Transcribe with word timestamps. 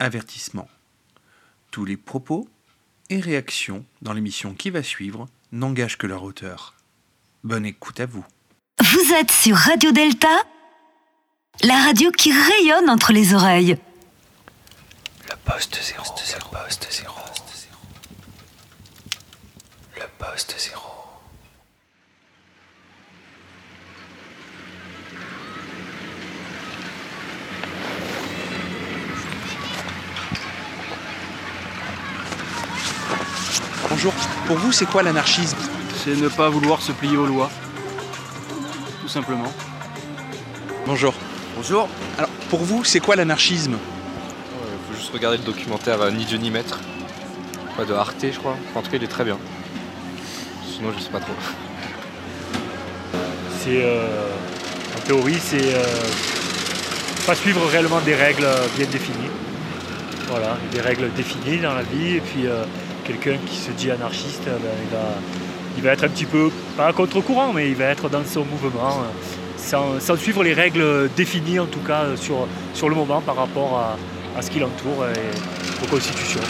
Avertissement. 0.00 0.66
Tous 1.70 1.84
les 1.84 1.98
propos 1.98 2.48
et 3.10 3.20
réactions 3.20 3.84
dans 4.00 4.14
l'émission 4.14 4.54
qui 4.54 4.70
va 4.70 4.82
suivre 4.82 5.28
n'engagent 5.52 5.98
que 5.98 6.06
leur 6.06 6.22
auteur. 6.22 6.74
Bonne 7.44 7.66
écoute 7.66 8.00
à 8.00 8.06
vous. 8.06 8.24
Vous 8.80 9.12
êtes 9.12 9.30
sur 9.30 9.56
Radio 9.56 9.92
Delta, 9.92 10.42
la 11.62 11.76
radio 11.84 12.10
qui 12.12 12.32
rayonne 12.32 12.88
entre 12.88 13.12
les 13.12 13.34
oreilles. 13.34 13.76
Le 15.28 15.36
poste 15.44 15.78
zéro. 15.82 16.02
Le 16.02 16.50
poste 16.50 16.88
zéro. 16.90 17.20
Le 19.96 20.06
poste 20.18 20.54
zéro. 20.58 20.99
Bonjour. 34.02 34.14
Pour 34.46 34.56
vous, 34.56 34.72
c'est 34.72 34.86
quoi 34.86 35.02
l'anarchisme 35.02 35.58
C'est 35.94 36.16
ne 36.16 36.28
pas 36.28 36.48
vouloir 36.48 36.80
se 36.80 36.90
plier 36.90 37.18
aux 37.18 37.26
lois. 37.26 37.50
Tout 39.02 39.08
simplement. 39.08 39.52
Bonjour. 40.86 41.12
Bonjour. 41.54 41.86
Alors, 42.16 42.30
pour 42.48 42.60
vous, 42.60 42.82
c'est 42.82 43.00
quoi 43.00 43.14
l'anarchisme 43.14 43.76
Il 43.76 44.88
faut 44.88 44.98
juste 44.98 45.12
regarder 45.12 45.36
le 45.36 45.44
documentaire 45.44 46.00
euh, 46.00 46.10
Ni 46.10 46.24
Dieu 46.24 46.38
ni 46.38 46.50
Maître. 46.50 46.80
Pas 47.76 47.84
de 47.84 47.92
Arte, 47.92 48.14
je 48.22 48.38
crois. 48.38 48.56
En 48.74 48.80
tout 48.80 48.90
cas, 48.90 48.96
il 48.96 49.04
est 49.04 49.06
très 49.06 49.24
bien. 49.24 49.36
Sinon, 50.66 50.94
je 50.96 51.02
sais 51.02 51.10
pas 51.10 51.20
trop. 51.20 51.34
C'est 53.62 53.82
euh, 53.84 54.30
en 54.96 55.00
théorie, 55.00 55.38
c'est 55.38 55.74
euh, 55.74 55.84
pas 57.26 57.34
suivre 57.34 57.66
réellement 57.66 58.00
des 58.00 58.14
règles 58.14 58.44
euh, 58.44 58.66
bien 58.78 58.86
définies. 58.86 59.28
Voilà, 60.28 60.56
des 60.72 60.80
règles 60.80 61.12
définies 61.12 61.58
dans 61.58 61.74
la 61.74 61.82
vie. 61.82 62.16
Et 62.16 62.20
puis 62.22 62.46
euh, 62.46 62.64
quelqu'un 63.10 63.38
qui 63.44 63.56
se 63.56 63.70
dit 63.72 63.90
anarchiste, 63.90 64.46
euh, 64.46 64.56
ben, 64.58 64.70
il, 64.84 64.90
va, 64.94 65.04
il 65.76 65.82
va 65.82 65.92
être 65.92 66.04
un 66.04 66.08
petit 66.08 66.26
peu, 66.26 66.50
pas 66.76 66.86
à 66.86 66.92
contre-courant, 66.92 67.52
mais 67.52 67.68
il 67.68 67.74
va 67.74 67.86
être 67.86 68.08
dans 68.08 68.24
son 68.24 68.44
mouvement, 68.44 68.98
euh, 68.98 69.56
sans, 69.56 70.00
sans 70.00 70.16
suivre 70.16 70.44
les 70.44 70.54
règles 70.54 71.10
définies 71.16 71.58
en 71.58 71.66
tout 71.66 71.80
cas 71.80 72.02
euh, 72.02 72.16
sur, 72.16 72.46
sur 72.72 72.88
le 72.88 72.94
moment 72.94 73.20
par 73.20 73.36
rapport 73.36 73.78
à, 73.78 74.38
à 74.38 74.42
ce 74.42 74.50
qui 74.50 74.60
l'entoure 74.60 75.06
et 75.06 75.84
aux 75.84 75.88
constitutions. 75.88 76.40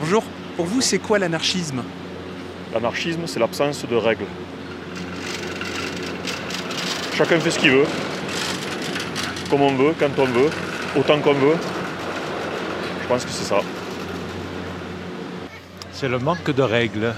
Bonjour. 0.00 0.24
Pour 0.56 0.66
vous, 0.66 0.80
c'est 0.80 0.98
quoi 0.98 1.18
l'anarchisme? 1.18 1.82
L'anarchisme, 2.72 3.22
c'est 3.26 3.38
l'absence 3.38 3.84
de 3.88 3.96
règles. 3.96 4.24
Chacun 7.16 7.38
fait 7.40 7.50
ce 7.50 7.58
qu'il 7.58 7.70
veut, 7.70 7.86
comme 9.50 9.62
on 9.62 9.74
veut, 9.74 9.94
quand 9.98 10.18
on 10.18 10.24
veut, 10.24 10.50
autant 10.96 11.18
qu'on 11.20 11.34
veut. 11.34 11.56
Je 13.06 13.12
pense 13.12 13.24
que 13.24 13.30
c'est 13.30 13.44
ça. 13.44 13.60
C'est 15.92 16.08
le 16.08 16.18
manque 16.18 16.50
de 16.50 16.62
règles, 16.62 17.14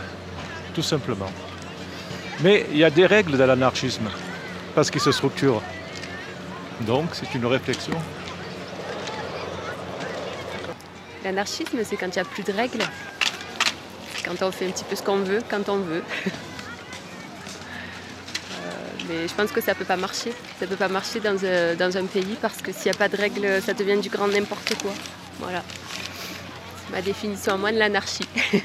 tout 0.75 0.83
simplement. 0.83 1.33
Mais 2.43 2.67
il 2.71 2.77
y 2.77 2.85
a 2.85 2.91
des 2.91 3.07
règles 3.07 3.39
de 3.39 3.43
l'anarchisme, 3.43 4.11
parce 4.75 4.91
qu'il 4.91 5.01
se 5.01 5.13
structure. 5.13 5.63
Donc 6.83 7.07
c'est 7.15 7.35
une 7.35 7.47
réflexion. 7.47 7.97
L'anarchisme, 11.25 11.79
c'est 11.83 11.97
quand 11.97 12.09
il 12.09 12.19
n'y 12.19 12.19
a 12.19 12.25
plus 12.25 12.43
de 12.43 12.53
règles. 12.53 12.85
Quand 14.27 14.43
on 14.43 14.53
fait 14.53 14.67
un 14.67 14.71
petit 14.73 14.85
peu 14.85 14.95
ce 14.95 15.03
qu'on 15.03 15.21
veut, 15.21 15.41
quand 15.49 15.71
on 15.71 15.79
veut. 15.79 16.03
Euh, 18.61 19.05
mais 19.09 19.29
je 19.29 19.35
pense 19.35 19.53
que 19.53 19.63
ça 19.63 19.73
ne 19.73 19.77
peut 19.79 19.85
pas 19.85 19.97
marcher. 19.97 20.33
Ça 20.59 20.67
ne 20.67 20.71
peut 20.71 20.77
pas 20.77 20.89
marcher 20.89 21.21
dans 21.21 21.43
un, 21.45 21.75
dans 21.77 21.97
un 21.97 22.05
pays 22.05 22.37
parce 22.43 22.61
que 22.61 22.73
s'il 22.73 22.91
n'y 22.91 22.97
a 22.97 22.99
pas 22.99 23.09
de 23.09 23.17
règles, 23.17 23.63
ça 23.63 23.73
devient 23.73 23.99
du 23.99 24.11
grand 24.11 24.29
n'importe 24.29 24.75
quoi. 24.83 24.93
Voilà. 25.39 25.63
Ma 26.91 27.03
définition 27.03 27.55
à 27.55 27.57
moi 27.57 27.73
de 27.73 27.79
l'anarchie. 27.79 28.29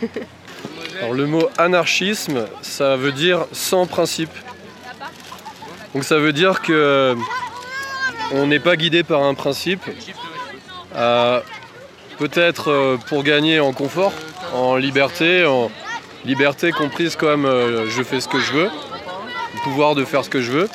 Alors 1.00 1.14
le 1.14 1.28
mot 1.28 1.50
anarchisme, 1.58 2.46
ça 2.62 2.96
veut 2.96 3.12
dire 3.12 3.46
sans 3.52 3.86
principe. 3.86 4.32
Donc 5.94 6.04
ça 6.04 6.18
veut 6.18 6.34
dire 6.34 6.62
que 6.62 7.16
on 8.32 8.48
n'est 8.48 8.60
pas 8.60 8.76
guidé 8.76 9.04
par 9.04 9.24
un 9.24 9.34
principe, 9.34 9.82
peut-être 12.18 12.72
euh, 12.72 12.98
pour 13.10 13.24
gagner 13.24 13.60
en 13.60 13.74
confort, 13.74 14.14
en 14.54 14.76
liberté, 14.76 15.46
en 15.46 15.70
liberté 16.26 16.72
comprise 16.72 17.16
comme 17.16 17.46
euh, 17.46 17.90
je 17.90 18.04
fais 18.04 18.22
ce 18.22 18.28
que 18.28 18.40
je 18.40 18.54
veux, 18.54 18.70
le 18.70 19.64
pouvoir 19.64 19.96
de 19.96 20.06
faire 20.06 20.24
ce 20.24 20.30
que 20.30 20.42
je 20.42 20.52
veux. 20.52 20.70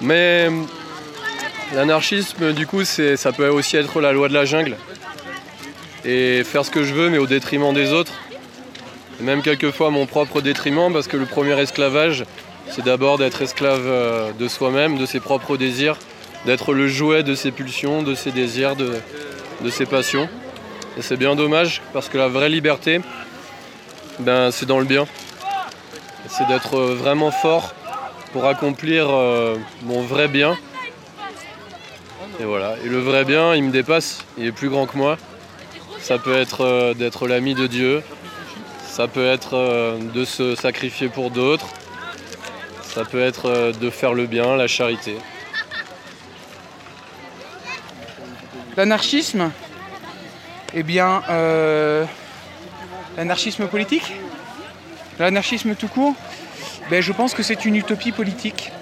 Mais 0.00 0.50
l'anarchisme, 1.74 2.52
du 2.52 2.66
coup, 2.66 2.84
ça 2.84 3.32
peut 3.32 3.48
aussi 3.48 3.76
être 3.76 4.00
la 4.00 4.12
loi 4.12 4.28
de 4.28 4.34
la 4.34 4.44
jungle 4.44 4.76
et 6.04 6.44
faire 6.44 6.64
ce 6.64 6.70
que 6.70 6.82
je 6.82 6.94
veux, 6.94 7.10
mais 7.10 7.18
au 7.18 7.26
détriment 7.26 7.74
des 7.74 7.92
autres. 7.92 8.12
Et 9.20 9.22
même 9.22 9.42
quelquefois 9.42 9.90
mon 9.90 10.06
propre 10.06 10.40
détriment, 10.40 10.92
parce 10.92 11.08
que 11.08 11.16
le 11.16 11.26
premier 11.26 11.58
esclavage, 11.60 12.24
c'est 12.68 12.84
d'abord 12.84 13.18
d'être 13.18 13.42
esclave 13.42 13.82
euh, 13.84 14.32
de 14.32 14.48
soi-même, 14.48 14.96
de 14.96 15.06
ses 15.06 15.20
propres 15.20 15.56
désirs, 15.56 15.98
d'être 16.46 16.72
le 16.72 16.88
jouet 16.88 17.22
de 17.22 17.34
ses 17.34 17.50
pulsions, 17.50 18.02
de 18.02 18.14
ses 18.14 18.30
désirs, 18.30 18.76
de, 18.76 19.00
ses 19.70 19.86
passions. 19.86 20.28
Et 20.96 21.02
c'est 21.02 21.16
bien 21.16 21.34
dommage, 21.34 21.82
parce 21.92 22.08
que 22.08 22.16
la 22.16 22.28
vraie 22.28 22.48
liberté, 22.48 23.00
ben, 24.20 24.50
c'est 24.50 24.66
dans 24.66 24.78
le 24.78 24.84
bien. 24.84 25.06
C'est 26.28 26.46
d'être 26.46 26.80
vraiment 26.80 27.30
fort 27.30 27.74
pour 28.32 28.46
accomplir 28.46 29.08
euh, 29.10 29.56
mon 29.82 30.02
vrai 30.02 30.28
bien. 30.28 30.56
Et 32.40 32.44
voilà. 32.44 32.74
Et 32.82 32.88
le 32.88 32.98
vrai 32.98 33.26
bien, 33.26 33.54
il 33.54 33.64
me 33.64 33.70
dépasse, 33.70 34.24
il 34.38 34.46
est 34.46 34.52
plus 34.52 34.70
grand 34.70 34.86
que 34.86 34.96
moi. 34.96 35.18
Ça 36.00 36.16
peut 36.18 36.34
être 36.34 36.64
euh, 36.64 36.94
d'être 36.94 37.28
l'ami 37.28 37.54
de 37.54 37.66
Dieu, 37.66 38.02
ça 38.88 39.08
peut 39.08 39.26
être 39.26 39.58
euh, 39.58 39.98
de 40.14 40.24
se 40.24 40.54
sacrifier 40.54 41.10
pour 41.10 41.30
d'autres, 41.30 41.66
ça 42.82 43.04
peut 43.04 43.20
être 43.20 43.50
euh, 43.50 43.72
de 43.72 43.90
faire 43.90 44.14
le 44.14 44.24
bien, 44.24 44.56
la 44.56 44.68
charité. 44.68 45.16
L'anarchisme 48.74 49.50
Eh 50.72 50.82
bien, 50.82 51.22
l'anarchisme 53.18 53.66
politique? 53.66 54.14
L'anarchisme 55.18 55.74
tout 55.74 55.88
court? 55.88 56.14
Ben, 56.88 57.02
Je 57.02 57.12
pense 57.12 57.34
que 57.34 57.42
c'est 57.42 57.66
une 57.66 57.76
utopie 57.76 58.12
politique. 58.12 58.72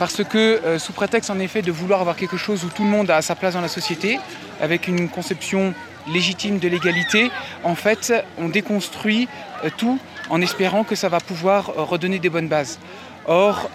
Parce 0.00 0.24
que, 0.24 0.38
euh, 0.64 0.78
sous 0.78 0.94
prétexte 0.94 1.28
en 1.28 1.38
effet 1.38 1.60
de 1.60 1.70
vouloir 1.70 2.00
avoir 2.00 2.16
quelque 2.16 2.38
chose 2.38 2.64
où 2.64 2.70
tout 2.70 2.84
le 2.84 2.88
monde 2.88 3.10
a 3.10 3.20
sa 3.20 3.34
place 3.34 3.52
dans 3.52 3.60
la 3.60 3.68
société, 3.68 4.18
avec 4.58 4.88
une 4.88 5.10
conception 5.10 5.74
légitime 6.08 6.58
de 6.58 6.68
l'égalité, 6.68 7.30
en 7.64 7.74
fait, 7.74 8.10
on 8.38 8.48
déconstruit 8.48 9.28
euh, 9.62 9.68
tout 9.76 9.98
en 10.30 10.40
espérant 10.40 10.84
que 10.84 10.94
ça 10.94 11.10
va 11.10 11.20
pouvoir 11.20 11.68
euh, 11.76 11.82
redonner 11.82 12.18
des 12.18 12.30
bonnes 12.30 12.48
bases. 12.48 12.78
Or, 13.26 13.68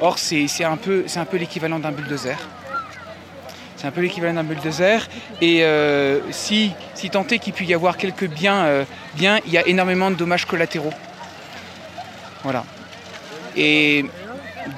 or 0.00 0.18
c'est 0.18 0.64
un 0.64 0.76
peu, 0.76 1.04
peu 1.30 1.36
l'équivalent 1.36 1.78
d'un 1.78 1.92
bulldozer. 1.92 2.36
C'est 3.76 3.86
un 3.86 3.92
peu 3.92 4.00
l'équivalent 4.00 4.34
d'un 4.34 4.42
bulldozer. 4.42 5.08
Et 5.40 5.64
si, 6.32 6.72
si 6.94 7.08
tant 7.08 7.24
est 7.28 7.38
qu'il 7.38 7.52
puisse 7.52 7.68
y 7.68 7.74
avoir 7.74 7.96
quelques 7.96 8.26
biens, 8.26 8.84
biens, 9.14 9.38
il 9.46 9.52
y 9.52 9.58
a 9.58 9.66
énormément 9.68 10.10
de 10.10 10.16
dommages 10.16 10.44
collatéraux. 10.44 10.92
Voilà. 12.42 12.64
Et 13.56 14.04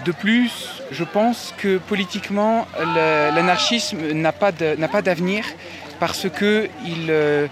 de 0.05 0.13
plus, 0.13 0.83
je 0.91 1.05
pense 1.05 1.55
que 1.57 1.79
politiquement, 1.79 2.67
l'anarchisme 2.95 4.13
n'a 4.13 4.33
pas 4.33 5.03
d'avenir 5.03 5.45
parce 5.99 6.29
que 6.29 6.69
il, 6.85 7.11
euh, 7.11 7.49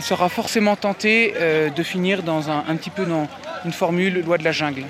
sera 0.00 0.28
forcément 0.28 0.76
tenté 0.76 1.34
euh, 1.36 1.70
de 1.70 1.82
finir 1.82 2.22
dans 2.22 2.50
un, 2.50 2.76
petit 2.76 2.90
peu 2.90 3.04
dans 3.04 3.28
une 3.64 3.72
formule 3.72 4.24
loi 4.24 4.38
de 4.38 4.44
la 4.44 4.52
jungle, 4.52 4.84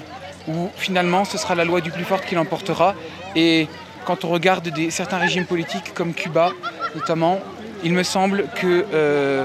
où 0.49 0.71
finalement 0.77 1.25
ce 1.25 1.39
sera 1.39 1.55
la 1.55 1.65
loi 1.65 1.81
du 1.81 1.91
plus 1.91 2.05
fort 2.05 2.23
qui 2.23 2.35
l'emportera. 2.35 2.95
Et 3.37 3.69
quand 4.05 4.25
on 4.25 4.29
regarde 4.29 4.71
certains 4.91 5.19
régimes 5.19 5.47
politiques 5.47 5.93
comme 5.95 6.15
Cuba 6.15 6.53
notamment, 6.95 7.41
il 7.85 7.93
me 7.93 8.03
semble 8.03 8.45
que 8.57 8.85
euh, 8.93 9.45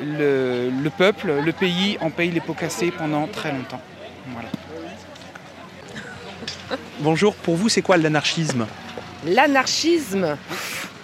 le, 0.00 0.70
le 0.70 0.90
peuple, 0.90 1.32
le 1.44 1.52
pays 1.52 1.98
en 2.00 2.10
paye 2.10 2.30
les 2.30 2.40
pots 2.40 2.54
cassés 2.54 2.90
pendant 2.90 3.26
très 3.26 3.52
longtemps. 3.52 3.80
Voilà. 4.32 4.48
Bonjour. 7.00 7.34
Pour 7.34 7.56
vous, 7.56 7.68
c'est 7.68 7.82
quoi 7.82 7.96
l'anarchisme 7.96 8.66
L'anarchisme, 9.26 10.36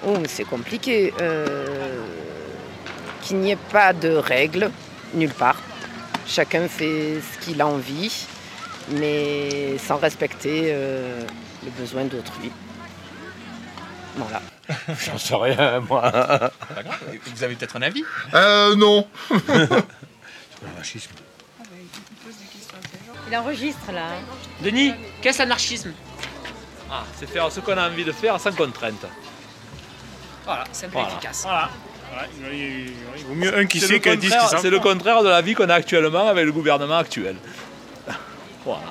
oh, 0.06 0.16
c'est 0.28 0.44
compliqué. 0.44 1.12
Euh, 1.20 2.04
Qu'il 3.22 3.38
n'y 3.38 3.50
ait 3.52 3.58
pas 3.72 3.92
de 3.92 4.10
règles 4.10 4.70
nulle 5.14 5.32
part. 5.32 5.56
Chacun 6.26 6.68
fait 6.68 7.20
ce 7.20 7.44
qu'il 7.44 7.60
a 7.60 7.66
envie, 7.66 8.26
mais 8.90 9.78
sans 9.78 9.96
respecter 9.96 10.66
euh, 10.66 11.22
les 11.64 11.70
besoins 11.70 12.04
d'autrui. 12.04 12.52
Voilà. 14.16 14.42
J'en 14.88 15.18
sais 15.18 15.34
rien, 15.34 15.80
moi. 15.80 16.02
Pas 16.02 16.82
grave. 16.84 16.98
Vous 17.34 17.42
avez 17.42 17.56
peut-être 17.56 17.76
un 17.76 17.82
avis? 17.82 18.04
Euh, 18.34 18.76
non. 18.76 19.08
Il 23.30 23.36
enregistre 23.36 23.92
là. 23.92 24.08
Denis, 24.60 24.92
qu'est-ce 25.22 25.38
l'anarchisme? 25.38 25.92
Ah, 26.90 27.04
c'est 27.16 27.28
faire 27.28 27.50
ce 27.52 27.60
qu'on 27.60 27.76
a 27.76 27.88
envie 27.88 28.04
de 28.04 28.10
faire 28.12 28.40
sans 28.40 28.52
contrainte. 28.52 29.06
Voilà, 30.44 30.64
simple 30.72 30.92
Voilà. 30.94 31.08
et 31.08 31.12
efficace. 31.12 31.42
Voilà. 31.44 31.70
il, 32.52 32.92
vaut 33.28 33.34
mieux 33.34 33.56
un 33.56 33.66
qui 33.66 33.78
C'est 33.78 33.86
sait 33.86 33.92
le 33.94 33.98
qu'un 34.00 34.16
dix 34.16 34.30
qui 34.30 34.36
contraire- 34.36 34.60
C'est 34.60 34.70
le 34.70 34.80
contraire 34.80 35.22
de 35.22 35.28
la 35.28 35.40
vie 35.42 35.54
qu'on 35.54 35.68
a 35.68 35.74
actuellement 35.74 36.26
avec 36.26 36.44
le 36.44 36.52
gouvernement 36.52 36.98
actuel. 36.98 37.36
Voilà. 38.64 38.82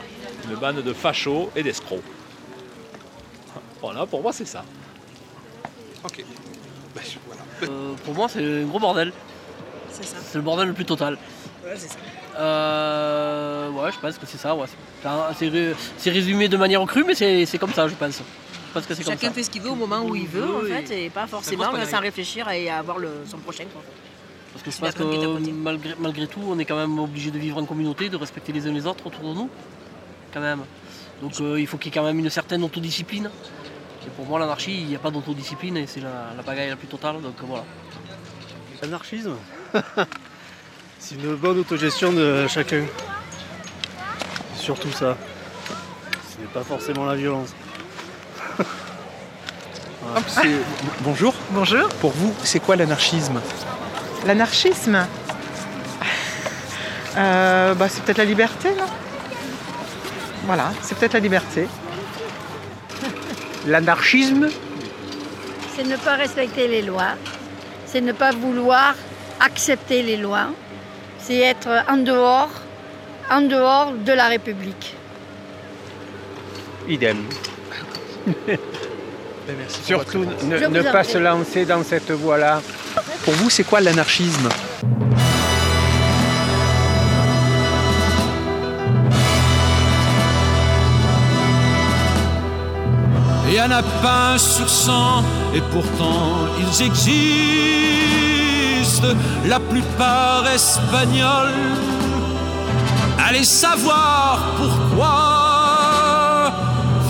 Une 0.49 0.55
bande 0.55 0.81
de 0.81 0.93
fachos 0.93 1.51
et 1.55 1.61
d'escrocs. 1.61 2.01
Voilà, 3.81 4.05
pour 4.05 4.21
moi 4.21 4.31
c'est 4.31 4.45
ça. 4.47 4.63
Ok. 6.03 6.23
Bah, 6.95 7.01
Euh, 7.63 7.93
pour 8.05 8.13
moi, 8.13 8.27
c'est 8.29 8.39
un 8.39 8.63
gros 8.63 8.79
bordel. 8.79 9.11
C'est 9.91 10.05
ça. 10.05 10.15
C'est 10.25 10.37
le 10.37 10.43
bordel 10.43 10.69
le 10.69 10.73
plus 10.73 10.85
total. 10.85 11.17
Ouais, 11.63 11.73
c'est 11.75 11.89
ça. 11.89 11.95
Euh, 12.39 13.69
ouais, 13.71 13.91
je 13.91 13.99
pense 13.99 14.17
que 14.17 14.25
c'est 14.25 14.37
ça. 14.37 14.55
Ouais. 14.55 14.65
C'est- 14.67 15.09
C'est 15.37 15.49
ré- 15.49 15.75
c'est 15.97 16.09
résumé 16.11 16.47
de 16.47 16.57
manière 16.57 16.83
crue, 16.85 17.03
mais 17.05 17.15
c'est 17.15 17.45
c'est 17.45 17.57
comme 17.57 17.73
ça, 17.73 17.87
je 17.87 17.95
pense. 17.95 18.17
Je 18.19 18.73
pense 18.73 18.85
que 18.85 18.93
c'est 18.93 19.03
comme 19.03 19.13
Chacun 19.13 19.27
ça. 19.27 19.33
fait 19.33 19.43
ce 19.43 19.49
qu'il 19.49 19.61
veut 19.61 19.71
au 19.71 19.75
moment 19.75 20.01
où 20.03 20.15
il 20.15 20.27
veut, 20.27 20.43
en 20.43 20.59
Oui, 20.61 20.69
fait, 20.69 21.05
et 21.05 21.09
pas 21.09 21.25
forcément 21.27 21.71
pas 21.71 21.85
sans 21.85 21.99
réfléchir 21.99 22.47
et 22.49 22.69
avoir 22.69 22.99
le, 22.99 23.09
son 23.25 23.37
prochain. 23.39 23.65
Quoi. 23.73 23.81
Parce 24.53 24.63
que 24.63 24.71
je 24.71 24.77
pense 24.79 24.95
malgré, 25.53 25.95
malgré 25.99 26.27
tout, 26.27 26.41
on 26.47 26.57
est 26.59 26.65
quand 26.65 26.75
même 26.75 26.97
obligé 26.99 27.29
de 27.31 27.37
vivre 27.39 27.57
en 27.57 27.65
communauté, 27.65 28.09
de 28.09 28.15
respecter 28.17 28.51
les 28.51 28.67
uns 28.67 28.71
les 28.71 28.85
autres 28.85 29.05
autour 29.07 29.21
de 29.29 29.33
nous. 29.33 29.49
Quand 30.33 30.39
même. 30.41 30.61
Donc 31.21 31.33
euh, 31.41 31.59
il 31.59 31.67
faut 31.67 31.77
qu'il 31.77 31.91
y 31.91 31.95
ait 31.95 31.99
quand 31.99 32.05
même 32.05 32.19
une 32.19 32.29
certaine 32.29 32.63
autodiscipline. 32.63 33.29
Et 34.05 34.09
pour 34.15 34.25
moi, 34.27 34.39
l'anarchie, 34.39 34.75
il 34.81 34.85
n'y 34.87 34.95
a 34.95 34.99
pas 34.99 35.11
d'autodiscipline 35.11 35.77
et 35.77 35.87
c'est 35.87 35.99
la, 36.01 36.31
la 36.37 36.43
bagaille 36.43 36.69
la 36.69 36.75
plus 36.75 36.87
totale. 36.87 37.21
Donc 37.21 37.35
voilà. 37.43 37.63
L'anarchisme 38.81 39.35
C'est 40.99 41.15
une 41.15 41.35
bonne 41.35 41.59
autogestion 41.59 42.11
de 42.11 42.45
chacun. 42.47 42.83
Surtout 44.55 44.91
ça. 44.91 45.15
Ce 46.29 46.41
n'est 46.41 46.47
pas 46.53 46.63
forcément 46.63 47.05
la 47.05 47.15
violence. 47.15 47.49
Bonjour. 51.01 51.33
Bonjour. 51.51 51.87
Pour 52.01 52.11
vous, 52.11 52.35
c'est 52.43 52.59
quoi 52.59 52.75
l'anarchisme? 52.75 53.39
L'anarchisme? 54.25 55.07
Euh, 57.17 57.73
bah, 57.75 57.87
C'est 57.89 58.03
peut-être 58.03 58.17
la 58.17 58.25
liberté, 58.25 58.69
non? 58.77 58.85
Voilà, 60.45 60.71
c'est 60.81 60.97
peut-être 60.97 61.13
la 61.13 61.19
liberté. 61.19 61.67
L'anarchisme, 63.67 64.49
c'est 65.75 65.83
ne 65.83 65.95
pas 65.95 66.15
respecter 66.15 66.67
les 66.67 66.81
lois, 66.81 67.13
c'est 67.85 68.01
ne 68.01 68.11
pas 68.13 68.31
vouloir 68.31 68.95
accepter 69.39 70.01
les 70.01 70.17
lois, 70.17 70.47
c'est 71.21 71.37
être 71.37 71.69
en 71.87 71.97
dehors, 71.97 72.49
en 73.29 73.41
dehors 73.41 73.93
de 73.93 74.13
la 74.13 74.27
République. 74.27 74.95
idem. 76.89 77.17
Surtout 79.83 80.25
ne, 80.43 80.67
ne 80.67 80.81
pas 80.81 81.03
se 81.03 81.17
lancer 81.17 81.65
dans 81.65 81.83
cette 81.83 82.11
voie-là. 82.11 82.61
Pour 83.23 83.33
vous, 83.35 83.49
c'est 83.49 83.63
quoi 83.63 83.81
l'anarchisme? 83.81 84.49
Il 93.47 93.55
y 93.55 93.61
en 93.61 93.71
a 93.71 93.81
pas 93.81 94.33
un 94.33 94.37
sur 94.37 94.69
cent, 94.69 95.23
et 95.55 95.61
pourtant 95.71 96.45
ils 96.59 96.83
existent, 96.83 98.28
la 99.45 99.59
plupart 99.59 100.47
espagnols. 100.47 101.53
Allez 103.27 103.43
savoir 103.43 104.39
pourquoi, 104.57 106.51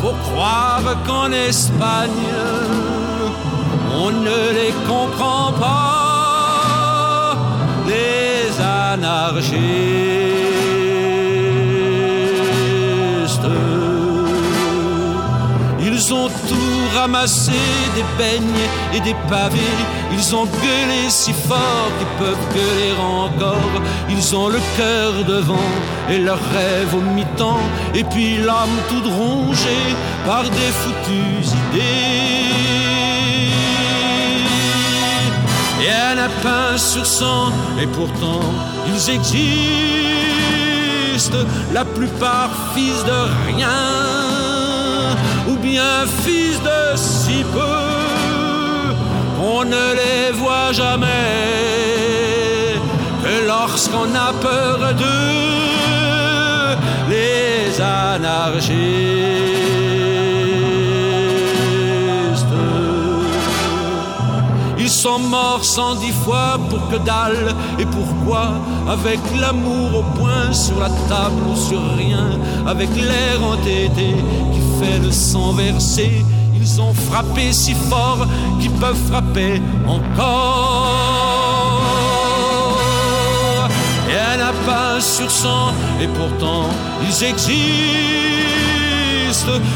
faut 0.01 0.15
croire 0.31 0.95
qu'en 1.05 1.31
Espagne, 1.31 2.09
on 3.93 4.11
ne 4.11 4.51
les 4.59 4.73
comprend 4.87 5.53
pas, 5.53 7.37
les 7.87 8.49
anarchistes. 8.61 10.68
Ils 16.01 16.13
ont 16.13 16.29
tout 16.29 16.95
ramassé, 16.95 17.51
des 17.93 18.05
beignes 18.17 18.69
et 18.93 19.01
des 19.01 19.15
pavés. 19.27 19.59
Ils 20.13 20.33
ont 20.33 20.45
gueulé 20.45 21.09
si 21.09 21.33
fort 21.33 21.91
qu'ils 21.97 22.07
peuvent 22.17 22.47
gueuler 22.53 22.93
encore. 22.97 23.81
Ils 24.09 24.33
ont 24.33 24.47
le 24.47 24.61
cœur 24.77 25.25
devant 25.27 25.73
et 26.09 26.19
leurs 26.19 26.39
rêves 26.53 26.95
au 26.95 27.01
mi-temps. 27.01 27.59
Et 27.93 28.05
puis 28.05 28.37
l'âme 28.37 28.79
toute 28.87 29.11
rongée 29.11 29.93
par 30.25 30.43
des 30.43 30.71
foutues 30.79 31.49
idées. 31.73 32.29
Y 35.81 35.89
en 35.89 36.17
a 36.17 36.29
un 36.47 36.77
sur 36.77 37.05
cent, 37.05 37.51
et 37.81 37.87
pourtant 37.87 38.45
ils 38.87 39.09
existent, 39.09 39.39
la 41.73 41.83
plupart 41.83 42.51
fils 42.73 43.03
de 43.03 43.27
rien, 43.53 44.18
ou 45.47 45.55
bien 45.57 46.05
fils 46.23 46.59
de 46.61 46.97
si 46.97 47.43
peu, 47.53 48.93
on 49.41 49.63
ne 49.63 49.93
les 50.01 50.31
voit 50.33 50.71
jamais, 50.71 51.15
que 53.23 53.47
lorsqu'on 53.47 54.13
a 54.15 54.33
peur 54.41 54.93
d'eux, 54.93 55.69
les 57.09 57.81
anarchistes. 57.81 58.79
Ils 64.91 64.95
sont 64.95 65.19
morts 65.19 65.63
cent 65.63 65.95
dix 65.95 66.11
fois 66.25 66.57
pour 66.69 66.89
que 66.89 66.97
dalle. 66.97 67.53
Et 67.77 67.85
pourquoi 67.85 68.53
Avec 68.89 69.19
l'amour 69.39 69.99
au 69.99 70.03
point 70.17 70.51
sur 70.51 70.79
la 70.79 70.89
table 71.07 71.41
ou 71.51 71.55
sur 71.55 71.79
rien. 71.95 72.25
Avec 72.65 72.89
l'air 72.95 73.37
entêté 73.43 74.15
qui 74.51 74.61
fait 74.79 74.99
le 74.99 75.11
sang 75.11 75.51
versé. 75.53 76.23
Ils 76.61 76.81
ont 76.81 76.93
frappé 76.93 77.51
si 77.51 77.73
fort 77.89 78.25
qu'ils 78.59 78.71
peuvent 78.71 79.03
frapper 79.09 79.61
encore. 79.87 80.99
Il 84.07 84.13
n'y 84.13 84.19
en 84.19 84.39
a 84.47 84.53
pas 84.65 84.99
sur 84.99 85.29
cent, 85.29 85.71
et 86.01 86.07
pourtant 86.07 86.65
ils 87.07 87.23
existent. 87.23 87.59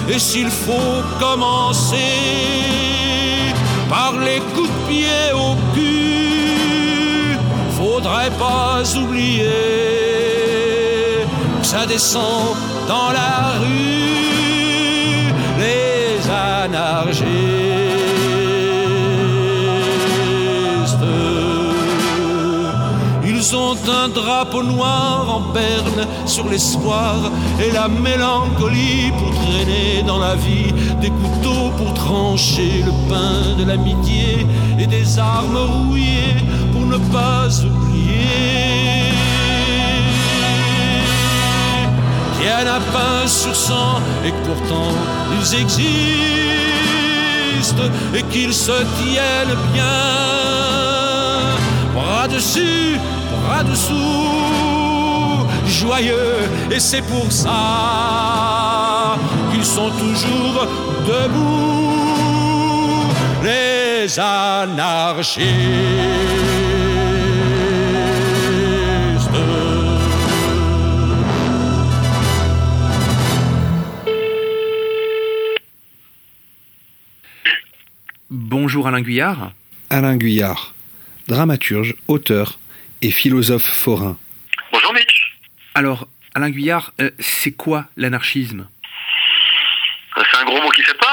Et 0.09 0.19
s'il 0.19 0.49
faut 0.49 1.01
commencer 1.19 1.95
par 3.89 4.13
les 4.25 4.39
coups 4.53 4.69
de 4.69 4.73
pied 4.89 5.31
au 5.33 5.55
cul, 5.73 7.37
faudrait 7.77 8.35
pas 8.39 8.81
oublier 8.97 9.43
que 11.61 11.67
ça 11.67 11.85
descend 11.85 12.55
dans 12.87 13.11
la 13.11 13.59
rue, 13.61 14.22
Ils 23.25 23.55
ont 23.55 23.77
un 23.87 24.09
drapeau 24.09 24.63
noir 24.63 25.27
en 25.29 25.53
berne 25.53 26.07
sur 26.25 26.49
l'espoir 26.49 27.15
et 27.59 27.71
la 27.71 27.87
mélancolie 27.87 29.11
pour 29.19 29.29
traîner 29.35 30.01
dans 30.07 30.17
la 30.17 30.33
vie 30.33 30.73
des 30.99 31.09
couteaux 31.09 31.69
pour 31.77 31.93
trancher 31.93 32.83
le 32.83 32.91
pain 33.07 33.55
de 33.59 33.65
l'amitié 33.65 34.47
et 34.79 34.87
des 34.87 35.19
armes 35.19 35.57
rouillées 35.57 36.37
pour 36.71 36.85
ne 36.87 36.97
pas 36.97 37.49
oublier. 37.63 38.92
En 42.53 42.67
a 42.67 42.77
un 43.23 43.27
sur 43.27 43.55
cent 43.55 43.99
et 44.23 44.31
pourtant 44.45 44.93
ils 45.35 45.55
existent 45.59 45.83
et 48.13 48.21
qu'ils 48.31 48.53
se 48.53 48.71
tiennent 48.71 49.57
bien. 49.73 49.83
Bras 51.95 52.27
dessus, 52.27 52.99
bras 53.31 53.63
dessous, 53.63 55.47
joyeux 55.67 56.47
et 56.71 56.79
c'est 56.79 57.01
pour 57.01 57.31
ça 57.31 59.17
qu'ils 59.51 59.65
sont 59.65 59.89
toujours 59.89 60.67
debout, 61.07 61.95
les 63.43 64.19
anarchistes. 64.19 65.43
Bonjour 78.83 78.95
Alain 78.95 79.01
Guyard. 79.01 79.51
Alain 79.89 80.17
Guyard, 80.17 80.73
dramaturge, 81.29 81.95
auteur 82.09 82.59
et 83.01 83.11
philosophe 83.11 83.63
forain. 83.63 84.17
Bonjour 84.73 84.91
Mitch. 84.91 85.37
Alors, 85.73 86.09
Alain 86.35 86.49
Guyard, 86.49 86.91
euh, 86.99 87.09
c'est 87.17 87.53
quoi 87.53 87.85
l'anarchisme? 87.95 88.67
C'est 90.17 90.37
un 90.37 90.43
gros 90.43 90.61
mot 90.61 90.69
qui 90.71 90.81
fait 90.81 90.97
peur. 90.97 91.12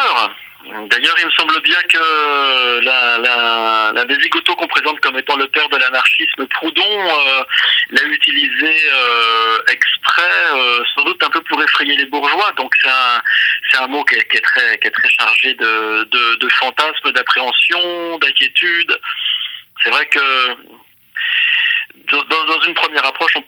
D'ailleurs, 0.89 1.17
il 1.19 1.27
me 1.27 1.31
semble 1.33 1.61
bien 1.63 1.81
que 1.89 2.81
la, 2.81 3.19
la, 3.19 3.93
la 3.93 4.05
Désigoto 4.05 4.55
qu'on 4.55 4.69
présente 4.69 5.01
comme 5.01 5.19
étant 5.19 5.37
le 5.37 5.49
père 5.49 5.69
de 5.69 5.77
l'anarchisme, 5.77 6.47
Proudhon, 6.47 6.83
euh, 6.83 7.43
l'a 7.91 8.05
utilisé 8.05 8.75
euh, 8.93 9.59
exprès, 9.69 10.31
euh, 10.55 10.85
sans 10.95 11.05
doute 11.05 11.23
un 11.25 11.31
peu 11.31 11.41
pour 11.43 11.63
effrayer 11.63 11.97
les 11.97 12.07
bourgeois. 12.07 12.53
Donc 12.57 12.73
c'est 12.81 12.91
un, 12.91 13.23
c'est 13.71 13.79
un 13.79 13.89
mot 13.89 14.05
qui 14.05 14.15
est, 14.15 14.29
qui 14.31 14.37
est 14.37 14.43
très, 14.43 14.79
qui 14.79 14.87
est 14.87 14.93
très 14.93 15.11
chargé 15.11 15.55
de, 15.55 16.05
de, 16.05 16.35
de 16.37 16.49
fantasmes, 16.51 17.11
d'appréhension, 17.13 18.19
d'inquiétude. 18.19 19.01
C'est 19.83 19.91
vrai 19.91 20.07
que 20.07 20.57
dans, 22.11 22.61
une 22.67 22.75
première 22.75 23.05
approche, 23.07 23.37
on, 23.37 23.45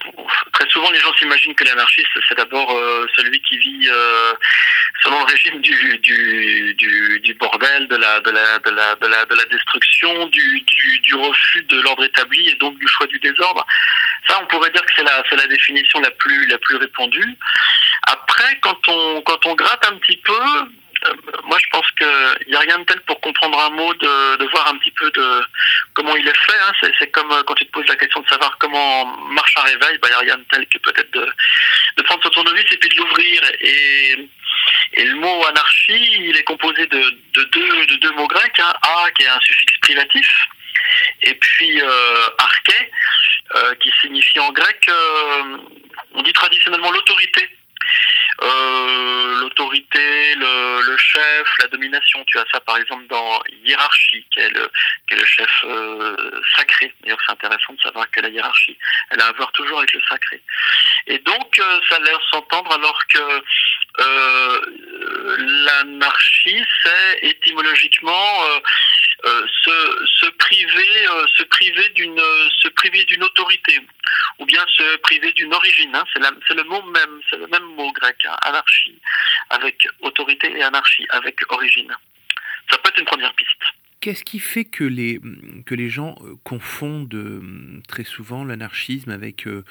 très 0.52 0.68
souvent 0.68 0.90
les 0.90 0.99
gens 0.99 1.12
s'imaginent 1.14 1.54
que 1.54 1.64
l'anarchiste, 1.64 2.08
c'est 2.28 2.37
d'abord 2.37 2.70
euh, 2.72 3.06
celui 3.16 3.40
qui 3.40 3.58
vit 3.58 3.88
euh, 3.88 4.32
selon 5.02 5.18
le 5.20 5.25
régime 5.25 5.61
du, 5.61 5.99
du, 5.99 6.75
du, 6.75 7.20
du 7.20 7.34
bordel, 7.34 7.88
de 7.88 7.96
la, 7.96 8.20
de, 8.20 8.30
la, 8.30 8.58
de, 8.61 8.70
la, 8.70 8.94
de, 8.96 9.06
la, 9.06 9.25
de 9.25 9.34
la 9.34 9.44
destruction, 9.46 10.26
du, 10.26 10.61
du, 11.02 11.14
refus 11.14 11.62
de 11.64 11.80
l'ordre 11.80 12.04
établi 12.04 12.49
et 12.49 12.54
donc 12.54 12.78
du 12.78 12.88
choix 12.88 13.06
du 13.06 13.18
désordre. 13.18 13.66
Ça, 14.28 14.38
on 14.40 14.46
pourrait 14.46 14.70
dire 14.70 14.82
que 14.82 14.92
c'est 14.96 15.04
la, 15.04 15.22
c'est 15.28 15.37
la 15.37 15.46
définition 15.46 16.00
la 16.00 16.11
plus, 16.12 16.46
la 16.46 16.58
plus 16.58 16.76
répandue. 16.76 17.37
Après, 18.04 18.58
quand 18.61 18.88
on, 18.88 19.22
quand 19.22 19.46
on 19.46 19.54
gratte 19.54 19.87
un 19.90 19.96
petit 19.96 20.16
peu, 20.18 20.40
moi 21.44 21.59
je 21.62 21.68
pense 21.71 21.87
qu'il 21.92 22.49
n'y 22.49 22.54
a 22.54 22.61
rien 22.61 22.78
de 22.78 22.85
tel 22.85 23.00
pour 23.02 23.21
comprendre 23.21 23.59
un 23.59 23.71
mot, 23.71 23.92
de, 23.94 24.50
voir 24.50 24.68
un 24.68 24.76
petit 24.78 24.90
peu 24.92 25.11
de 25.11 25.42
comment 25.94 26.16
il 26.16 26.26
est 26.26 26.37
fait. 26.37 26.61
hein. 26.61 26.90
C'est, 26.99 27.11
comme 27.11 27.30
euh, 27.32 27.42
quand 27.44 27.54
tu 27.54 27.66
te 27.66 27.73
poses 27.73 27.87
la 27.88 27.97
question 27.97 28.21
de 28.21 28.28
savoir 28.28 28.56
comment 28.59 29.06
marche 29.28 29.54
un 29.56 29.62
réveil, 29.62 29.99
bah, 29.99 30.09
il 30.09 30.11
n'y 30.11 30.14
a 30.14 30.18
rien 30.21 30.38
de 30.38 30.44
tel 30.50 30.66
que 30.66 30.78
peut-être 30.78 31.11
de, 31.12 32.02
prendre 32.02 32.23
son 32.23 32.30
tournevis 32.30 32.64
et 32.71 32.76
puis 32.76 32.88
de 32.90 32.97
l'ouvrir. 32.97 33.42
Et, 33.61 34.28
le 34.97 35.14
mot 35.16 35.44
anarchie, 35.47 36.12
il 36.21 36.37
est 36.37 36.44
composé 36.44 36.87
de, 36.87 36.99
de, 37.35 37.44
deux, 37.44 37.87
de 37.87 37.97
deux 37.97 38.12
mots 38.12 38.28
grecs, 38.28 38.61
hein. 38.61 38.73
a 38.82 39.11
qui 39.12 39.25
est 39.25 39.28
un 39.28 39.40
suffixe 39.40 39.78
privatif, 39.80 40.28
et 41.23 41.35
puis 41.35 41.80
euh, 41.80 42.28
arché, 42.38 42.90
euh, 43.56 43.75
qui 43.76 43.90
signifie 44.00 44.40
en 44.40 44.52
grec, 44.52 44.87
euh, 44.88 45.59
on 46.14 46.23
dit 46.23 46.32
traditionnellement 46.32 46.90
l'autorité. 46.90 47.49
Euh, 48.42 49.40
l'autorité, 49.40 50.34
le, 50.34 50.82
le 50.90 50.96
chef, 50.96 51.46
la 51.61 51.68
domination. 51.68 52.25
Tu 52.26 52.38
as 52.38 52.44
ça 52.52 52.61
par 52.61 52.76
exemple 52.76 53.06
dans 53.06 53.40
hiérarchie, 53.64 54.25
qui 54.32 54.40
est 54.40 54.50
le, 54.50 54.68
est 55.11 55.14
le 55.14 55.25
chef 55.25 55.50
euh, 55.64 56.40
sacré. 56.56 56.92
D'ailleurs, 57.00 57.18
c'est 57.25 57.32
intéressant 57.32 57.72
de 57.75 57.80
savoir 57.80 58.11
que 58.11 58.20
la 58.20 58.28
hiérarchie, 58.30 58.76
elle 59.11 59.20
a 59.20 59.26
à 59.26 59.32
voir 59.32 59.52
toujours 59.52 59.78
avec 59.78 59.92
le 59.92 60.00
sacré. 60.08 60.40
Et 61.06 61.18
donc, 61.18 61.58
euh, 61.58 61.80
ça 61.88 61.99
laisse 62.00 62.25
s'entendre 62.30 62.72
alors 62.72 63.00
que 63.06 63.42
euh, 64.00 64.61
l'anarchie, 65.66 66.64
c'est 66.82 67.18
étymologiquement 67.22 68.44
se, 69.25 70.30
priver, 70.30 71.06
se 71.37 71.42
priver 71.44 71.88
d'une, 71.90 72.20
se 72.58 72.68
priver 72.68 73.04
d'une 73.04 73.22
autorité, 73.22 73.78
ou 74.38 74.46
bien 74.46 74.64
se 74.76 74.96
priver 74.96 75.32
d'une 75.32 75.54
origine. 75.54 75.94
hein. 75.94 76.04
C'est 76.12 76.54
le 76.54 76.64
mot 76.64 76.82
même, 76.82 77.20
c'est 77.30 77.37
le 77.37 77.46
même 77.49 77.64
mot 77.76 77.92
grec, 77.92 78.16
hein, 78.25 78.31
anarchie, 78.42 78.98
avec 79.50 79.86
autorité 80.00 80.50
et 80.56 80.62
anarchie, 80.62 81.06
avec 81.10 81.40
origine. 81.52 81.92
Ça 82.70 82.78
peut 82.78 82.88
être 82.90 82.98
une 82.98 83.04
première 83.06 83.34
piste. 83.34 83.50
Qu'est-ce 84.00 84.24
qui 84.24 84.40
fait 84.40 84.64
que 84.64 84.82
les, 84.82 85.20
que 85.64 85.76
les 85.76 85.88
gens 85.88 86.16
euh, 86.22 86.34
confondent 86.42 87.14
euh, 87.14 87.40
très 87.86 88.02
souvent 88.02 88.44
l'anarchisme 88.44 89.12
avec 89.12 89.46
euh, 89.46 89.62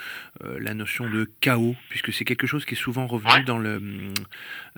la 0.41 0.74
notion 0.74 1.10
de 1.10 1.30
chaos, 1.41 1.75
puisque 1.89 2.13
c'est 2.13 2.24
quelque 2.24 2.48
chose 2.48 2.63
qui 2.63 2.75
est 2.75 2.77
souvent 2.77 3.08
revenu 3.08 3.44
dans 3.44 3.58
le, 3.58 3.82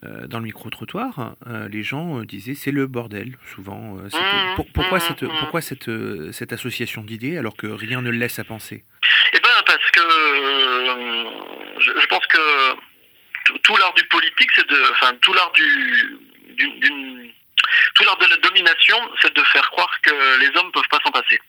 euh, 0.05 0.25
dans 0.25 0.39
le 0.39 0.45
micro-trottoir 0.45 1.35
Euh, 1.45 1.67
Les 1.69 1.83
gens 1.83 2.23
disaient 2.23 2.55
c'est 2.55 2.71
le 2.71 2.87
bordel, 2.87 3.37
souvent. 3.53 3.99
c'était- 4.05 4.17
Mmh, 4.17 4.55
Pour- 4.55 4.71
pourquoi 4.73 4.97
mmh, 4.97 5.01
cette, 5.01 5.21
mmh. 5.23 5.37
pourquoi 5.41 5.61
cette, 5.61 5.91
cette 6.31 6.51
association 6.53 7.03
d'idées 7.03 7.37
alors 7.37 7.55
que 7.55 7.67
rien 7.67 8.01
ne 8.01 8.09
le 8.09 8.17
laisse 8.17 8.39
à 8.39 8.43
penser? 8.43 8.83
Eh 9.33 9.39
ben 9.39 9.49
parce 9.67 9.91
que 9.91 10.01
je, 11.79 11.91
je 12.01 12.07
pense 12.07 12.25
que 12.25 12.39
tout, 13.63 13.75
l'art 13.77 13.93
du 13.93 14.03
politique, 14.05 14.49
c'est 14.55 14.67
de, 14.67 14.91
enfin 14.91 15.13
tout 15.21 15.33
l'art 15.33 15.51
du, 15.51 16.17
d'une- 16.55 17.31
tout 17.95 18.03
l'art 18.03 18.17
de 18.17 18.27
la 18.27 18.37
domination, 18.37 18.97
c'est 19.21 19.33
de 19.33 19.43
faire 19.45 19.69
croire 19.71 19.91
que 20.01 20.37
les 20.39 20.47
hommes 20.57 20.71
peuvent 20.71 20.87
pas 20.89 20.99
s'en 21.03 21.11
passer. 21.11 21.39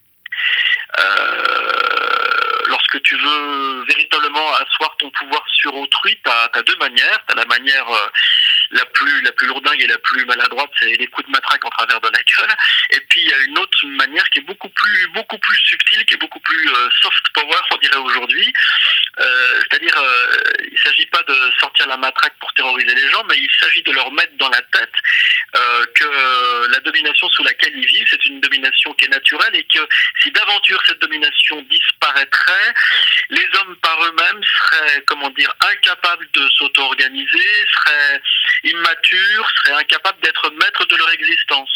Euh, 0.99 2.23
lorsque 2.94 3.02
tu 3.02 3.16
veux 3.16 3.84
véritablement 3.84 4.54
asseoir 4.54 4.96
ton 4.98 5.10
pouvoir 5.10 5.42
sur 5.52 5.74
autrui, 5.74 6.18
tu 6.24 6.30
as, 6.30 6.62
deux 6.62 6.76
manières. 6.76 7.18
Tu 7.28 7.36
la 7.36 7.44
manière 7.46 7.88
euh, 7.88 8.06
la 8.70 8.84
plus 8.86 9.22
la 9.22 9.32
plus 9.32 9.46
lourdingue 9.46 9.80
et 9.80 9.86
la 9.86 9.98
plus 9.98 10.24
maladroite, 10.24 10.70
c'est 10.78 10.92
les 10.96 11.06
coups 11.08 11.26
de 11.26 11.32
matraque 11.32 11.64
en 11.64 11.70
travers 11.70 12.00
de 12.00 12.08
la 12.08 12.22
gueule. 12.22 12.56
Et 12.90 13.00
puis 13.08 13.20
il 13.20 13.28
y 13.28 13.32
a 13.32 13.38
une 13.40 13.58
autre 13.58 13.86
manière 13.86 14.24
qui 14.30 14.38
est 14.38 14.42
beaucoup 14.42 14.68
plus 14.68 15.08
beaucoup 15.08 15.38
plus 15.38 15.58
subtile, 15.58 16.04
qui 16.06 16.14
est 16.14 16.18
beaucoup 16.18 16.40
plus 16.40 16.68
euh, 16.68 16.88
soft 17.02 17.28
power, 17.34 17.60
on 17.72 17.76
dirait 17.78 17.96
aujourd'hui. 17.96 18.52
Euh, 19.18 19.60
C'est-à-dire, 19.60 19.94
il 20.70 20.78
s'agit 20.78 21.06
pas 21.06 21.22
de 21.22 21.34
sortir 21.58 21.86
la 21.86 21.96
matraque 21.96 22.34
pour 22.40 22.52
terroriser 22.54 22.94
les 22.94 23.10
gens, 23.10 23.24
mais 23.28 23.36
il 23.36 23.50
s'agit 23.60 23.82
de 23.82 23.92
leur 23.92 24.10
mettre 24.12 24.36
dans 24.36 24.48
la 24.48 24.62
tête 24.62 24.92
que 25.94 26.66
la 26.68 26.80
domination 26.80 27.28
sous 27.28 27.44
laquelle 27.44 27.72
ils 27.76 27.86
vivent, 27.86 28.06
c'est 28.10 28.24
une 28.26 28.40
domination 28.40 28.92
qui 28.94 29.04
est 29.04 29.08
naturelle 29.08 29.54
et 29.54 29.64
que 29.64 29.78
si 30.22 30.30
d'aventure 30.32 30.82
cette 30.86 30.98
domination 30.98 31.62
disparaîtrait, 31.62 32.74
les 33.30 33.46
hommes 33.58 33.76
par 33.76 34.02
eux-mêmes 34.04 34.42
seraient, 34.42 35.02
comment 35.06 35.30
dire, 35.30 35.52
incapables 35.72 36.28
de 36.32 36.48
s'auto-organiser, 36.56 37.66
seraient 37.74 38.20
immatures, 38.64 39.48
seraient 39.56 39.80
incapables 39.80 40.20
d'être 40.20 40.50
maîtres 40.50 40.86
de 40.86 40.96
leur 40.96 41.10
existence. 41.10 41.70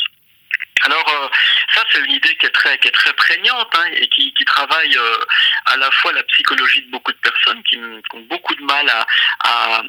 Alors 0.82 1.08
euh, 1.08 1.28
ça 1.74 1.82
c'est 1.90 1.98
une 2.00 2.12
idée 2.12 2.36
qui 2.36 2.46
est 2.46 2.50
très 2.50 2.78
qui 2.78 2.88
est 2.88 2.92
très 2.92 3.12
prégnante 3.14 3.68
hein, 3.74 3.86
et 3.94 4.08
qui, 4.08 4.32
qui 4.34 4.44
travaille 4.44 4.96
euh, 4.96 5.18
à 5.66 5.76
la 5.76 5.90
fois 5.90 6.12
la 6.12 6.22
psychologie 6.24 6.82
de 6.82 6.90
beaucoup 6.90 7.12
de 7.12 7.18
personnes 7.18 7.62
qui, 7.64 7.76
qui 7.76 8.16
ont 8.16 8.26
beaucoup 8.28 8.54
de 8.54 8.62
mal 8.62 8.88
à, 8.88 9.06
à, 9.40 9.82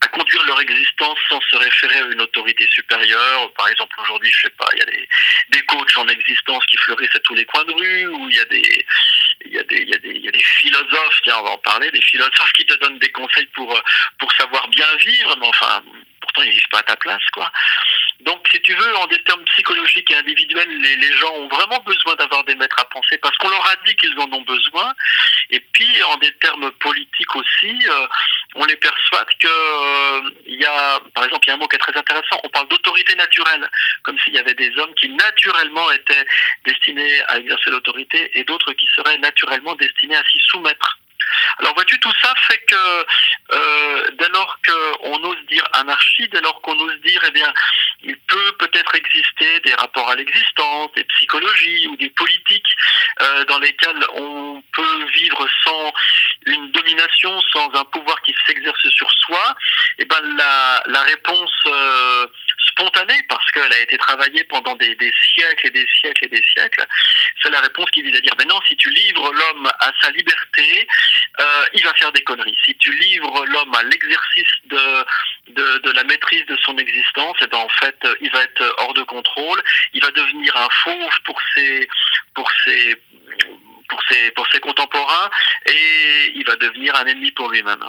à 0.00 0.06
conduire 0.08 0.42
leur 0.44 0.60
existence 0.60 1.18
sans 1.28 1.40
se 1.42 1.56
référer 1.56 1.98
à 1.98 2.06
une 2.06 2.22
autorité 2.22 2.66
supérieure. 2.68 3.52
Par 3.54 3.68
exemple 3.68 3.94
aujourd'hui 4.00 4.30
je 4.32 4.42
sais 4.42 4.54
pas 4.58 4.68
il 4.72 4.78
y 4.78 4.82
a 4.82 4.86
des, 4.86 5.08
des 5.50 5.62
coachs 5.62 5.98
en 5.98 6.08
existence 6.08 6.64
qui 6.66 6.76
fleurissent 6.78 7.14
à 7.14 7.20
tous 7.20 7.34
les 7.34 7.44
coins 7.44 7.64
de 7.64 7.72
rue 7.72 8.06
ou 8.08 8.28
il 8.28 8.36
y 8.36 8.40
a 8.40 8.44
des 8.46 8.86
il 9.44 9.52
y 9.52 9.58
a 9.58 9.64
des 9.64 9.82
il 9.82 9.88
y 9.90 9.94
a 9.94 9.98
des 9.98 10.10
il 10.10 10.24
y 10.24 10.28
a 10.28 10.32
des 10.32 10.42
philosophes 10.42 11.20
tiens 11.22 11.38
on 11.38 11.44
va 11.44 11.50
en 11.50 11.58
parler 11.58 11.90
des 11.90 12.02
philosophes 12.02 12.52
qui 12.54 12.64
te 12.64 12.74
donnent 12.74 12.98
des 12.98 13.12
conseils 13.12 13.48
pour 13.54 13.76
euh, 13.76 13.80
pour 14.18 14.32
savoir 14.32 14.68
bien 14.68 14.94
vivre 14.96 15.36
mais 15.38 15.46
enfin 15.46 15.82
pourtant 16.32 16.48
ils 16.48 16.52
vivent 16.52 16.68
pas 16.70 16.78
à 16.78 16.84
ta 16.84 16.96
place 16.96 17.24
quoi. 17.32 17.50
Donc, 18.20 18.46
si 18.52 18.60
tu 18.60 18.74
veux, 18.74 18.96
en 18.96 19.06
des 19.06 19.22
termes 19.22 19.44
psychologiques 19.44 20.10
et 20.10 20.16
individuels, 20.16 20.68
les, 20.68 21.12
gens 21.14 21.32
ont 21.34 21.48
vraiment 21.48 21.80
besoin 21.80 22.14
d'avoir 22.16 22.44
des 22.44 22.54
maîtres 22.54 22.78
à 22.78 22.84
penser 22.84 23.16
parce 23.18 23.36
qu'on 23.38 23.48
leur 23.48 23.66
a 23.66 23.76
dit 23.86 23.96
qu'ils 23.96 24.18
en 24.18 24.30
ont 24.32 24.42
besoin. 24.42 24.94
Et 25.48 25.60
puis, 25.60 26.02
en 26.02 26.16
des 26.18 26.32
termes 26.34 26.70
politiques 26.72 27.34
aussi, 27.34 27.80
euh, 27.88 28.06
on 28.56 28.64
les 28.66 28.76
persuade 28.76 29.28
que 29.38 29.48
euh, 29.48 30.30
il 30.46 30.60
y 30.60 30.66
a, 30.66 31.00
par 31.14 31.24
exemple, 31.24 31.46
il 31.46 31.48
y 31.48 31.52
a 31.52 31.54
un 31.54 31.58
mot 31.58 31.68
qui 31.68 31.76
est 31.76 31.80
très 31.80 31.96
intéressant. 31.96 32.40
On 32.44 32.48
parle 32.50 32.68
d'autorité 32.68 33.14
naturelle, 33.14 33.68
comme 34.02 34.18
s'il 34.18 34.34
y 34.34 34.38
avait 34.38 34.54
des 34.54 34.76
hommes 34.78 34.94
qui 34.94 35.08
naturellement 35.08 35.90
étaient 35.90 36.26
destinés 36.66 37.22
à 37.28 37.38
exercer 37.38 37.70
l'autorité 37.70 38.30
et 38.38 38.44
d'autres 38.44 38.72
qui 38.74 38.86
seraient 38.94 39.18
naturellement 39.18 39.74
destinés 39.76 40.16
à 40.16 40.24
s'y 40.24 40.38
soumettre. 40.40 40.98
Alors 41.58 41.74
vois-tu, 41.74 41.98
tout 42.00 42.12
ça 42.22 42.32
fait 42.48 42.58
que 42.66 43.06
euh, 43.52 44.06
dès 44.18 44.28
lors 44.30 44.58
qu'on 44.66 45.24
ose 45.24 45.46
dire 45.48 45.64
anarchie, 45.72 46.28
dès 46.28 46.40
lors 46.40 46.60
qu'on 46.62 46.78
ose 46.78 47.00
dire, 47.00 47.22
eh 47.26 47.30
bien, 47.30 47.52
il 48.02 48.16
peut 48.18 48.52
peut-être 48.58 48.94
exister 48.94 49.60
des 49.60 49.74
rapports 49.74 50.08
à 50.08 50.16
l'existence, 50.16 50.92
des 50.96 51.04
psychologies 51.04 51.86
ou 51.88 51.96
des 51.96 52.10
politiques 52.10 52.76
euh, 53.20 53.44
dans 53.44 53.58
lesquelles 53.58 54.04
on 54.14 54.62
peut 54.72 55.04
vivre 55.14 55.46
sans 55.64 55.92
une 56.46 56.70
domination, 56.72 57.40
sans 57.52 57.70
un 57.74 57.84
pouvoir 57.84 58.20
qui 58.22 58.34
s'exerce 58.46 58.88
sur 58.88 59.10
soi, 59.26 59.56
et 59.98 60.04
ben 60.04 60.20
la, 60.36 60.82
la 60.86 61.02
réponse 61.02 61.52
euh, 61.66 62.26
spontanée, 62.70 63.22
parce 63.28 63.50
qu'elle 63.52 63.72
a 63.72 63.78
été 63.80 63.96
travaillée 63.98 64.44
pendant 64.44 64.74
des, 64.76 64.96
siècles 65.34 65.66
et 65.66 65.70
des 65.70 65.86
siècles 66.00 66.24
et 66.24 66.28
des 66.28 66.42
siècles, 66.42 66.86
c'est 67.42 67.50
la 67.50 67.60
réponse 67.60 67.90
qui 67.90 68.02
vise 68.02 68.16
à 68.16 68.20
dire, 68.20 68.34
ben 68.36 68.46
non, 68.48 68.60
si 68.66 68.76
tu 68.76 68.90
livres 68.90 69.32
l'homme 69.32 69.70
à 69.80 69.92
sa 70.00 70.10
liberté, 70.10 70.86
euh, 71.40 71.64
il 71.74 71.82
va 71.84 71.94
faire 71.94 72.12
des 72.12 72.22
conneries. 72.22 72.56
Si 72.64 72.74
tu 72.76 72.92
livres 72.92 73.44
l'homme 73.46 73.74
à 73.74 73.82
l'exercice 73.84 74.52
de, 74.66 75.78
de, 75.78 75.90
la 75.92 76.04
maîtrise 76.04 76.44
de 76.46 76.56
son 76.64 76.76
existence, 76.78 77.36
et 77.42 77.46
ben 77.46 77.58
en 77.58 77.68
fait, 77.68 77.96
euh, 78.04 78.14
il 78.20 78.30
va 78.30 78.42
être 78.42 78.74
hors 78.78 78.94
de 78.94 79.02
contrôle, 79.02 79.62
il 79.92 80.02
va 80.02 80.10
devenir 80.10 80.56
un 80.56 80.68
fauve 80.84 81.20
pour 81.24 81.40
ses, 81.54 81.88
pour 82.34 82.50
ses, 82.64 82.96
pour 83.88 84.02
ses, 84.08 84.30
pour 84.32 84.46
ses 84.48 84.60
contemporains, 84.60 85.30
et 85.66 86.32
il 86.34 86.44
va 86.46 86.56
devenir 86.56 86.94
un 86.96 87.06
ennemi 87.06 87.32
pour 87.32 87.48
lui-même. 87.50 87.84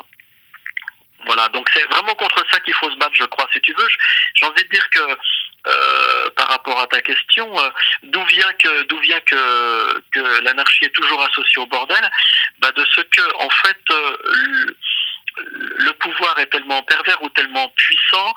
Voilà, 1.25 1.47
donc 1.49 1.69
c'est 1.73 1.83
vraiment 1.85 2.15
contre 2.15 2.43
ça 2.51 2.59
qu'il 2.61 2.73
faut 2.73 2.89
se 2.89 2.95
battre, 2.97 3.13
je 3.15 3.25
crois. 3.25 3.47
Si 3.53 3.61
tu 3.61 3.73
veux, 3.73 3.87
j'ai 4.35 4.45
envie 4.45 4.63
de 4.63 4.69
dire 4.69 4.89
que 4.89 4.99
euh, 5.67 6.29
par 6.31 6.47
rapport 6.47 6.79
à 6.79 6.87
ta 6.87 7.01
question, 7.01 7.47
euh, 7.59 7.69
d'où 8.03 8.23
vient 8.25 8.51
que 8.53 8.83
d'où 8.83 8.97
vient 8.99 9.19
que, 9.21 9.99
que 10.11 10.41
l'anarchie 10.43 10.85
est 10.85 10.95
toujours 10.95 11.21
associée 11.21 11.61
au 11.61 11.67
bordel? 11.67 12.09
Bah 12.59 12.71
De 12.71 12.83
ce 12.85 13.01
que, 13.01 13.35
en 13.37 13.49
fait, 13.49 13.77
euh, 13.91 14.75
le 15.37 15.91
pouvoir 15.93 16.37
est 16.39 16.47
tellement 16.47 16.81
pervers 16.83 17.21
ou 17.21 17.29
tellement 17.29 17.69
puissant 17.69 18.33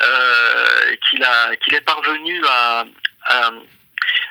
euh, 0.00 0.96
qu'il 1.08 1.24
a 1.24 1.56
qu'il 1.56 1.74
est 1.74 1.80
parvenu 1.80 2.44
à, 2.46 2.84
à, 3.24 3.46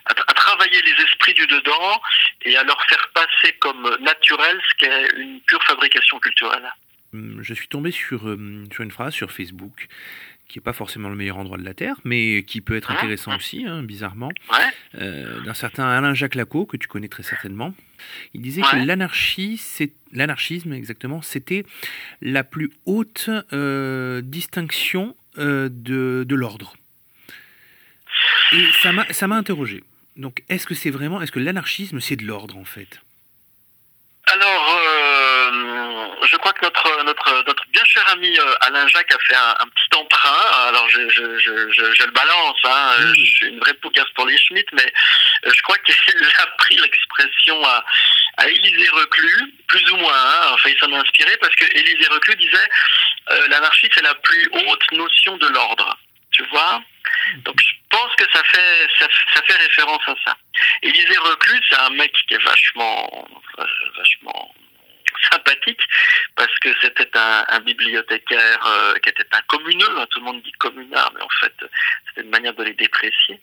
à 0.05 0.13
tra- 0.13 0.24
à 0.27 0.33
travailler 0.33 0.81
les 0.83 1.03
esprits 1.03 1.33
du 1.33 1.47
dedans 1.47 2.01
et 2.43 2.55
à 2.55 2.63
leur 2.63 2.81
faire 2.85 3.09
passer 3.13 3.53
comme 3.59 3.97
naturel 4.01 4.62
ce 4.69 4.85
qu'est 4.85 5.07
une 5.17 5.41
pure 5.41 5.63
fabrication 5.63 6.19
culturelle. 6.19 6.71
Hum, 7.15 7.39
Je 7.41 7.53
suis 7.53 7.67
tombé 7.67 7.91
sur, 7.91 8.27
euh, 8.27 8.65
sur 8.72 8.84
une 8.84 8.91
phrase 8.91 9.13
sur 9.13 9.31
Facebook 9.31 9.88
qui 10.48 10.60
n'est 10.60 10.63
pas 10.63 10.74
forcément 10.74 11.10
le 11.10 11.15
meilleur 11.15 11.38
endroit 11.38 11.57
de 11.57 11.63
la 11.65 11.74
Terre, 11.74 11.95
mais 12.03 12.43
qui 12.43 12.62
peut 12.62 12.75
être 12.75 12.91
intéressant 12.91 13.36
aussi, 13.36 13.65
hein, 13.65 13.81
bizarrement, 13.81 14.31
euh, 14.93 15.41
d'un 15.41 15.55
certain 15.55 15.86
Alain-Jacques 15.88 16.36
Lacaux, 16.36 16.67
que 16.67 16.77
tu 16.77 16.88
connais 16.88 17.07
très 17.07 17.24
certainement. 17.24 17.74
Il 18.36 18.41
disait 18.41 18.62
que 18.62 18.86
l'anarchie, 18.86 19.57
c'est 19.57 19.91
l'anarchisme 20.12 20.72
exactement, 20.74 21.24
c'était 21.24 21.65
la 22.22 22.43
plus 22.43 22.69
haute 22.86 23.31
euh, 23.53 24.22
distinction 24.22 25.15
euh, 25.39 25.67
de, 25.72 26.24
de 26.27 26.36
l'ordre. 26.36 26.75
Et 28.53 28.63
ça 28.84 28.91
m'a 28.91 29.12
ça 29.12 29.27
m'a 29.27 29.38
interrogé. 29.38 29.84
Donc, 30.15 30.43
est-ce 30.48 30.67
que 30.67 30.75
c'est 30.75 30.91
vraiment, 30.91 31.22
est-ce 31.22 31.31
que 31.31 31.39
l'anarchisme, 31.39 32.00
c'est 32.00 32.15
de 32.15 32.24
l'ordre 32.25 32.55
en 32.57 32.65
fait? 32.65 33.01
Alors, 34.27 34.79
euh, 34.79 36.25
je 36.27 36.36
crois 36.38 36.51
que 36.53 36.65
notre, 36.65 37.03
notre, 37.03 37.44
notre 37.46 37.63
bien 37.72 37.84
cher 37.86 38.08
ami 38.10 38.38
euh, 38.39 38.55
Alain 38.62 38.88
Jacques 38.88 39.13
a 39.13 39.20
fait 39.20 39.36
un, 39.36 39.55
un 39.60 39.67
petit 39.67 39.96
emprunt. 39.96 40.67
Alors, 40.67 40.89
je, 40.89 41.08
je, 41.10 41.38
je, 41.38 41.72
je, 41.72 41.94
je 41.94 42.03
le 42.03 42.12
balance. 42.12 42.58
Hein. 42.63 43.13
Je 43.13 43.24
suis 43.24 43.48
une 43.48 43.60
vraie 43.60 43.75
poucasse 43.75 44.10
pour 44.15 44.25
les 44.25 44.38
Schmitt, 44.38 44.67
mais 44.74 44.91
je 45.46 45.62
crois 45.62 45.77
qu'il 45.79 45.96
a 46.39 46.48
pris 46.58 46.75
l'expression 46.77 47.63
à, 47.65 47.84
à 48.38 48.48
Élisée 48.48 48.89
Reclus, 48.89 49.53
plus 49.67 49.91
ou 49.91 49.98
moins. 49.98 50.13
Hein. 50.13 50.50
Enfin, 50.53 50.70
il 50.70 50.79
s'en 50.79 50.91
a 50.94 51.00
inspiré 51.00 51.38
parce 51.38 51.55
que 51.55 51.65
Élisée 51.77 52.08
Reclus 52.08 52.36
disait 52.36 52.70
euh, 53.32 53.48
l'anarchie, 53.48 53.89
c'est 53.94 54.03
la 54.03 54.15
plus 54.15 54.50
haute 54.53 54.91
notion 54.91 55.38
de 55.38 55.48
l'ordre. 55.48 55.98
Tu 56.32 56.44
vois? 56.51 56.82
Donc 57.43 57.59
je 57.59 57.74
pense 57.89 58.15
que 58.15 58.25
ça 58.31 58.43
fait 58.43 58.88
ça, 59.00 59.07
fait 59.41 59.55
référence 59.55 60.01
à 60.07 60.15
ça. 60.25 60.38
Élisée 60.81 61.17
Reclus, 61.17 61.62
c'est 61.69 61.79
un 61.79 61.89
mec 61.91 62.12
qui 62.27 62.33
est 62.33 62.43
vachement 62.43 63.27
vachement 63.97 64.55
sympathique 65.31 65.81
parce 66.35 66.53
que 66.59 66.69
c'était 66.81 67.09
un, 67.17 67.45
un 67.47 67.59
bibliothécaire 67.62 68.65
euh, 68.67 68.95
qui 69.00 69.09
était 69.09 69.25
un 69.31 69.41
communeux, 69.47 69.97
hein, 69.97 70.05
tout 70.09 70.19
le 70.19 70.25
monde 70.25 70.41
dit 70.43 70.51
communard, 70.53 71.12
mais 71.15 71.21
en 71.21 71.29
fait 71.39 71.53
c'était 72.07 72.21
une 72.21 72.29
manière 72.29 72.53
de 72.53 72.63
les 72.63 72.74
déprécier. 72.74 73.39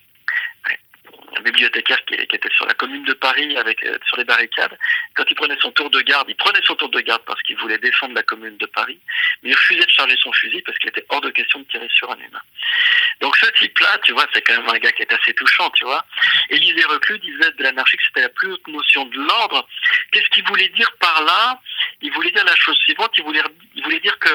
Un 1.37 1.41
bibliothécaire 1.41 2.03
qui, 2.05 2.13
était 2.13 2.49
sur 2.55 2.65
la 2.65 2.73
commune 2.73 3.03
de 3.05 3.13
Paris 3.13 3.57
avec 3.57 3.83
euh, 3.83 3.97
sur 4.07 4.17
les 4.17 4.23
barricades. 4.23 4.77
Quand 5.15 5.23
il 5.29 5.35
prenait 5.35 5.57
son 5.59 5.71
tour 5.71 5.89
de 5.89 6.01
garde, 6.01 6.29
il 6.29 6.35
prenait 6.35 6.61
son 6.63 6.75
tour 6.75 6.89
de 6.89 6.99
garde 7.01 7.23
parce 7.25 7.41
qu'il 7.41 7.57
voulait 7.57 7.77
défendre 7.77 8.13
la 8.13 8.23
commune 8.23 8.57
de 8.57 8.65
Paris, 8.67 8.99
mais 9.41 9.49
il 9.49 9.55
refusait 9.55 9.85
de 9.85 9.89
charger 9.89 10.17
son 10.21 10.31
fusil 10.33 10.61
parce 10.61 10.77
qu'il 10.77 10.89
était 10.89 11.05
hors 11.09 11.21
de 11.21 11.31
question 11.31 11.59
de 11.59 11.65
tirer 11.65 11.89
sur 11.89 12.11
un 12.11 12.17
humain. 12.17 12.41
Donc 13.21 13.35
ce 13.37 13.47
type-là, 13.59 13.97
tu 14.03 14.13
vois, 14.13 14.27
c'est 14.33 14.41
quand 14.41 14.57
même 14.57 14.69
un 14.69 14.79
gars 14.79 14.91
qui 14.91 15.01
est 15.01 15.13
assez 15.13 15.33
touchant, 15.33 15.69
tu 15.71 15.85
vois. 15.85 16.05
Élisée 16.49 16.85
Reclus 16.85 17.19
disait 17.19 17.51
de 17.51 17.63
l'anarchie 17.63 17.97
que 17.97 18.03
c'était 18.07 18.21
la 18.21 18.29
plus 18.29 18.51
haute 18.51 18.67
notion 18.67 19.05
de 19.05 19.17
l'ordre. 19.17 19.67
Qu'est-ce 20.11 20.29
qu'il 20.29 20.45
voulait 20.45 20.69
dire 20.69 20.91
par 20.99 21.23
là? 21.23 21.59
Il 22.01 22.11
voulait 22.11 22.31
dire 22.31 22.45
la 22.45 22.55
chose 22.55 22.77
suivante, 22.77 23.11
il 23.17 23.23
voulait, 23.23 23.41
il 23.75 23.83
voulait 23.83 23.99
dire 23.99 24.17
que 24.19 24.29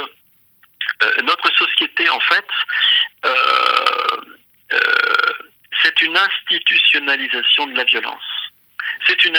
euh, 1.02 1.22
notre 1.22 1.52
société, 1.56 2.08
en 2.08 2.20
fait, 2.20 2.46
euh, 3.24 4.16
euh, 4.72 5.32
c'est 5.82 6.00
une 6.02 6.16
institutionnalisation 6.16 7.66
de 7.66 7.76
la 7.76 7.84
violence. 7.84 8.22
C'est 9.06 9.24
une, 9.24 9.36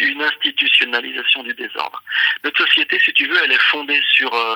une 0.00 0.22
institutionnalisation 0.22 1.42
du 1.42 1.52
désordre. 1.54 2.02
Notre 2.44 2.64
société, 2.66 2.98
si 3.00 3.12
tu 3.12 3.26
veux, 3.26 3.38
elle 3.42 3.52
est 3.52 3.62
fondée 3.62 4.00
sur, 4.12 4.32
euh, 4.32 4.54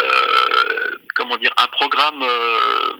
euh, 0.00 0.96
comment 1.14 1.36
dire, 1.36 1.52
un 1.56 1.66
programme 1.68 2.22
euh, 2.22 2.94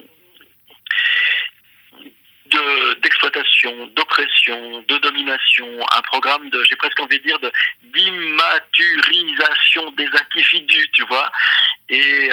de- 2.47 2.95
d'exploitation, 3.01 3.87
d'oppression, 3.89 4.83
de 4.83 4.99
domination, 4.99 5.69
un 5.95 6.03
programme 6.03 6.49
de, 6.51 6.63
j'ai 6.65 6.77
presque 6.77 7.01
envie 7.01 7.19
de 7.19 7.25
dire, 7.25 7.39
de 7.41 7.51
d'imaturisation 7.83 9.91
des 9.93 10.07
individus, 10.07 10.89
tu 10.93 11.03
vois. 11.05 11.31
Et, 11.89 12.31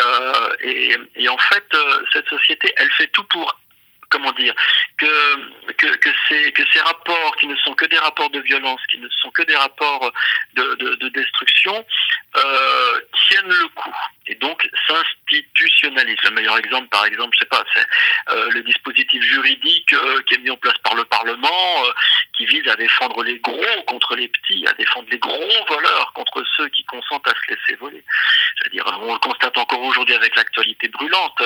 et, 0.61 1.29
en 1.29 1.37
fait, 1.37 1.65
cette 2.13 2.27
société, 2.29 2.73
elle 2.77 2.91
fait 2.91 3.07
tout 3.07 3.23
pour 3.25 3.59
comment 4.15 4.31
dire 4.31 4.55
que 4.97 5.73
que 5.73 6.09
ces 6.29 6.51
que 6.53 6.63
ces 6.71 6.79
rapports 6.79 7.35
qui 7.37 7.47
ne 7.47 7.55
sont 7.57 7.73
que 7.73 7.85
des 7.85 7.97
rapports 7.97 8.29
de 8.29 8.39
violence, 8.39 8.79
qui 8.89 8.97
ne 8.97 9.09
sont 9.09 9.29
que 9.31 9.41
des 9.43 9.55
rapports 9.55 10.11
de 10.53 10.75
de, 10.75 10.95
de 10.95 11.09
destruction, 11.09 11.85
euh, 12.37 12.99
tiennent 13.27 13.49
le 13.49 13.67
coup 13.69 13.95
et 14.27 14.35
donc 14.35 14.67
s'institutionnalisent. 14.87 16.23
Le 16.23 16.31
meilleur 16.31 16.57
exemple, 16.57 16.87
par 16.87 17.05
exemple, 17.05 17.35
je 17.35 17.39
sais 17.39 17.49
pas, 17.49 17.63
c'est 17.73 17.85
euh, 18.31 18.49
le 18.51 18.63
dispositif 18.63 19.21
juridique 19.21 19.93
euh, 19.93 20.21
qui 20.23 20.35
est 20.35 20.39
mis 20.39 20.49
en 20.49 20.57
place 20.57 20.77
par 20.83 20.95
le 20.95 21.05
Parlement, 21.05 21.83
qui 22.37 22.45
vise 22.45 22.67
à 22.69 22.75
défendre 22.75 23.21
les 23.23 23.37
gros 23.39 23.83
contre 23.87 24.15
les 24.15 24.27
petits, 24.29 24.65
à 24.67 24.73
défendre 24.73 25.07
les 25.11 25.19
gros 25.19 25.65
voleurs 25.67 26.13
contre 26.13 26.43
ceux 26.55 26.69
qui 26.69 26.83
consentent 26.85 27.27
à 27.27 27.33
se 27.33 27.53
laisser 27.53 27.75
voler. 27.79 28.03
Je 28.57 28.63
veux 28.63 28.69
dire, 28.71 28.99
on 29.01 29.13
le 29.13 29.19
constate 29.19 29.57
encore 29.57 29.81
aujourd'hui 29.81 30.15
avec 30.15 30.35
l'actualité 30.35 30.87
brûlante. 30.87 31.41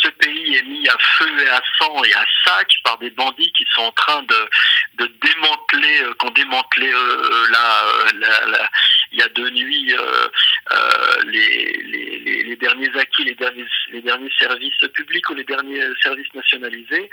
Ce 0.00 0.08
pays 0.08 0.56
est 0.56 0.64
mis 0.64 0.88
à 0.88 0.96
feu 0.98 1.44
et 1.44 1.48
à 1.48 1.62
sang 1.78 1.91
et 2.04 2.14
à 2.14 2.24
sac 2.44 2.68
par 2.84 2.98
des 2.98 3.10
bandits 3.10 3.52
qui 3.52 3.64
sont 3.74 3.82
en 3.82 3.92
train 3.92 4.22
de, 4.22 4.50
de 4.94 5.06
démanteler, 5.22 6.02
euh, 6.02 6.14
qu'on 6.18 6.30
démantelé 6.30 6.92
euh, 6.92 7.46
là, 7.50 7.84
euh, 7.84 8.46
là, 8.46 8.70
il 9.12 9.18
y 9.18 9.22
a 9.22 9.28
deux 9.28 9.50
nuits 9.50 9.94
euh, 9.98 10.28
euh, 10.72 11.22
les, 11.26 12.56
derniers 12.60 12.96
acquis, 12.96 13.24
les 13.24 13.34
derniers, 13.34 13.66
les 13.90 14.02
derniers 14.02 14.30
services 14.38 14.78
publics 14.94 15.28
ou 15.30 15.34
les 15.34 15.44
derniers 15.44 15.82
services 16.00 16.32
nationalisés, 16.32 17.10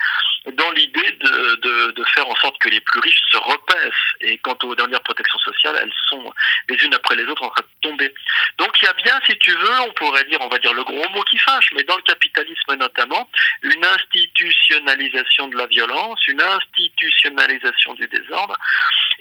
dans 0.54 0.72
l'idée 0.72 1.12
de, 1.20 1.56
de, 1.56 1.92
de 1.92 2.04
faire 2.14 2.28
en 2.28 2.36
sorte 2.36 2.60
que 2.60 2.70
les 2.70 2.80
plus 2.82 3.00
riches 3.00 3.22
se 3.32 3.38
repaissent. 3.38 3.94
Et 4.22 4.38
quant 4.38 4.58
aux 4.64 4.76
dernières 4.76 5.02
protections 5.02 5.40
sociales, 5.40 5.80
elles 5.82 5.94
sont 6.10 6.32
les 6.70 6.76
unes 6.86 6.94
après 6.94 7.16
les 7.16 7.26
autres 7.26 7.44
en 7.44 7.50
train 7.50 7.64
de 7.64 7.90
tomber. 7.90 8.14
Donc 8.60 8.82
il 8.82 8.86
y 8.86 8.88
a 8.90 8.94
bien, 8.94 9.18
si 9.26 9.38
tu 9.38 9.52
veux, 9.52 9.80
on 9.82 9.94
pourrait 9.94 10.26
dire, 10.26 10.40
on 10.42 10.50
va 10.50 10.60
dire 10.60 10.74
le 10.74 10.84
gros 10.84 11.10
mot 11.10 11.24
qui 11.24 11.38
fâche, 11.38 11.70
mais 11.76 11.84
dans 11.84 11.96
le 11.96 12.02
capitalisme 12.02 12.76
notamment, 12.76 13.30
une 13.64 13.86
institutionnalisation 13.86 15.48
de 15.48 15.58
la 15.58 15.66
violence, 15.68 16.20
une 16.28 16.42
institutionnalisation 16.42 17.94
du 17.94 18.08
désordre. 18.08 18.58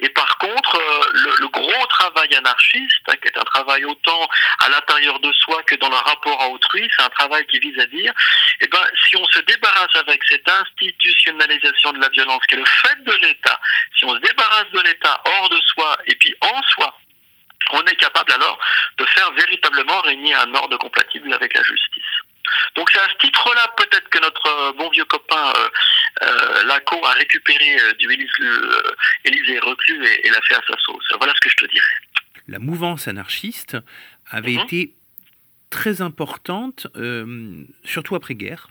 Et 0.00 0.08
par 0.08 0.38
contre, 0.38 0.76
euh, 0.76 1.10
le, 1.12 1.30
le 1.40 1.48
gros 1.48 1.86
travail 1.86 2.34
anarchiste, 2.34 3.02
hein, 3.08 3.14
qui 3.22 3.28
est 3.28 3.38
un 3.38 3.44
travail 3.44 3.84
autant 3.84 4.28
à 4.64 4.68
l'intérieur 4.70 5.20
de 5.20 5.32
soi 5.32 5.62
que 5.62 5.76
dans 5.76 5.88
le 5.88 5.96
rapport 5.96 6.42
à 6.42 6.48
autrui, 6.48 6.88
c'est 6.96 7.04
un 7.04 7.10
travail 7.10 7.46
qui 7.46 7.60
vise 7.60 7.78
à 7.78 7.86
dire, 7.86 8.12
eh 8.60 8.66
ben, 8.66 8.84
si 9.06 9.16
on 9.16 9.26
se 9.26 9.38
débarrasse 9.40 9.94
avec 9.94 10.20
cette 10.28 10.48
institutionnalisation 10.48 11.92
de 11.92 12.00
la 12.00 12.08
violence, 12.08 12.42
qui 12.48 12.56
est 12.56 12.58
le 12.58 12.64
fait 12.64 13.04
de 13.04 13.12
l'État, 13.22 13.60
si 13.96 14.04
on 14.04 14.14
se 14.14 14.20
débarrasse 14.20 14.70
de 14.72 14.80
l'État 14.80 15.22
hors 15.24 15.48
de 15.48 15.60
soi 15.74 15.96
et 16.06 16.16
puis 16.16 16.34
en 16.40 16.62
soi, 16.74 16.98
on 17.72 17.82
est 17.84 17.96
capable 17.96 18.32
alors 18.32 18.58
de 18.98 19.04
faire 19.06 19.30
véritablement 19.32 20.00
régner 20.02 20.34
un 20.34 20.54
ordre 20.54 20.76
compatible 20.78 21.32
avec 21.32 21.54
la 21.54 21.62
justice. 21.62 22.04
Donc 22.76 22.88
c'est 22.92 23.00
à 23.00 23.08
ce 23.08 23.14
titre-là 23.26 23.74
peut-être 23.76 24.08
que 24.08 24.18
notre 24.20 24.46
euh, 24.46 24.72
bon 24.72 24.88
vieux 24.90 25.04
copain 25.04 25.52
euh, 25.56 25.68
euh, 26.22 26.62
Laco 26.64 27.04
a 27.04 27.12
récupéré 27.12 27.78
euh, 27.80 27.92
du 27.94 28.10
Élysée, 28.10 28.28
euh, 28.40 28.94
Élysée 29.24 29.58
reclus 29.58 30.02
et, 30.06 30.26
et 30.26 30.30
l'a 30.30 30.40
fait 30.42 30.54
à 30.54 30.62
sa 30.66 30.76
sauce. 30.78 31.04
Voilà 31.18 31.34
ce 31.34 31.40
que 31.40 31.50
je 31.50 31.56
te 31.56 31.70
dirais. 31.70 31.94
La 32.46 32.58
mouvance 32.58 33.06
anarchiste 33.08 33.76
avait 34.30 34.52
Mhm. 34.54 34.60
été 34.64 34.94
très 35.70 36.00
importante, 36.00 36.86
surtout 37.84 38.14
après-guerre. 38.14 38.68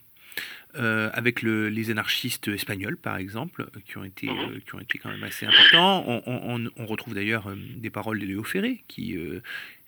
Euh, 0.78 1.10
avec 1.14 1.42
le- 1.42 1.70
les 1.70 1.90
anarchistes 1.92 2.48
espagnols, 2.48 2.98
par 2.98 3.18
exemple, 3.18 3.68
qui 3.86 3.98
ont 3.98 4.04
été, 4.04 4.28
euh, 4.30 4.60
qui 4.66 4.76
ont 4.76 4.80
été 4.80 4.98
quand 4.98 5.10
même 5.10 5.24
assez 5.24 5.46
importants. 5.46 6.04
On, 6.08 6.22
on- 6.28 6.56
on- 6.66 6.70
on 6.78 6.86
retrouve 6.86 7.14
d'ailleurs 7.16 7.48
euh, 7.48 7.56
des 7.78 7.90
paroles 7.90 8.20
de 8.20 8.26
Léo 8.26 8.44
Ferré, 8.44 8.84
qui, 8.88 9.16
euh, 9.18 9.42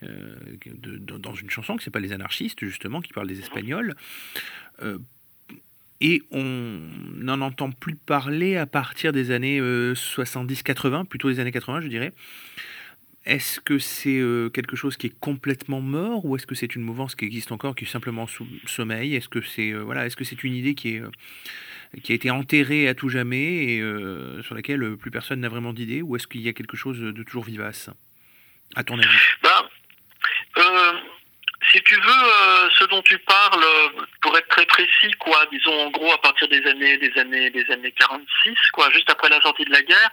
euh, 0.03 0.35
de- 0.65 1.17
dans 1.17 1.35
une 1.35 1.49
chanson 1.49 1.77
qui 1.77 1.85
s'appelle 1.85 2.03
Les 2.03 2.13
anarchistes, 2.13 2.65
justement, 2.65 3.01
qui 3.01 3.13
parle 3.13 3.27
des 3.27 3.39
Espagnols. 3.39 3.95
Euh, 4.81 4.97
et 6.01 6.23
on 6.31 6.79
n'en 7.15 7.41
entend 7.41 7.71
plus 7.71 7.95
parler 7.95 8.55
à 8.55 8.65
partir 8.65 9.11
des 9.11 9.31
années 9.31 9.59
70-80, 9.95 11.03
plutôt 11.05 11.29
des 11.29 11.39
années 11.41 11.51
80, 11.51 11.81
je 11.81 11.87
dirais. 11.87 12.13
Est-ce 13.29 13.59
que 13.59 13.77
c'est 13.77 14.17
euh, 14.17 14.49
quelque 14.49 14.75
chose 14.75 14.97
qui 14.97 15.05
est 15.05 15.19
complètement 15.19 15.81
mort 15.81 16.25
ou 16.25 16.35
est-ce 16.35 16.47
que 16.47 16.55
c'est 16.55 16.75
une 16.75 16.81
mouvance 16.81 17.13
qui 17.13 17.25
existe 17.25 17.51
encore, 17.51 17.75
qui 17.75 17.85
est 17.85 17.87
simplement 17.87 18.25
sous 18.25 18.47
sommeil? 18.65 19.15
Est-ce 19.15 19.29
que 19.29 19.39
c'est 19.41 19.69
euh, 19.69 19.83
voilà, 19.83 20.07
est-ce 20.07 20.15
que 20.15 20.23
c'est 20.23 20.43
une 20.43 20.55
idée 20.55 20.73
qui 20.73 20.95
est 20.95 20.99
euh, 20.99 21.11
qui 22.01 22.11
a 22.11 22.15
été 22.15 22.31
enterrée 22.31 22.87
à 22.87 22.95
tout 22.95 23.09
jamais 23.09 23.75
et 23.75 23.83
sur 24.43 24.55
laquelle 24.55 24.95
plus 24.97 25.11
personne 25.11 25.41
n'a 25.41 25.49
vraiment 25.49 25.73
d'idée? 25.73 26.01
Ou 26.01 26.15
est-ce 26.15 26.25
qu'il 26.27 26.41
y 26.41 26.49
a 26.49 26.53
quelque 26.53 26.77
chose 26.77 26.99
de 26.99 27.23
toujours 27.23 27.43
vivace? 27.43 27.89
À 28.75 28.83
ton 28.83 28.99
avis? 28.99 29.07
Euh, 29.45 29.49
si 31.71 31.81
tu 31.83 31.95
veux, 31.95 32.23
euh, 32.23 32.69
ce 32.77 32.83
dont 32.85 33.01
tu 33.01 33.17
parles, 33.19 33.65
pour 34.21 34.37
être 34.37 34.47
très 34.49 34.65
précis, 34.65 35.11
quoi, 35.19 35.45
disons 35.51 35.87
en 35.87 35.89
gros 35.89 36.11
à 36.11 36.21
partir 36.21 36.47
des 36.47 36.65
années, 36.67 36.97
des 36.97 37.17
années, 37.19 37.49
des 37.49 37.69
années 37.71 37.91
46, 37.91 38.55
quoi, 38.73 38.89
juste 38.91 39.09
après 39.09 39.29
la 39.29 39.41
sortie 39.41 39.65
de 39.65 39.71
la 39.71 39.81
guerre, 39.81 40.09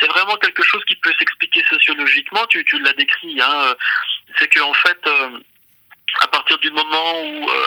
c'est 0.00 0.06
vraiment 0.10 0.36
quelque 0.36 0.62
chose 0.62 0.84
qui 0.86 0.96
peut 0.96 1.12
s'expliquer 1.18 1.62
sociologiquement. 1.68 2.46
Tu, 2.46 2.64
tu 2.64 2.78
l'as 2.80 2.92
décrit, 2.94 3.40
hein, 3.40 3.74
c'est 4.38 4.48
que 4.48 4.60
en 4.60 4.74
fait. 4.74 4.98
euh, 5.06 5.38
à 6.20 6.28
partir 6.28 6.58
du 6.58 6.70
moment 6.70 7.22
où 7.22 7.50
euh, 7.50 7.66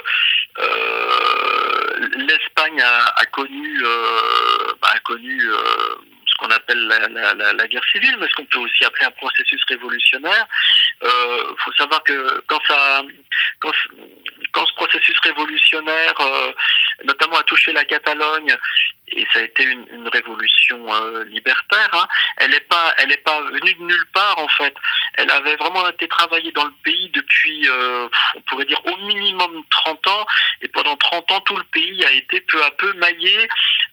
euh, 0.59 2.09
l'Espagne 2.15 2.81
a, 2.81 3.05
a 3.17 3.25
connu, 3.25 3.81
euh, 3.83 4.73
a 4.83 4.99
connu 4.99 5.37
euh, 5.43 5.95
ce 6.39 6.45
qu'on 6.45 6.51
appelle 6.53 6.79
la, 6.87 7.07
la- 7.07 7.33
la- 7.33 7.53
la 7.53 7.67
guerre 7.67 7.83
civile, 7.91 8.15
mais 8.19 8.27
ce 8.29 8.35
qu'on 8.35 8.45
peut 8.45 8.59
aussi 8.59 8.85
appeler 8.85 9.05
un 9.05 9.11
processus 9.11 9.61
révolutionnaire, 9.67 10.45
il 11.01 11.55
faut 11.63 11.73
savoir 11.73 12.03
que 12.03 12.43
quand 12.47 12.59
ça, 12.67 13.01
quand, 13.59 13.71
quand 14.51 14.65
ce 14.65 14.73
processus 14.75 15.17
révolutionnaire, 15.19 16.13
euh, 16.19 16.51
notamment 17.03 17.37
a 17.37 17.43
touché 17.43 17.71
la 17.71 17.85
Catalogne, 17.85 18.57
et 19.09 19.25
ça 19.31 19.39
a 19.39 19.43
été 19.43 19.63
une, 19.63 19.85
une 19.91 20.07
révolution 20.09 20.93
euh, 20.93 21.23
libertaire, 21.25 21.89
hein, 21.93 22.07
elle 22.37 22.51
n'est 22.51 22.59
pas, 22.61 22.93
elle 22.97 23.11
est 23.11 23.23
pas 23.23 23.41
venue 23.41 23.73
de 23.73 23.83
nulle 23.83 24.05
part 24.13 24.37
en 24.37 24.47
fait. 24.49 24.73
Elle 25.13 25.31
avait 25.31 25.55
vraiment 25.55 25.87
été 25.89 26.07
travaillée 26.07 26.51
dans 26.51 26.65
le 26.65 26.73
pays 26.83 27.09
depuis, 27.09 27.67
euh, 27.69 28.07
on 28.35 28.41
pourrait 28.41 28.65
dire 28.65 28.81
au 28.85 28.97
minimum 29.05 29.63
30 29.69 30.07
ans, 30.07 30.25
et 30.61 30.67
pendant 30.67 30.97
30 30.97 31.31
ans 31.31 31.41
tout 31.41 31.55
le 31.55 31.63
pays 31.65 32.03
a 32.05 32.11
été 32.11 32.41
peu 32.41 32.61
à 32.63 32.71
peu 32.71 32.91
maillé 32.93 33.47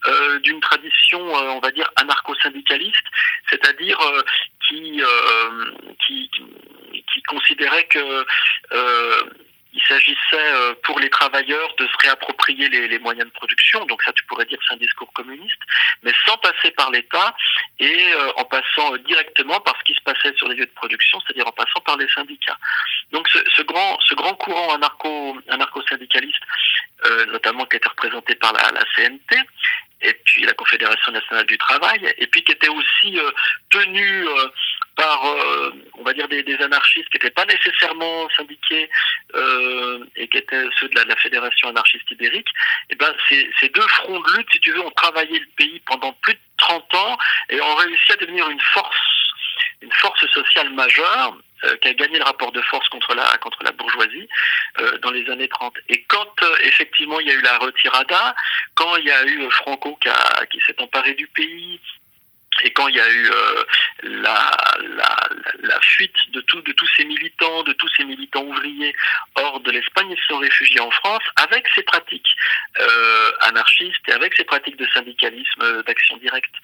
euh, 0.06 0.38
d'une 0.40 0.60
tradition, 0.60 1.20
euh, 1.20 1.50
on 1.50 1.60
va 1.60 1.70
dire 1.70 1.90
anarcho-syndicaliste, 1.96 3.06
c'est-à-dire 3.50 4.00
euh, 4.00 4.22
qui, 4.68 5.00
euh, 5.00 5.70
qui, 6.04 6.30
qui, 6.30 7.04
qui 7.12 7.22
considérait 7.22 7.84
que 7.84 8.26
il 9.74 9.82
s'agissait 9.82 10.16
euh, 10.32 10.74
pour 10.84 11.00
les 11.00 11.10
travailleurs 11.10 11.74
de 11.76 11.86
se 11.86 11.92
réapproprier 12.02 12.68
les, 12.68 12.88
les 12.88 12.98
moyens 12.98 13.26
de 13.26 13.32
production, 13.32 13.84
donc 13.86 14.02
ça 14.02 14.12
tu 14.12 14.24
pourrais 14.24 14.44
dire 14.46 14.58
c'est 14.66 14.74
un 14.74 14.78
discours 14.78 15.12
communiste, 15.12 15.60
mais 16.02 16.12
sans 16.26 16.36
passer 16.38 16.70
par 16.72 16.90
l'État 16.90 17.34
et 17.80 18.12
euh, 18.14 18.32
en 18.36 18.44
passant 18.44 18.94
euh, 18.94 18.98
directement 18.98 19.60
par 19.60 19.76
ce 19.78 19.84
qui 19.84 19.94
se 19.94 20.02
passait 20.02 20.34
sur 20.36 20.48
les 20.48 20.56
lieux 20.56 20.66
de 20.66 20.70
production, 20.74 21.20
c'est-à-dire 21.20 21.46
en 21.48 21.52
passant 21.52 21.80
par 21.80 21.96
les 21.96 22.08
syndicats. 22.08 22.58
Donc 23.12 23.28
ce, 23.28 23.38
ce 23.56 23.62
grand, 23.62 23.98
ce 24.06 24.14
grand 24.14 24.34
courant 24.34 24.74
anarcho, 24.74 25.36
anarcho-syndicaliste, 25.48 26.42
euh, 27.06 27.26
notamment 27.26 27.66
qui 27.66 27.76
était 27.76 27.88
représenté 27.88 28.34
par 28.36 28.52
la, 28.52 28.70
la 28.70 28.84
CNT, 28.94 29.36
et 30.04 30.14
puis 30.24 30.44
la 30.44 30.52
Confédération 30.52 31.12
nationale 31.12 31.46
du 31.46 31.58
travail, 31.58 32.14
et 32.18 32.26
puis 32.26 32.44
qui 32.44 32.52
était 32.52 32.68
aussi 32.68 33.18
euh, 33.18 33.30
tenu 33.70 34.28
euh, 34.28 34.48
par, 34.96 35.26
euh, 35.26 35.70
on 35.94 36.02
va 36.04 36.12
dire, 36.12 36.28
des, 36.28 36.42
des 36.42 36.56
anarchistes 36.62 37.08
qui 37.08 37.16
n'étaient 37.16 37.30
pas 37.30 37.44
nécessairement 37.46 38.28
syndiqués 38.36 38.88
euh, 39.34 40.04
et 40.16 40.28
qui 40.28 40.38
étaient 40.38 40.64
ceux 40.78 40.88
de 40.88 40.94
la, 40.96 41.04
de 41.04 41.08
la 41.10 41.16
Fédération 41.16 41.68
anarchiste 41.68 42.10
ibérique, 42.10 42.48
et 42.90 42.94
ben 42.94 43.12
ces, 43.28 43.50
ces 43.60 43.68
deux 43.70 43.86
fronts 43.88 44.20
de 44.20 44.36
lutte, 44.36 44.48
si 44.52 44.60
tu 44.60 44.72
veux, 44.72 44.80
ont 44.84 44.90
travaillé 44.92 45.38
le 45.38 45.46
pays 45.56 45.80
pendant 45.86 46.12
plus 46.22 46.34
de 46.34 46.40
30 46.58 46.94
ans 46.94 47.18
et 47.50 47.60
ont 47.60 47.74
réussi 47.76 48.12
à 48.12 48.16
devenir 48.16 48.48
une 48.50 48.60
force 48.60 48.96
une 49.82 49.92
force 49.92 50.24
sociale 50.32 50.70
majeure 50.70 51.36
euh, 51.64 51.76
qui 51.76 51.88
a 51.88 51.94
gagné 51.94 52.18
le 52.18 52.24
rapport 52.24 52.52
de 52.52 52.62
force 52.62 52.88
contre 52.88 53.14
la 53.14 53.36
contre 53.38 53.62
la 53.62 53.72
bourgeoisie 53.72 54.28
euh, 54.80 54.96
dans 54.98 55.10
les 55.10 55.28
années 55.30 55.48
30. 55.48 55.74
Et 55.90 56.02
quand 56.04 56.32
euh, 56.42 56.56
effectivement 56.62 57.20
il 57.20 57.28
y 57.28 57.30
a 57.30 57.34
eu 57.34 57.42
la 57.42 57.58
retirada, 57.58 58.34
quand 58.76 58.96
il 58.96 59.04
y 59.06 59.10
a 59.10 59.24
eu 59.26 59.42
euh, 59.42 59.50
Franco 59.50 59.96
qui, 60.00 60.08
a- 60.08 60.46
qui 60.50 60.58
s'est 60.66 60.80
emparé 60.80 61.14
du 61.14 61.26
pays 61.28 61.80
et 62.62 62.70
quand 62.70 62.88
il 62.88 62.96
y 62.96 63.00
a 63.00 63.10
eu 63.10 63.30
euh, 63.30 63.64
la, 64.02 64.50
la, 64.96 65.28
la, 65.62 65.80
fuite 65.80 66.16
de, 66.30 66.40
tout, 66.42 66.60
de 66.62 66.72
tous 66.72 66.88
ces 66.96 67.04
militants, 67.04 67.62
de 67.64 67.72
tous 67.72 67.88
ces 67.96 68.04
militants 68.04 68.44
ouvriers 68.44 68.94
hors 69.34 69.60
de 69.60 69.70
l'Espagne, 69.70 70.10
ils 70.10 70.18
se 70.18 70.26
sont 70.26 70.38
réfugiés 70.38 70.80
en 70.80 70.90
France 70.90 71.22
avec 71.36 71.66
ces 71.74 71.82
pratiques 71.82 72.28
euh, 72.80 73.30
anarchistes 73.40 74.08
et 74.08 74.12
avec 74.12 74.34
ces 74.34 74.44
pratiques 74.44 74.76
de 74.76 74.86
syndicalisme, 74.94 75.62
euh, 75.62 75.82
d'action 75.82 76.16
directe. 76.18 76.54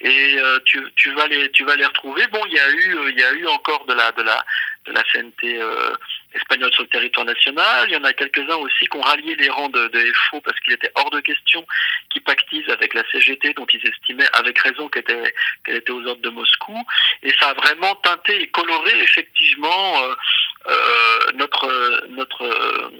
Et 0.00 0.36
euh, 0.38 0.58
tu, 0.64 0.82
tu 0.96 1.12
vas 1.12 1.26
les 1.26 1.50
tu 1.52 1.64
vas 1.64 1.76
les 1.76 1.86
retrouver. 1.86 2.26
Bon, 2.28 2.40
il 2.46 2.52
y 2.52 2.58
a 2.58 2.70
eu 2.70 2.96
euh, 2.96 3.10
il 3.10 3.18
y 3.18 3.24
a 3.24 3.32
eu 3.32 3.46
encore 3.46 3.84
de 3.86 3.94
la 3.94 4.12
de 4.12 4.22
la 4.22 4.44
de 4.86 4.92
la 4.92 5.02
CNT 5.04 5.58
euh, 5.60 5.94
espagnole 6.34 6.72
sur 6.72 6.82
le 6.82 6.88
territoire 6.88 7.26
national. 7.26 7.86
Il 7.88 7.94
y 7.94 7.96
en 7.96 8.04
a 8.04 8.12
quelques-uns 8.12 8.56
aussi 8.56 8.86
qui 8.86 8.96
ont 8.96 9.00
rallié 9.00 9.34
les 9.36 9.48
rangs 9.48 9.68
de, 9.68 9.88
de 9.88 10.12
FO 10.30 10.40
parce 10.40 10.58
qu'il 10.60 10.72
était 10.74 10.90
hors 10.94 11.10
de 11.10 11.20
question 11.20 11.66
qu'ils 12.10 12.22
pactisent 12.22 12.68
avec 12.68 12.94
la 12.94 13.02
CGT 13.10 13.54
dont 13.54 13.66
ils 13.72 13.86
estimaient 13.88 14.28
avec 14.34 14.58
raison 14.58 14.88
qu'elle 14.88 15.02
était, 15.02 15.34
qu'elle 15.64 15.76
était 15.76 15.90
aux 15.90 16.06
ordres 16.06 16.22
de 16.22 16.30
Moscou. 16.30 16.78
Et 17.22 17.32
ça 17.40 17.48
a 17.48 17.54
vraiment 17.54 17.94
teinté 17.96 18.42
et 18.42 18.48
coloré 18.48 18.92
effectivement 19.00 20.02
euh, 20.02 20.14
notre 21.34 22.06
notre 22.08 22.42
euh, 22.42 22.90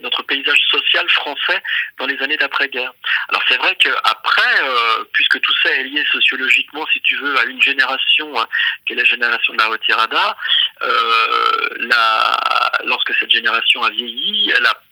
notre 0.00 0.22
paysage 0.22 0.58
social 0.70 1.08
français 1.10 1.62
dans 1.98 2.06
les 2.06 2.20
années 2.22 2.36
d'après-guerre. 2.36 2.92
Alors 3.28 3.42
c'est 3.48 3.56
vrai 3.56 3.76
qu'après, 3.76 4.60
euh, 4.62 5.04
puisque 5.12 5.40
tout 5.40 5.52
ça 5.62 5.70
est 5.74 5.84
lié 5.84 6.04
sociologiquement, 6.10 6.86
si 6.92 7.00
tu 7.02 7.16
veux, 7.16 7.38
à 7.38 7.44
une 7.44 7.60
génération 7.60 8.40
hein, 8.40 8.46
qui 8.86 8.94
est 8.94 8.96
la 8.96 9.04
génération 9.04 9.52
de 9.52 9.58
la 9.58 9.66
retirada, 9.68 10.36
euh, 10.82 11.68
la, 11.80 12.40
lorsque 12.84 13.14
cette 13.18 13.30
génération 13.30 13.82
a 13.82 13.90
vieilli, 13.90 14.52
elle 14.56 14.66
a, 14.66 14.82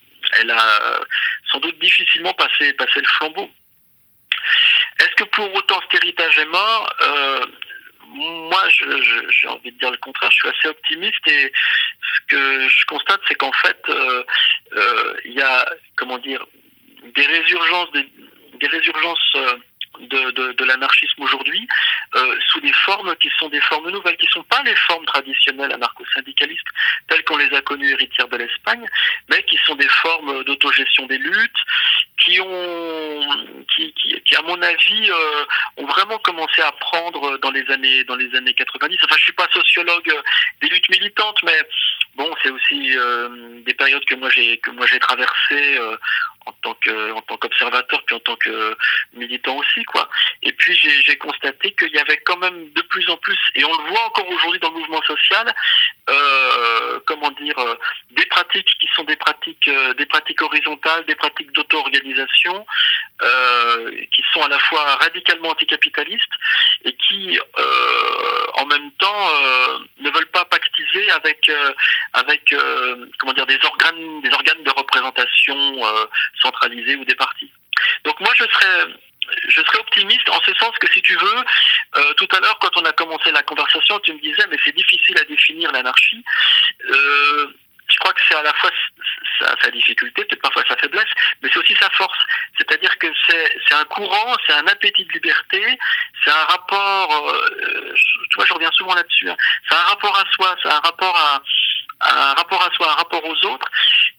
elle 0.41 0.51
a 0.51 0.83
euh, 0.83 0.99
sans 1.51 1.61
doute 1.61 1.79
difficilement 1.79 2.35
passé, 2.35 2.73
passé 2.75 3.01
le 3.01 3.09
flambeau. 3.17 3.51
Est-ce 5.01 5.14
que 5.17 5.25
pour 5.25 5.53
autant 5.55 5.81
cet 5.83 6.03
héritage 6.03 6.38
est 6.38 6.47
mort? 6.47 6.93
Euh, 7.03 7.47
moi, 8.14 8.62
j'ai 8.68 9.49
envie 9.49 9.73
de 9.73 9.79
dire 9.79 9.90
le 9.90 9.97
contraire. 9.99 10.31
Je 10.31 10.37
suis 10.37 10.49
assez 10.49 10.68
optimiste 10.68 11.27
et 11.27 11.53
ce 12.03 12.35
que 12.35 12.68
je 12.68 12.87
constate, 12.87 13.21
c'est 13.29 13.35
qu'en 13.35 13.53
fait, 13.53 13.79
euh, 13.88 14.25
euh, 14.77 15.14
il 15.25 15.33
y 15.33 15.42
a, 15.42 15.68
comment 15.97 16.18
dire, 16.18 16.44
des 17.14 17.27
résurgences, 17.27 17.90
des, 17.92 18.09
des 18.61 18.66
résurgences 18.66 19.33
euh, 19.37 19.57
de, 20.01 20.31
de, 20.31 20.53
de 20.53 20.64
l'anarchisme 20.64 21.22
aujourd'hui 21.22 21.66
euh, 22.16 22.38
sous 22.51 22.61
des 22.61 22.72
formes 22.72 23.14
qui 23.16 23.31
sont 23.38 23.48
des 23.48 23.61
formes 23.61 23.90
nouvelles, 23.90 24.16
qui 24.16 24.27
sont 24.29 24.42
pas 24.44 24.62
les 24.62 24.77
formes 24.77 25.05
traditionnelles 25.07 25.72
anarcho-syndicalistes 25.72 26.66
telles 27.09 27.24
qu'on 27.24 27.37
les 27.37 27.53
a 27.55 27.61
connues 27.62 27.90
héritières 27.90 28.29
de 28.29 28.37
l'Espagne, 28.37 28.87
mais 29.29 29.42
qui 29.44 29.59
sont 29.64 29.74
des 29.74 29.88
formes 29.88 30.44
d'autogestion 30.44 31.07
des 31.07 31.18
luttes, 31.18 31.61
qui 32.18 32.40
ont, 32.40 33.20
qui, 33.74 33.92
qui, 33.94 34.20
qui, 34.22 34.37
à 34.37 34.42
mon 34.42 34.61
avis, 34.61 35.11
euh, 35.11 35.44
ont 35.79 35.87
vraiment 35.87 36.18
commencé 36.18 36.61
à 36.62 36.72
prendre 36.72 37.38
dans 37.38 37.51
les 37.51 37.68
années 37.70 38.05
dans 38.05 38.16
les 38.16 38.35
années 38.35 38.55
90. 38.55 38.98
Enfin, 39.05 39.16
je 39.18 39.24
suis 39.24 39.33
pas 39.33 39.48
sociologue 39.53 40.12
des 40.61 40.68
luttes 40.68 40.88
militantes, 40.88 41.38
mais 41.44 41.59
bon, 42.16 42.35
c'est 42.42 42.51
aussi 42.51 42.97
euh, 42.97 43.61
des 43.64 43.75
périodes 43.75 44.05
que 44.05 44.14
moi 44.14 44.29
j'ai 44.31 44.59
que 44.59 44.71
moi 44.71 44.87
j'ai 44.87 44.99
traversées 44.99 45.79
euh, 45.79 45.97
en 46.47 46.53
tant 46.62 46.75
que 46.75 47.12
en 47.12 47.21
tant 47.23 47.37
qu'observateur 47.37 48.03
puis 48.05 48.16
en 48.16 48.21
tant 48.21 48.37
que 48.37 48.77
militant 49.14 49.57
aussi 49.57 49.85
quoi. 49.85 50.09
Et 50.42 50.53
puis 50.53 50.75
j'ai 50.75 51.16
constaté 51.16 51.73
qu'il 51.73 51.92
y 51.92 51.99
avait 51.99 52.18
quand 52.18 52.38
même 52.38 52.73
de 52.73 52.83
plus 52.83 53.09
en 53.11 53.16
plus 53.18 53.38
et 53.55 53.64
on 53.64 53.73
le 53.73 53.88
voit 53.90 54.05
encore 54.07 54.29
aujourd'hui 54.29 54.61
dans 54.61 54.71
le 54.71 54.79
mouvement 54.81 55.03
social 55.03 55.55
euh, 56.09 57.01
comment 57.07 57.31
dire 57.33 57.57
des 58.11 58.27
pratiques 58.27 58.71
qui 58.81 58.88
sont 58.94 59.05
des 59.05 59.16
pratiques 59.16 59.71
des 59.99 60.07
pratiques 60.07 60.42
horizontales, 60.42 61.05
des 61.07 61.16
pratiques 61.16 61.53
d'auto-organisation 61.53 62.66
qui 64.12 64.23
sont 64.33 64.42
à 64.42 64.49
la 64.49 64.59
fois 64.61 64.97
radicalement 64.97 65.51
anticapitalistes 65.51 66.33
et 66.85 66.94
qui 66.94 67.38
en 68.59 68.66
même 68.66 68.90
temps 68.92 69.29
euh, 69.29 69.79
ne 70.01 70.11
veulent 70.11 70.31
pas 70.31 70.44
avec 71.11 71.49
euh, 71.49 71.73
avec 72.12 72.53
euh, 72.53 73.07
comment 73.18 73.33
dire 73.33 73.47
des 73.47 73.59
organes 73.64 74.21
des 74.21 74.31
organes 74.31 74.62
de 74.62 74.71
représentation 74.71 75.87
euh, 75.87 76.07
centralisés 76.40 76.97
ou 76.97 77.05
des 77.05 77.14
partis. 77.14 77.51
Donc 78.05 78.21
moi 78.21 78.31
je 78.37 78.44
serais 78.44 78.87
je 79.49 79.61
serais 79.61 79.79
optimiste 79.79 80.29
en 80.31 80.40
ce 80.40 80.55
sens 80.55 80.73
que 80.81 80.90
si 80.90 81.03
tu 81.03 81.14
veux, 81.14 81.44
tout 82.16 82.29
à 82.33 82.40
l'heure 82.40 82.59
quand 82.61 82.75
on 82.79 82.85
a 82.87 82.92
commencé 82.92 83.31
la 83.31 83.42
conversation, 83.42 83.99
tu 84.01 84.14
me 84.14 84.21
disais 84.21 84.42
mais 84.51 84.57
c'est 84.64 84.75
difficile 84.75 85.18
à 85.18 85.25
définir 85.25 85.71
l'anarchie. 85.71 86.25
Je 87.88 87.96
crois 87.98 88.12
que 88.12 88.20
c'est 88.29 88.35
à 88.35 88.42
la 88.42 88.53
fois 88.55 88.70
sa, 89.40 89.57
sa 89.62 89.70
difficulté, 89.70 90.24
peut-être 90.24 90.42
parfois 90.42 90.64
sa 90.68 90.77
faiblesse, 90.77 91.09
mais 91.42 91.48
c'est 91.53 91.59
aussi 91.59 91.74
sa 91.77 91.88
force. 91.90 92.18
C'est-à-dire 92.57 92.96
que 92.98 93.07
c'est 93.29 93.74
un 93.74 93.85
courant, 93.85 94.37
c'est 94.46 94.53
un 94.53 94.66
appétit 94.66 95.05
de 95.05 95.12
liberté, 95.12 95.79
c'est 96.22 96.31
un 96.31 96.44
rapport, 96.44 97.31
euh, 97.31 97.94
tu 98.31 98.35
vois, 98.37 98.46
je 98.46 98.55
reviens 98.55 98.72
souvent 98.72 98.94
là-dessus, 98.94 99.31
hein, 99.31 99.37
c'est 99.68 99.77
un 99.77 99.83
rapport 99.83 100.18
à 100.18 100.24
soi, 100.33 100.57
c'est 100.62 100.68
un 100.68 100.81
rapport 100.81 101.16
à, 101.16 101.42
à 102.01 102.31
un 102.31 102.35
rapport 102.35 102.62
à 102.62 102.70
soi, 102.74 102.90
un 102.90 102.94
rapport 102.94 103.24
aux 103.24 103.46
autres, 103.46 103.68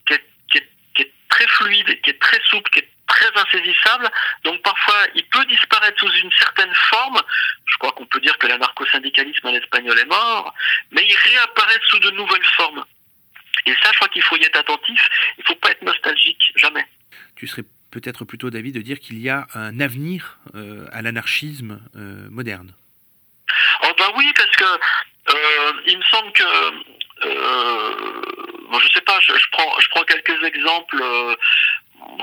qui 0.07 0.13
est, 0.13 0.25
qui 0.51 0.57
est, 0.57 0.69
qui 0.95 1.01
est 1.03 1.11
très 1.29 1.47
fluide, 1.47 2.01
qui 2.01 2.09
est 2.09 2.21
très 2.21 2.41
souple, 2.49 2.69
qui 2.71 2.79
est 2.79 2.89
très 3.07 3.29
insaisissable. 3.35 4.09
Donc 4.43 4.61
parfois, 4.61 5.05
il 5.15 5.25
peut 5.25 5.45
disparaître 5.45 5.99
sous 5.99 6.11
une 6.11 6.31
certaine 6.31 6.73
forme. 6.73 7.19
Je 7.65 7.77
crois 7.77 7.91
qu'on 7.91 8.05
peut 8.05 8.19
dire 8.19 8.37
que 8.37 8.47
l'anarcho-syndicalisme 8.47 9.47
en 9.47 9.53
espagnol 9.53 9.97
est 9.99 10.05
mort, 10.05 10.53
mais 10.91 11.03
il 11.03 11.15
réapparaît 11.15 11.79
sous 11.89 11.99
de 11.99 12.11
nouvelles 12.11 12.45
formes. 12.55 12.85
Et 13.65 13.73
ça, 13.83 13.89
je 13.91 13.97
crois 13.97 14.07
qu'il 14.09 14.21
faut 14.21 14.37
y 14.37 14.43
être 14.43 14.57
attentif. 14.57 14.99
Il 15.37 15.41
ne 15.41 15.45
faut 15.45 15.55
pas 15.55 15.71
être 15.71 15.81
nostalgique, 15.81 16.41
jamais. 16.55 16.85
Tu 17.35 17.47
serais 17.47 17.63
peut-être 17.91 18.25
plutôt 18.25 18.49
d'avis 18.49 18.71
de 18.71 18.81
dire 18.81 18.99
qu'il 18.99 19.19
y 19.19 19.29
a 19.29 19.47
un 19.53 19.79
avenir 19.79 20.37
euh, 20.55 20.87
à 20.91 21.01
l'anarchisme 21.01 21.81
euh, 21.95 22.27
moderne. 22.29 22.73
Oh 23.83 23.91
ben 23.97 24.11
oui, 24.17 24.31
parce 24.35 24.51
que 24.51 24.63
euh, 24.63 25.73
il 25.87 25.97
me 25.97 26.03
semble 26.03 26.31
que 26.33 26.43
bon, 28.69 28.79
je 28.79 28.93
sais 28.93 29.01
pas, 29.01 29.19
je, 29.21 29.33
je 29.33 29.45
prends 29.51 29.79
je 29.79 29.89
prends 29.89 30.03
quelques 30.03 30.43
exemples 30.43 31.03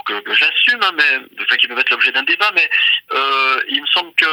que, 0.07 0.21
que 0.21 0.35
j'assume, 0.35 0.81
hein, 0.83 0.93
mais 0.95 1.43
enfin, 1.43 1.57
qui 1.57 1.69
peuvent 1.69 1.79
être 1.79 1.91
l'objet 1.91 2.13
d'un 2.13 2.23
débat, 2.23 2.51
mais 2.55 2.69
euh, 3.13 3.63
il 3.69 3.81
me 3.83 3.87
semble 3.87 4.13
que 4.15 4.25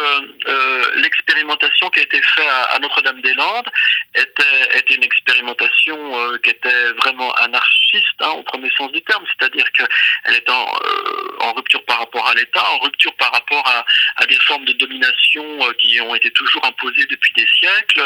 euh, 0.47 0.85
l'expérimentation 0.95 1.89
qui 1.89 1.99
a 1.99 2.03
été 2.03 2.21
faite 2.21 2.47
à, 2.47 2.79
Notre-Dame-des-Landes 2.79 3.69
était, 4.15 4.77
était 4.77 4.95
une 4.95 5.03
expérimentation 5.03 5.97
euh, 5.97 6.37
qui 6.43 6.51
était 6.51 6.91
vraiment 6.93 7.31
anarchiste 7.33 8.21
hein, 8.21 8.31
au 8.31 8.43
premier 8.43 8.69
sens 8.77 8.91
du 8.91 9.01
terme, 9.01 9.23
c'est-à-dire 9.27 9.65
qu'elle 9.71 10.35
est 10.35 10.49
en, 10.49 10.75
euh, 10.75 11.37
en 11.41 11.53
rupture 11.53 11.83
par 11.85 11.99
rapport 11.99 12.27
à 12.27 12.33
l'État, 12.33 12.63
en 12.71 12.79
rupture 12.79 13.13
par 13.15 13.31
rapport 13.31 13.65
à, 13.67 14.25
des 14.25 14.39
formes 14.47 14.65
de 14.65 14.73
domination 14.73 15.43
euh, 15.61 15.73
qui 15.73 15.99
ont 16.01 16.15
été 16.15 16.31
toujours 16.31 16.65
imposées 16.65 17.05
depuis 17.09 17.33
des 17.33 17.47
siècles. 17.59 18.03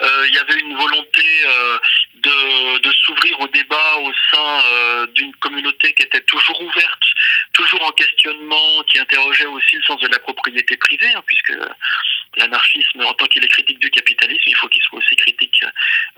Euh, 0.00 0.26
il 0.28 0.34
y 0.34 0.38
avait 0.38 0.58
une 0.58 0.76
volonté 0.76 1.24
euh, 1.46 1.78
de, 2.14 2.92
s'ouvrir 3.04 3.40
au 3.40 3.48
débat 3.48 3.96
au 3.98 4.12
sein 4.30 4.62
euh, 4.66 5.06
d'une 5.08 5.34
communauté 5.36 5.92
qui 5.94 6.02
était 6.02 6.20
toujours 6.22 6.51
ouverte, 6.60 7.02
toujours 7.52 7.82
en 7.82 7.92
questionnement, 7.92 8.82
qui 8.84 8.98
interrogeait 8.98 9.46
aussi 9.46 9.76
le 9.76 9.82
sens 9.82 10.00
de 10.00 10.08
la 10.08 10.18
propriété 10.18 10.76
privée, 10.76 11.12
hein, 11.14 11.22
puisque 11.26 11.54
l'anarchisme, 12.36 13.00
en 13.02 13.14
tant 13.14 13.26
qu'il 13.26 13.44
est 13.44 13.48
critique 13.48 13.78
du 13.78 13.90
capitalisme, 13.90 14.42
il 14.46 14.56
faut 14.56 14.68
qu'il 14.68 14.82
soit 14.82 14.98
aussi 14.98 15.16
critique 15.16 15.62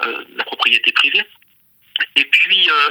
euh, 0.05 0.25
de 0.25 0.39
la 0.39 0.45
propriété 0.45 0.93
privée. 0.93 1.25
Et 2.17 2.25
puis, 2.25 2.69
euh, 2.69 2.91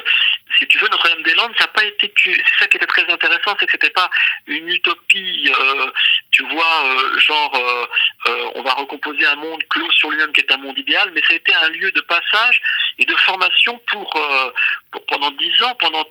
si 0.57 0.65
tu 0.67 0.77
veux, 0.77 0.87
Notre-Dame-des-Landes, 0.87 1.53
ça 1.57 1.65
n'a 1.65 1.71
pas 1.71 1.83
été. 1.83 2.13
C'est 2.23 2.41
ça 2.57 2.67
qui 2.67 2.77
était 2.77 2.85
très 2.85 3.05
intéressant, 3.11 3.53
c'est 3.59 3.65
que 3.65 3.73
c'était 3.73 3.89
pas 3.89 4.09
une 4.47 4.69
utopie, 4.69 5.51
euh, 5.59 5.91
tu 6.31 6.43
vois, 6.43 6.97
genre, 7.17 7.89
on 8.55 8.61
va 8.61 8.73
recomposer 8.73 9.25
un 9.25 9.35
monde 9.35 9.61
clos 9.69 9.91
sur 9.91 10.09
lui-même 10.09 10.31
qui 10.31 10.39
est 10.39 10.51
un 10.53 10.57
monde 10.57 10.77
idéal, 10.77 11.11
mais 11.13 11.21
ça 11.27 11.33
a 11.33 11.35
été 11.35 11.53
un 11.53 11.69
lieu 11.69 11.91
de 11.91 11.99
passage 12.01 12.61
et 12.97 13.05
de 13.05 13.15
formation 13.17 13.77
pour 13.91 14.09
pendant 15.07 15.31
dix 15.31 15.63
ans, 15.63 15.75
pendant 15.75 16.05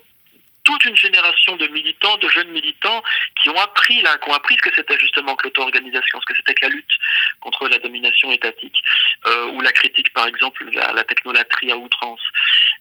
toute 0.65 0.85
une 0.85 0.97
génération 0.97 1.57
de 1.57 1.67
militants, 1.69 2.17
de 2.19 2.29
jeunes 2.29 2.51
militants 2.51 3.03
qui 3.43 3.49
ont 3.51 3.61
appris 3.61 4.01
là, 4.03 4.19
qui 4.19 4.31
ont 4.31 4.35
appris 4.35 4.57
ce 4.57 4.63
que 4.63 4.75
c'était 4.75 4.99
justement 4.99 5.35
que 5.37 5.45
l'auto-organisation, 5.45 6.21
ce 6.21 6.27
que 6.27 6.37
c'était 6.37 6.55
que 6.55 6.67
la 6.67 6.73
lutte 6.73 6.95
contre 7.41 7.69
la 7.69 7.79
domination 7.79 8.31
étatique, 8.33 8.83
euh, 9.27 9.47
ou 9.53 9.61
la 9.61 9.73
critique 9.73 10.13
par 10.13 10.27
exemple 10.27 10.65
la, 10.73 10.93
la 10.93 11.05
technolatrie 11.05 11.73
à 11.73 11.77
outrance. 11.77 12.21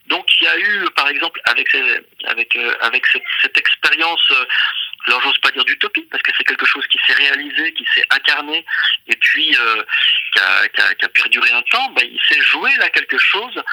Donc 0.08 0.26
il 0.40 0.44
y 0.46 0.48
a 0.48 0.58
eu 0.60 0.86
par 0.96 1.08
exemple 1.08 1.42
avec 1.46 1.76
avec 2.26 2.56
euh, 2.56 2.76
avec 2.82 3.06
cette, 3.08 3.24
cette 3.42 3.58
expérience, 3.58 4.24
euh, 4.32 4.46
alors 5.08 5.22
j'ose 5.22 5.38
pas 5.40 5.52
dire 5.52 5.66
d'utopie 5.66 6.08
parce 6.12 6.22
que 6.24 6.32
c'est 6.38 6.44
quelque 6.44 6.66
chose 6.66 6.86
qui 6.88 7.00
s'est 7.06 7.14
réalisé, 7.14 7.74
qui 7.74 7.86
s'est 7.94 8.06
incarné 8.12 8.64
et 9.08 9.16
puis 9.16 9.56
euh, 9.58 9.84
qui, 10.34 10.40
a, 10.40 10.68
qui, 10.70 10.82
a, 10.82 10.94
qui 10.96 11.06
a 11.06 11.10
perduré 11.10 11.52
un 11.52 11.62
temps. 11.64 11.90
Ben, 11.92 12.08
il 12.10 12.20
s'est 12.30 12.42
joué 12.42 12.76
là 12.78 12.90
quelque 12.90 13.18
chose 13.18 13.64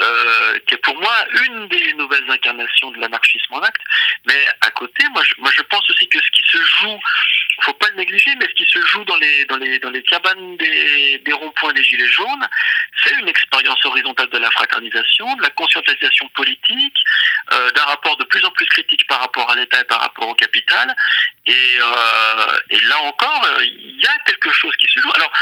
euh, 0.00 0.58
qui 0.66 0.74
est 0.74 0.78
pour 0.78 0.96
moi 0.96 1.14
une 1.44 1.68
des 1.68 1.92
nouvelles 1.94 2.30
incarnations 2.30 2.90
de 2.90 2.98
l'anarchisme 2.98 3.54
en 3.54 3.60
acte. 3.60 3.82
Mais 4.26 4.46
à 4.60 4.70
côté, 4.70 5.06
moi 5.12 5.22
je, 5.24 5.34
moi 5.38 5.50
je 5.54 5.62
pense 5.62 5.88
aussi 5.90 6.08
que 6.08 6.18
ce 6.18 6.30
qui 6.30 6.42
se 6.50 6.58
joue, 6.58 6.98
faut 7.62 7.74
pas 7.74 7.88
le 7.90 7.96
négliger, 7.96 8.34
mais 8.36 8.46
ce 8.46 8.54
qui 8.54 8.66
se 8.66 8.80
joue 8.86 9.04
dans 9.04 9.16
les 9.16 9.44
dans 9.46 9.56
les 9.56 9.78
dans 9.78 9.90
les 9.90 10.02
cabanes 10.02 10.56
des, 10.56 11.18
des 11.18 11.32
ronds-points 11.32 11.72
des 11.72 11.84
gilets 11.84 12.10
jaunes, 12.10 12.48
c'est 13.04 13.14
une 13.14 13.28
expérience 13.28 13.84
horizontale 13.84 14.28
de 14.30 14.38
la 14.38 14.50
fraternisation, 14.50 15.34
de 15.36 15.42
la 15.42 15.50
conscientisation 15.50 16.28
politique, 16.30 16.96
euh, 17.52 17.70
d'un 17.72 17.84
rapport 17.84 18.16
de 18.16 18.24
plus 18.24 18.44
en 18.44 18.50
plus 18.50 18.66
critique 18.66 19.06
par 19.06 19.20
rapport 19.20 19.50
à 19.50 19.56
l'État 19.56 19.80
et 19.80 19.84
par 19.84 20.00
rapport 20.00 20.28
au 20.28 20.34
capital. 20.34 20.94
Et, 21.46 21.78
euh, 21.80 22.58
et 22.70 22.80
là 22.80 23.00
encore, 23.02 23.44
euh, 23.44 23.64
il 23.64 24.00
y 24.00 24.06
a 24.06 24.18
quelque 24.26 24.52
chose 24.52 24.74
qui 24.76 24.86
se 24.86 25.00
joue. 25.00 25.12
Alors 25.14 25.32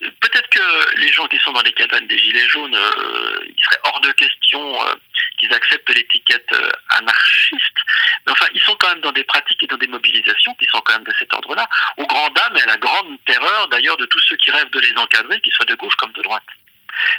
Peut-être 0.00 0.48
que 0.50 0.96
les 1.00 1.12
gens 1.12 1.26
qui 1.26 1.38
sont 1.38 1.50
dans 1.52 1.62
les 1.62 1.72
cabanes 1.72 2.06
des 2.06 2.18
Gilets 2.18 2.48
jaunes, 2.48 2.74
euh, 2.74 3.40
il 3.44 3.64
serait 3.64 3.80
hors 3.82 4.00
de 4.00 4.12
question 4.12 4.86
euh, 4.86 4.94
qu'ils 5.38 5.52
acceptent 5.52 5.90
l'étiquette 5.90 6.52
euh, 6.52 6.70
anarchiste. 6.90 7.78
Mais 8.24 8.32
enfin, 8.32 8.46
ils 8.54 8.60
sont 8.60 8.76
quand 8.76 8.90
même 8.90 9.00
dans 9.00 9.10
des 9.10 9.24
pratiques 9.24 9.60
et 9.64 9.66
dans 9.66 9.76
des 9.76 9.88
mobilisations 9.88 10.54
qui 10.54 10.66
sont 10.66 10.80
quand 10.82 10.92
même 10.92 11.04
de 11.04 11.12
cet 11.18 11.34
ordre-là, 11.34 11.68
au 11.96 12.06
grand 12.06 12.30
dam 12.30 12.56
et 12.56 12.62
à 12.62 12.66
la 12.66 12.76
grande 12.76 13.18
terreur 13.24 13.66
d'ailleurs 13.68 13.96
de 13.96 14.06
tous 14.06 14.20
ceux 14.20 14.36
qui 14.36 14.52
rêvent 14.52 14.70
de 14.70 14.78
les 14.78 14.96
encadrer, 14.96 15.40
qu'ils 15.40 15.52
soient 15.52 15.66
de 15.66 15.74
gauche 15.74 15.96
comme 15.96 16.12
de 16.12 16.22
droite. 16.22 16.46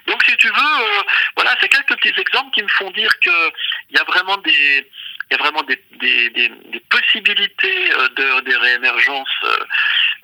Donc 0.08 0.24
si 0.24 0.36
tu 0.38 0.48
veux, 0.48 1.04
voilà, 1.36 1.56
c'est 1.60 1.70
quelques 1.70 1.98
petits 2.00 2.20
exemples 2.20 2.52
qui 2.52 2.64
me 2.64 2.68
font 2.70 2.92
dire 2.92 3.12
que 3.20 3.52
il 3.90 3.98
y 3.98 4.00
a 4.00 4.04
vraiment 4.06 4.38
des 4.38 4.88
il 5.32 5.38
y 5.38 5.40
a 5.40 5.44
vraiment 5.44 5.62
des, 5.62 5.80
des, 5.92 6.80
possibilités 6.90 7.90
de, 8.18 8.40
des 8.42 8.56
réémergences 8.56 9.46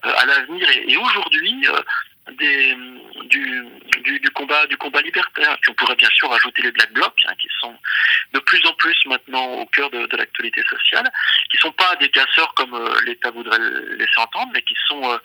à 0.01 0.25
l'avenir 0.25 0.67
et, 0.67 0.97
aujourd'hui 0.97 1.67
des, 2.31 2.75
du, 3.25 3.65
du, 4.03 4.19
du 4.19 4.29
combat 4.31 4.65
du 4.67 4.77
combat 4.77 5.01
libertaire. 5.01 5.57
On 5.67 5.73
pourrait 5.73 5.95
bien 5.95 6.09
sûr 6.09 6.31
ajouter 6.33 6.61
les 6.61 6.71
black 6.71 6.91
blocs 6.93 7.21
hein, 7.25 7.33
qui 7.39 7.47
sont 7.59 7.77
de 8.33 8.39
plus 8.39 8.65
en 8.65 8.73
plus 8.73 8.97
maintenant 9.05 9.45
au 9.45 9.65
cœur 9.67 9.89
de, 9.91 10.05
de 10.05 10.17
l'actualité 10.17 10.63
sociale, 10.69 11.09
qui 11.51 11.57
sont 11.57 11.71
pas 11.71 11.95
des 11.97 12.09
casseurs 12.09 12.53
comme 12.55 12.73
euh, 12.73 12.99
l'État 13.05 13.31
voudrait 13.31 13.59
le 13.59 13.95
laisser 13.95 14.17
entendre, 14.17 14.51
mais 14.53 14.61
qui 14.63 14.75
sont 14.87 15.11
euh, 15.11 15.17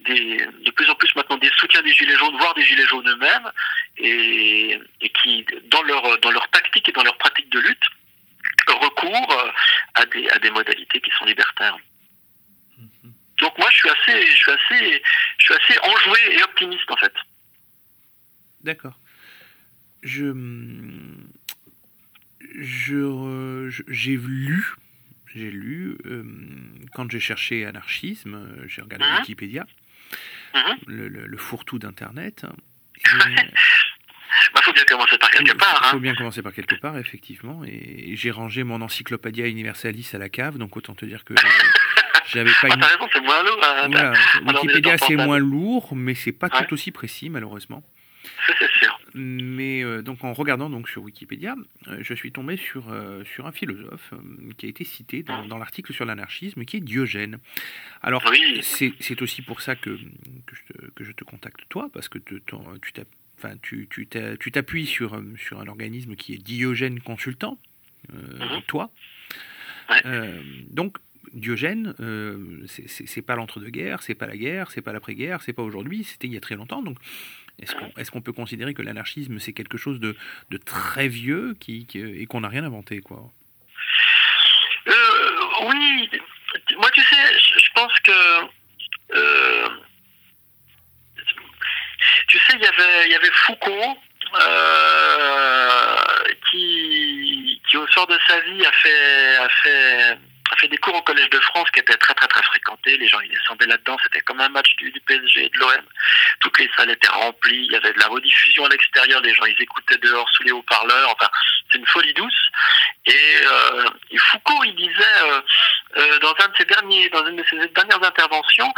des, 0.00 0.46
de 0.64 0.70
plus 0.70 0.88
en 0.88 0.94
plus 0.94 1.14
maintenant 1.14 1.36
des 1.36 1.50
soutiens 1.58 1.82
des 1.82 1.92
gilets 1.92 2.16
jaunes, 2.16 2.36
voire 2.38 2.54
des 2.54 2.62
gilets 2.64 2.86
jaunes 2.86 3.08
eux-mêmes, 3.08 3.50
et, 3.98 4.78
et 5.00 5.08
qui 5.10 5.44
dans 5.64 5.82
leur 5.82 6.18
dans 6.20 6.30
leur 6.30 6.48
tactique 6.48 6.88
et 6.88 6.92
dans 6.92 7.04
leur 7.04 7.18
pratique 7.18 7.50
de 7.50 7.60
lutte 7.60 7.84
recours 8.68 9.32
euh, 9.32 9.50
à 9.94 10.06
des 10.06 10.28
à 10.30 10.38
des 10.38 10.50
modalités 10.50 11.00
qui 11.00 11.10
sont 11.18 11.24
libertaires. 11.24 11.76
Donc 13.40 13.56
moi 13.58 13.68
je 13.72 13.76
suis 13.76 13.88
assez 13.88 14.26
je 14.26 14.36
suis 14.36 14.50
assez 14.52 15.02
je 15.38 15.44
suis 15.44 15.54
assez 15.54 15.78
enjoué 15.80 16.18
et 16.36 16.42
optimiste 16.42 16.90
en 16.90 16.96
fait. 16.96 17.12
D'accord. 18.62 18.98
Je 20.02 20.32
je 22.58 23.82
j'ai 23.88 24.16
lu 24.16 24.64
j'ai 25.34 25.50
lu 25.50 25.96
euh, 26.06 26.24
quand 26.94 27.08
j'ai 27.10 27.20
cherché 27.20 27.64
anarchisme, 27.64 28.34
euh, 28.34 28.64
j'ai 28.68 28.82
regardé 28.82 29.04
Mhm. 29.06 29.18
Wikipédia, 29.20 29.66
Mhm. 30.54 30.76
le, 30.86 31.08
le- 31.08 31.26
le 31.26 31.36
fourre-tout 31.38 31.78
d'internet. 31.78 32.44
Bah 34.54 34.60
faut 34.62 34.72
bien 34.72 34.84
commencer 34.84 35.18
par 35.18 35.30
quelque 35.30 35.52
part. 35.56 35.80
Il 35.84 35.88
faut 35.90 35.96
Hein. 35.96 36.00
bien 36.00 36.14
commencer 36.14 36.40
par 36.42 36.52
quelque 36.52 36.74
part, 36.76 36.96
effectivement. 36.98 37.62
Et 37.64 38.14
j'ai 38.16 38.30
rangé 38.30 38.62
mon 38.62 38.80
Encyclopédia 38.80 39.46
Universalis 39.48 40.08
à 40.14 40.18
la 40.18 40.28
cave, 40.28 40.56
donc 40.56 40.76
autant 40.76 40.94
te 40.94 41.04
dire 41.04 41.24
que 41.24 41.34
j'avais 42.32 42.50
pas 42.50 42.68
Ah, 42.70 42.74
une. 42.74 42.80
t'as 42.80 42.86
raison, 42.86 43.08
c'est 43.12 43.20
moins 43.20 43.42
lourd. 43.42 43.60
hein. 43.62 43.88
Voilà, 44.42 44.60
Wikipédia 44.62 44.98
c'est 44.98 45.16
moins 45.16 45.38
lourd, 45.38 45.94
mais 45.96 46.14
c'est 46.14 46.32
pas 46.32 46.48
Ouais. 46.48 46.64
tout 46.66 46.74
aussi 46.74 46.90
précis 46.90 47.28
malheureusement. 47.30 47.82
C'est 48.46 48.70
sûr. 48.78 49.00
Mais 49.14 49.82
euh, 49.82 50.02
donc 50.02 50.22
en 50.24 50.32
regardant 50.32 50.68
donc 50.70 50.88
sur 50.88 51.02
Wikipédia, 51.02 51.54
euh, 51.88 51.98
je 52.02 52.14
suis 52.14 52.32
tombé 52.32 52.56
sur 52.56 52.90
euh, 52.90 53.24
sur 53.24 53.46
un 53.46 53.52
philosophe 53.52 54.12
qui 54.58 54.66
a 54.66 54.68
été 54.68 54.84
cité 54.84 55.22
dans, 55.22 55.46
dans 55.46 55.58
l'article 55.58 55.92
sur 55.92 56.04
l'anarchisme, 56.04 56.64
qui 56.64 56.76
est 56.76 56.80
Diogène. 56.80 57.38
Alors 58.02 58.22
c'est 58.62 58.92
c'est 59.00 59.22
aussi 59.22 59.42
pour 59.42 59.60
ça 59.62 59.74
que 59.74 59.90
que 60.46 60.54
je 60.56 60.62
te, 60.72 60.90
que 60.90 61.04
je 61.04 61.12
te 61.12 61.24
contacte 61.24 61.60
toi 61.68 61.88
parce 61.92 62.08
que 62.08 62.18
te- 62.18 62.34
ton- 62.36 62.64
tu 62.82 62.92
Enfin, 63.42 63.54
t'appuies 64.52 64.84
sur, 64.84 65.18
sur 65.38 65.60
un 65.60 65.66
organisme 65.66 66.14
qui 66.14 66.34
est 66.34 66.36
Diogène 66.36 67.00
Consultant, 67.00 67.56
euh, 68.14 68.60
toi. 68.66 68.90
Donc, 70.68 70.98
Diogène, 71.32 71.94
euh, 72.00 72.64
c'est- 72.66 73.22
pas 73.22 73.36
l'entre-deux-guerres, 73.36 74.02
c'est 74.02 74.14
pas 74.14 74.26
la 74.26 74.36
guerre, 74.36 74.70
c'est 74.70 74.82
pas 74.82 74.92
l'après-guerre, 74.92 75.42
c'est 75.42 75.52
pas 75.52 75.62
aujourd'hui, 75.62 76.04
c'était 76.04 76.26
il 76.26 76.32
y 76.32 76.36
a 76.36 76.40
très 76.40 76.56
longtemps. 76.56 76.82
Donc, 76.82 76.98
est-ce 77.60 78.10
qu'on 78.10 78.22
peut 78.22 78.32
considérer 78.32 78.72
que 78.72 78.82
l'anarchisme 78.82 79.38
c'est 79.38 79.52
quelque 79.52 79.76
chose 79.76 80.00
de, 80.00 80.16
très 80.64 81.08
vieux 81.08 81.54
qui, 81.60 81.86
et 81.94 82.26
qu'on 82.26 82.40
n'a 82.40 82.48
rien 82.48 82.64
inventé, 82.64 83.00
quoi? 83.00 83.30
Euh, 84.86 84.92
oui, 85.66 86.08
moi 86.78 86.90
tu 86.92 87.02
sais, 87.02 87.38
je 87.38 87.68
pense 87.74 87.92
que 88.00 88.12
euh, 89.14 89.68
tu 92.28 92.38
sais, 92.38 92.54
il 92.54 92.62
y 92.62 92.66
avait, 92.66 93.06
il 93.06 93.12
y 93.12 93.14
avait 93.14 93.30
Foucault 93.30 93.98
qui, 96.50 97.60
qui 97.68 97.76
au 97.76 97.86
sort 97.88 98.06
de 98.06 98.18
sa 98.26 98.40
vie 98.40 98.64
a 98.64 98.72
fait, 98.72 99.36
a 99.36 99.48
fait, 99.48 100.18
a 100.52 100.56
fait 100.56 100.68
des 100.68 100.78
cours 100.78 100.94
au 100.94 101.02
Collège 101.02 101.30
de 101.30 101.40
France 101.40 101.70
qui 101.72 101.80
étaient 101.80 101.96
très 101.96 102.14
très 102.14 102.26
très 102.26 102.42
fréquentés. 102.42 102.96
Les 102.96 103.08
gens 103.08 103.20
ils 103.20 103.30
descendaient 103.30 103.66
là-dedans, 103.66 103.96
c'était 104.02 104.20
comme 104.20 104.40
un 104.40 104.48
match 104.48 104.74
du, 104.76 104.92
PSG 105.06 105.46
et 105.46 105.48
de 105.48 105.58
l'OM. 105.58 105.82
Toutes 106.40 106.58
les 106.58 106.70
salles 106.76 106.90
étaient 106.90 107.08
remplies, 107.08 107.66
il 107.66 107.72
y 107.72 107.76
avait 107.76 107.92
de 107.92 107.98
la 107.98 108.06
rediffusion 108.06 108.64
à 108.64 108.68
l'extérieur, 108.68 109.20
les 109.20 109.34
gens 109.34 109.44
ils 109.44 109.62
écoutaient 109.62 109.98
dehors 109.98 110.28
sous 110.30 110.42
les 110.44 110.52
haut-parleurs. 110.52 111.10
Enfin, 111.10 111.30
c'est 111.70 111.78
une 111.78 111.86
folie 111.86 112.14
douce. 112.14 112.50
Et, 113.06 113.36
euh, 113.46 113.84
Foucault, 114.18 114.64
il 114.64 114.74
disait 114.76 115.22
euh, 115.22 115.40
euh, 115.96 116.18
dans 116.18 116.34
une 117.26 117.36
de 117.36 117.44
ses 117.44 117.68
dernières 117.68 118.02
interventions, 118.02 118.72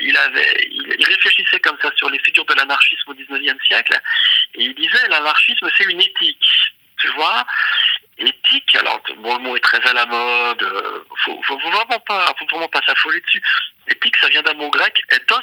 il 0.00 1.04
réfléchissait 1.06 1.60
comme 1.60 1.78
ça 1.82 1.90
sur 1.96 2.10
les 2.10 2.18
figures 2.20 2.44
de 2.44 2.54
l'anarchisme 2.54 3.10
au 3.10 3.14
XIXe 3.14 3.64
siècle, 3.66 3.98
et 4.54 4.64
il 4.64 4.74
disait 4.74 5.08
l'anarchisme 5.08 5.68
c'est 5.76 5.84
une 5.84 6.00
éthique, 6.00 6.46
tu 6.98 7.08
vois. 7.12 7.44
Éthique, 8.20 8.74
alors 8.74 9.00
bon 9.18 9.36
le 9.36 9.42
mot 9.44 9.56
est 9.56 9.60
très 9.60 9.80
à 9.88 9.92
la 9.92 10.04
mode, 10.04 10.62
euh, 10.62 11.04
faut, 11.24 11.40
faut 11.44 11.58
vraiment 11.58 12.00
pas, 12.00 12.34
faut 12.36 12.46
vraiment 12.46 12.66
pas 12.68 12.80
s'affoler 12.84 13.20
dessus. 13.20 13.40
Éthique, 13.86 14.16
ça 14.16 14.28
vient 14.28 14.42
d'un 14.42 14.54
mot 14.54 14.68
grec, 14.70 15.00
ethos, 15.12 15.40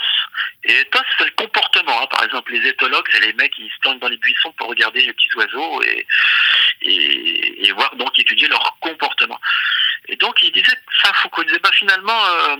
et 0.66 0.82
ethos 0.82 1.00
c'est 1.18 1.24
le 1.24 1.32
comportement. 1.32 2.02
hein. 2.02 2.08
Par 2.08 2.24
exemple, 2.26 2.52
les 2.52 2.68
éthologues, 2.68 3.08
c'est 3.12 3.22
les 3.22 3.32
mecs 3.34 3.54
qui 3.54 3.70
se 3.70 3.80
planquent 3.80 4.02
dans 4.02 4.10
les 4.10 4.18
buissons 4.18 4.52
pour 4.58 4.68
regarder 4.68 5.02
les 5.06 5.14
petits 5.14 5.34
oiseaux 5.38 5.82
et, 5.84 6.06
et, 6.82 7.66
et 7.68 7.72
voir 7.72 7.96
donc 7.96 8.20
étudier 8.20 8.50
leur 8.50 8.78
comportement. 8.82 9.40
Et 10.08 10.18
donc 10.18 10.44
il 10.44 10.52
disait 10.52 10.78
ça, 11.02 11.14
Foucault 11.14 11.44
disait 11.46 11.60
bah 11.60 11.72
finalement 11.74 12.26
euh, 12.26 12.58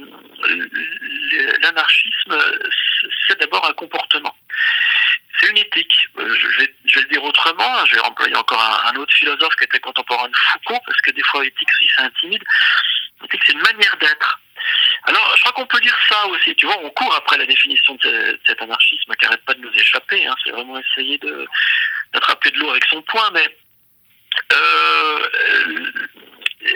l'anarchisme 1.62 2.38
d'abord 3.40 3.68
un 3.68 3.74
comportement. 3.74 4.36
C'est 5.40 5.50
une 5.50 5.58
éthique. 5.58 6.08
Euh, 6.18 6.34
Je 6.40 6.48
vais, 6.60 6.74
le 6.96 7.06
dire 7.10 7.24
autrement. 7.24 7.86
Je 7.86 7.96
vais 7.96 8.02
employer 8.02 8.36
encore 8.36 8.62
un, 8.86 8.96
autre 8.96 9.14
philosophe 9.14 9.56
qui 9.58 9.66
était 9.66 9.80
contemporain 9.80 10.28
de 10.30 10.36
Foucault, 10.54 10.80
parce 10.86 11.02
que 11.02 11.12
des 11.12 11.24
fois, 11.24 11.46
éthique, 11.46 11.70
ça 11.96 12.04
intimide. 12.04 12.44
L'éthique, 13.22 13.42
c'est 13.46 13.54
une 13.54 13.62
manière 13.62 13.98
d'être. 13.98 14.40
Alors, 15.04 15.34
je 15.36 15.42
crois 15.42 15.52
qu'on 15.54 15.68
peut 15.68 15.80
dire 15.82 15.98
ça 16.10 16.26
aussi. 16.28 16.56
Tu 16.56 16.66
vois, 16.66 16.78
on 16.84 16.90
court 16.92 17.14
après 17.16 17.38
la 17.38 17.46
définition 17.46 17.96
de 17.96 18.02
ce- 18.02 18.32
de 18.32 18.40
cet 18.48 18.62
anarchisme 18.62 19.14
qui 19.16 19.26
n'arrête 19.26 19.46
pas 19.46 19.54
de 19.54 19.60
nous 19.62 19.72
échapper. 19.74 20.26
hein. 20.26 20.36
C'est 20.44 20.52
vraiment 20.52 20.80
essayer 20.80 21.20
d'attraper 22.14 22.52
de 22.52 22.60
l'eau 22.60 22.70
avec 22.72 22.86
son 22.86 23.02
poing, 23.04 23.30
mais 23.32 23.48
euh, 24.54 25.30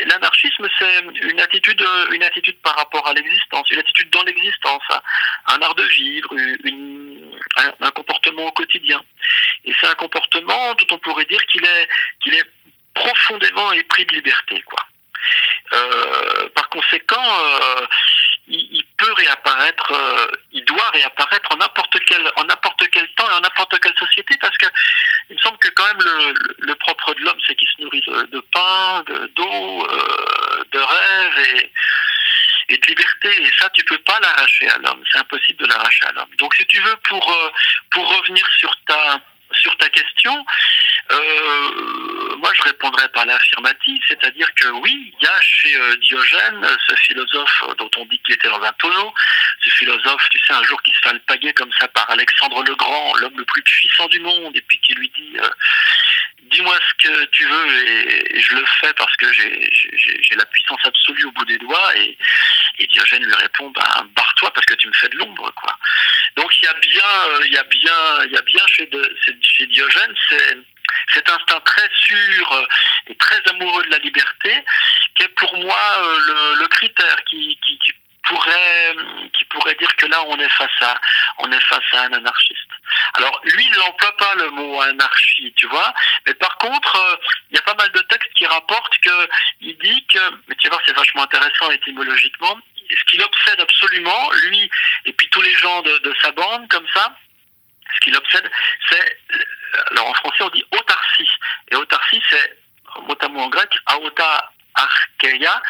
l'anarchisme, 0.06 0.68
c'est 0.78 1.00
une 1.22 1.40
attitude, 1.40 1.84
une 2.12 2.24
attitude 2.24 2.58
par 2.62 2.76
rapport 2.76 3.08
à 3.08 3.14
l'existence, 3.14 3.70
une 3.72 3.80
attitude 3.80 4.10
dans 4.12 4.24
l'existence, 4.24 4.84
un, 4.90 5.02
un 5.56 5.62
art 5.62 5.76
de 5.76 5.84
vivre, 5.84 6.30
un, 7.80 7.92
comportement 7.92 8.46
au 8.46 8.52
quotidien. 8.52 9.02
Et 9.66 9.74
c'est 9.80 9.88
un 9.88 9.96
comportement 9.96 10.74
dont 10.76 10.96
on 10.96 11.00
pourrait 11.00 11.26
dire 11.26 11.44
qu'il 11.48 11.66
est, 11.66 12.44
profondément 12.94 13.72
épris 13.72 14.06
de 14.06 14.16
liberté, 14.16 14.62
quoi. 14.64 14.84
Euh, 15.74 16.50
par 16.50 16.68
conséquent, 16.70 17.46
euh, 17.46 17.86
réapparaître, 19.14 19.92
euh, 19.92 20.28
il 20.52 20.64
doit 20.66 20.90
réapparaître 20.92 21.50
en 21.52 21.58
n'importe 21.58 21.98
quel, 22.06 22.22
en 22.36 22.44
n'importe 22.46 22.88
quel 22.92 23.08
temps 23.16 23.30
et 23.30 23.34
en 23.34 23.40
n'importe 23.42 23.80
quelle 23.80 23.96
société, 23.98 24.36
parce 24.40 24.58
que 24.58 24.66
il 25.30 25.36
me 25.36 25.42
semble 25.42 25.58
que 25.60 25.70
quand 25.70 25.86
même 25.86 26.34
le, 26.60 26.76
propre 26.76 27.14
de 27.14 27.22
l'homme, 27.22 27.40
c'est 27.46 27.56
qu'il 27.56 27.68
se 27.68 27.82
nourrit 27.82 28.02
de, 28.02 28.40
pain, 28.52 29.04
de- 29.08 29.28
d'eau, 29.36 29.88
euh, 29.88 30.64
de 30.72 30.80
rêve 30.80 31.48
et, 31.56 31.72
et 32.74 32.78
de 32.78 32.88
liberté. 32.88 33.30
Et 33.44 33.52
ça, 33.60 33.70
tu 33.72 33.84
peux 33.84 33.98
pas 34.00 34.20
l'arracher 34.22 34.70
à 34.70 34.78
l'homme. 34.80 35.04
C'est 35.12 35.20
impossible 35.20 35.64
de 35.64 35.68
l'arracher 35.68 36.06
à 36.08 36.12
l'homme. 36.14 36.36
Donc, 36.38 36.56
si 36.56 36.66
tu 36.66 36.80
veux, 36.82 36.96
pour 37.08 37.32
euh, 37.32 37.50
pour 37.92 38.08
revenir 38.18 38.46
sur 38.58 38.74
ta 38.88 39.20
sur 39.54 39.76
ta 39.78 39.90
question, 39.90 40.46
euh, 41.12 41.99
moi 42.40 42.52
je 42.56 42.64
répondrais 42.64 43.10
par 43.10 43.26
l'affirmative, 43.26 44.02
c'est-à-dire 44.08 44.48
que 44.56 44.68
oui, 44.70 45.14
il 45.20 45.24
y 45.24 45.28
a 45.28 45.42
chez 45.42 45.76
euh, 45.76 45.96
Diogène, 45.98 46.68
ce 46.88 46.96
philosophe 46.96 47.64
dont 47.78 47.92
on 47.98 48.06
dit 48.06 48.20
qu'il 48.20 48.36
était 48.36 48.50
dans 48.50 48.62
un 48.62 48.72
tonneau, 48.74 49.14
ce 49.64 49.70
philosophe, 49.72 50.28
tu 50.30 50.40
sais, 50.40 50.54
un 50.54 50.64
jour 50.64 50.82
qui 50.82 50.92
se 50.92 51.00
fait 51.04 51.10
alpaguer 51.10 51.54
comme 51.54 51.72
ça 51.80 51.88
par 51.90 52.10
Alexandre 52.10 52.64
le 52.64 52.76
Grand, 52.76 53.16
l'homme 53.18 53.38
le 53.38 53.46
plus 53.46 53.62
puissant 53.62 54.08
du 54.08 54.20
monde, 54.22 54.56
et 54.56 54.62
puis 54.62 54.80
qui 54.80 54.94
lui 54.96 55.10
dit 55.10 55.38
euh, 55.38 55.50
Dis-moi 56.44 56.76
ce 56.90 57.08
que 57.08 57.26
tu 57.26 57.46
veux 57.46 57.88
et, 57.88 58.40
je 58.40 58.56
le 58.56 58.66
fais 58.82 58.94
parce 58.94 59.16
que 59.18 59.32
j'ai- 59.34 59.70
la 60.36 60.46
puissance 60.46 60.80
absolue 60.86 61.26
au 61.26 61.32
bout 61.32 61.46
des 61.46 61.58
doigts. 61.58 61.96
Et, 61.98 62.18
Diogène 62.88 63.26
lui 63.26 63.34
répond 63.36 63.70
ben, 63.72 64.10
Barre-toi 64.16 64.52
parce 64.54 64.66
que 64.66 64.74
tu 64.76 64.88
me 64.88 64.94
fais 64.94 65.10
de 65.10 65.18
l'ombre. 65.18 65.52
quoi. 65.56 65.76
Donc 66.38 66.50
il 66.62 66.66
y 66.66 66.68
a 66.68 66.74
bien, 66.76 67.12
euh, 67.28 67.42
il 67.46 67.54
y 67.54 67.58
a 67.58 67.64
bien, 67.64 68.24
il 68.26 68.32
y 68.32 68.38
a 68.38 68.42
bien 68.42 68.64
chez 68.68 69.66
Diogène 69.68 70.16
c'est 70.30 70.58
cet 71.14 71.30
instinct 71.30 71.60
très 71.62 71.90
sûr 71.94 72.52
euh, 72.54 72.66
et 73.08 73.16
très 73.16 73.42
amoureux 73.50 73.84
de 73.84 73.92
la 73.92 73.98
liberté 74.00 74.64
qui 75.16 75.24
est 75.24 75.36
pour 75.36 75.58
moi 75.58 75.80
euh, 75.98 76.20
le, 76.28 76.62
le 76.62 76.68
critère 76.68 77.24
qui, 77.26 77.58
qui, 77.66 77.78
qui 77.80 77.94
pourrait 78.30 78.96
qui 79.34 79.46
pourrait 79.46 79.76
dire 79.76 79.96
que 79.96 80.06
là 80.06 80.24
on 80.28 80.38
est 80.40 80.50
face 80.50 80.82
à 80.82 81.00
on 81.40 81.52
à 81.52 82.02
un 82.02 82.14
anarchiste. 82.14 82.70
Alors 83.16 83.42
lui 83.44 83.66
il 83.66 83.78
n'emploie 83.78 84.16
pas 84.18 84.36
le 84.36 84.50
mot 84.52 84.82
anarchie, 84.82 85.54
tu 85.56 85.68
vois, 85.68 85.94
mais 86.26 86.34
par 86.36 86.58
contre 86.58 86.96
euh, 86.96 87.16
il 87.50 87.56
y 87.56 87.60
a 87.60 87.64
pas 87.64 87.76
mal 87.76 87.92
de 87.92 88.00
textes 88.02 88.34
qui 88.36 88.46
rapportent 88.46 88.98
que 89.00 89.30
il 89.62 89.78
dit 89.78 90.06
que 90.08 90.20
mais 90.48 90.56
tu 90.56 90.70
vois 90.70 90.82
c'est 90.86 90.96
vachement 90.96 91.24
intéressant 91.24 91.72
étymologiquement 91.72 92.58
ce 92.90 93.04
qu'il 93.06 93.22
obsède 93.22 93.60
absolument 93.60 94.32
lui 94.46 94.70
et 95.06 95.14
puis 95.14 95.30
tous 95.30 95.42
les 95.42 95.56
gens 95.58 95.82
de 95.82 96.16
sa 96.22 96.32
bande 96.32 96.68
comme 96.70 96.88
ça 96.94 97.16
ce 97.96 98.00
qui 98.02 98.12
l'obsède, 98.12 98.50
c'est, 98.90 99.18
alors 99.92 100.10
en 100.10 100.14
français 100.16 100.44
on 100.44 100.50
dit 100.50 100.66
autarcie, 100.72 101.30
et 101.72 101.76
autarcie 101.76 102.22
c'est, 102.30 102.58
mot 103.08 103.40
en 103.40 103.50
grec, 103.50 103.70
aota 103.86 104.52
archeia, 104.76 105.62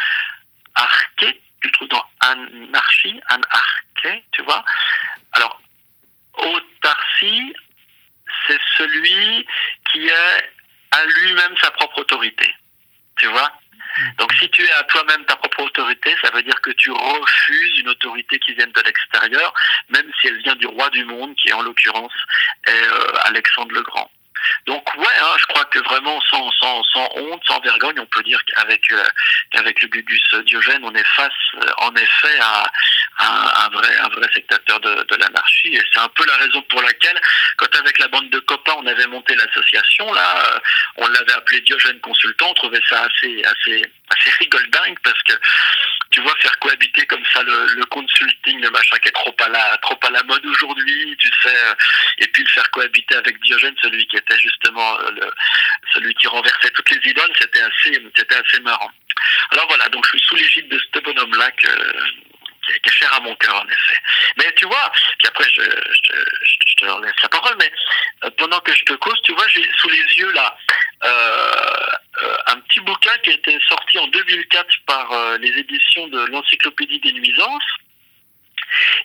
arché, 0.76 1.42
tu 1.62 1.68
le 1.68 1.72
trouves 1.72 1.88
dans 1.90 2.06
anarchie, 2.22 3.20
anarché, 3.28 4.24
tu 4.32 4.42
vois. 4.44 4.64
Alors, 5.34 5.62
autarcie, 6.38 7.54
c'est 8.48 8.60
celui 8.78 9.46
qui 9.92 10.08
est 10.08 10.52
à 10.92 11.06
lui-même 11.06 11.56
sa 11.58 11.72
propre 11.72 12.00
autorité, 12.00 12.54
tu 13.18 13.28
vois. 13.28 13.52
Donc 14.18 14.34
si 14.34 14.50
tu 14.50 14.64
es 14.64 14.72
à 14.72 14.84
toi-même 14.84 15.26
ta 15.26 15.36
propre 15.36 15.64
autorité, 15.64 16.16
ça 16.22 16.30
veut 16.32 16.44
dire 16.44 16.60
que 16.62 16.72
tu 16.72 16.92
refuses 16.92 17.80
une 17.80 17.90
autorité 17.90 18.40
qui 18.40 18.54
vienne 18.54 18.72
de 18.72 18.82
l'extérieur, 18.82 19.54
même 19.90 20.10
si 20.20 20.28
elle 20.28 20.42
vient 20.42 20.56
du 20.56 20.68
roi 20.68 20.90
du 20.90 21.06
monde, 21.06 21.36
qui 21.36 21.52
en 21.54 21.62
l'occurrence 21.62 22.14
est 22.68 22.72
euh, 22.72 23.12
Alexandre 23.26 23.74
le 23.74 23.82
Grand. 23.82 24.10
Donc 24.66 24.84
ouais, 24.96 25.06
hein, 25.22 25.36
je 25.40 25.46
crois 25.48 25.66
que 25.66 25.80
vraiment 25.80 26.20
sans, 26.22 26.52
sans, 26.52 26.84
sans 26.84 27.10
honte, 27.16 27.42
sans 27.48 27.60
vergogne, 27.62 28.00
on 28.00 28.06
peut 28.06 28.24
dire 28.24 28.40
qu'avec 28.46 28.92
euh, 28.92 29.04
qu'avec 29.52 29.82
le 29.82 29.88
Gugus 29.88 30.36
Diogène, 30.46 30.84
on 30.84 30.94
est 30.94 31.08
face 31.16 31.32
euh, 31.56 31.72
en 31.78 31.96
effet 31.96 32.40
à, 32.42 32.70
un 33.20 33.70
vrai 33.70 33.96
un 33.98 34.10
vrai 34.10 34.28
sectateur 34.34 34.80
de, 34.80 35.04
de 35.04 35.16
l'anarchie. 35.16 35.76
Et 35.76 35.82
c'est 35.94 36.00
un 36.00 36.10
peu 36.10 36.26
la 36.26 36.38
raison 36.38 36.62
pour 36.64 36.82
laquelle, 36.82 37.20
quand 37.58 37.76
avec 37.76 38.00
la 38.00 38.08
bande 38.08 38.30
de 38.30 38.40
copains, 38.40 38.76
on 38.78 38.88
avait 38.88 39.08
monté 39.08 39.36
l'association, 39.36 40.12
là, 40.14 40.38
euh, 40.38 40.60
on 40.98 41.08
l'avait 41.08 41.34
appelé 41.34 41.62
Diogène 41.62 42.00
Consultant, 42.00 42.50
on 42.50 42.54
trouvait 42.54 42.82
ça 42.90 43.04
assez 43.04 43.44
assez 43.44 43.92
assez 44.10 44.30
rigoldingue 44.40 44.98
parce 45.04 45.22
que 45.24 45.34
tu 46.12 46.22
vois 46.22 46.36
faire 46.40 46.58
cohabiter 46.60 47.06
comme 47.06 47.24
ça 47.34 47.44
le, 47.44 47.68
le 47.76 47.86
consulting, 47.86 48.60
le 48.62 48.70
machin 48.72 48.98
qui 48.98 49.10
est 49.10 49.14
trop 49.14 49.36
à 49.40 49.50
la 49.50 49.78
trop 49.78 49.98
à 50.02 50.10
la 50.10 50.24
mode 50.24 50.46
aujourd'hui, 50.46 51.16
tu 51.20 51.30
sais, 51.42 51.56
euh, 51.56 51.76
et 52.20 52.28
puis 52.28 52.44
le 52.44 52.50
faire 52.50 52.70
cohabiter 52.72 53.16
avec 53.16 53.40
Diogène, 53.42 53.76
celui 53.82 54.06
qui 54.08 54.18
était 54.18 54.38
justement 54.40 55.00
euh, 55.00 55.12
le, 55.12 55.32
celui 55.94 56.14
qui 56.16 56.28
renversait 56.28 56.70
toutes 56.72 56.90
les 56.90 57.12
idoles, 57.12 57.32
c'était 57.38 57.62
assez 57.62 58.04
c'était 58.16 58.36
assez 58.36 58.60
marrant. 58.62 58.92
Alors 59.52 59.68
voilà, 59.68 59.88
donc 59.90 60.04
je 60.06 60.18
suis 60.18 60.28
sous 60.28 60.36
l'égide 60.36 60.68
de 60.70 60.80
ce 60.80 61.00
bonhomme-là 61.00 61.52
que 61.52 61.68
qui 62.68 62.74
est, 62.74 62.92
cher 62.92 63.14
à 63.14 63.20
mon 63.20 63.36
cœur 63.36 63.56
en 63.56 63.68
effet. 63.68 64.00
Mais 64.38 64.52
tu 64.56 64.66
vois, 64.66 64.92
puis 65.18 65.28
après 65.28 65.46
je, 65.54 65.62
je, 65.62 66.14
je, 66.44 66.56
je 66.68 66.76
te 66.76 66.86
laisse 66.86 67.22
la 67.22 67.30
parole, 67.30 67.56
mais 67.60 67.72
euh, 68.24 68.30
pendant 68.38 68.60
que 68.62 68.74
je 68.74 68.84
te 68.84 68.94
cause, 68.94 69.20
tu 69.24 69.34
vois, 69.34 69.48
j'ai 69.48 69.70
sous 69.78 69.90
les 69.90 70.18
yeux 70.18 70.32
là 70.32 70.58
un 71.02 72.60
petit 72.62 72.80
bouquin 72.82 73.16
qui 73.24 73.32
a 73.32 73.34
été 73.34 73.58
sorti 73.68 73.98
en 74.00 74.08
2004 74.08 74.68
par 74.86 75.12
euh, 75.12 75.38
les 75.38 75.50
éditions 75.50 76.08
de 76.08 76.26
l'Encyclopédie 76.28 77.00
des 77.00 77.14
nuisances. 77.14 77.64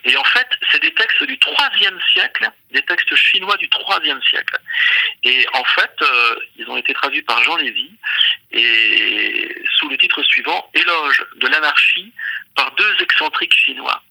Et 0.03 0.15
en 0.15 0.23
fait, 0.23 0.47
c'est 0.71 0.81
des 0.81 0.93
textes 0.93 1.23
du 1.23 1.37
troisième 1.39 1.99
siècle, 2.11 2.49
des 2.71 2.83
textes 2.83 3.15
chinois 3.15 3.57
du 3.57 3.67
troisième 3.69 4.21
siècle. 4.21 4.57
Et 5.23 5.45
en 5.53 5.63
fait, 5.63 5.95
euh, 6.01 6.35
ils 6.57 6.69
ont 6.69 6.77
été 6.77 6.93
traduits 6.93 7.23
par 7.23 7.41
Jean 7.43 7.55
Lévy 7.55 7.91
et 8.51 9.63
sous 9.77 9.89
le 9.89 9.97
titre 9.97 10.21
suivant 10.23 10.69
Éloge 10.73 11.25
de 11.37 11.47
l'anarchie 11.47 12.13
par 12.55 12.71
deux 12.75 12.95
excentriques 13.01 13.55
chinois. 13.55 14.03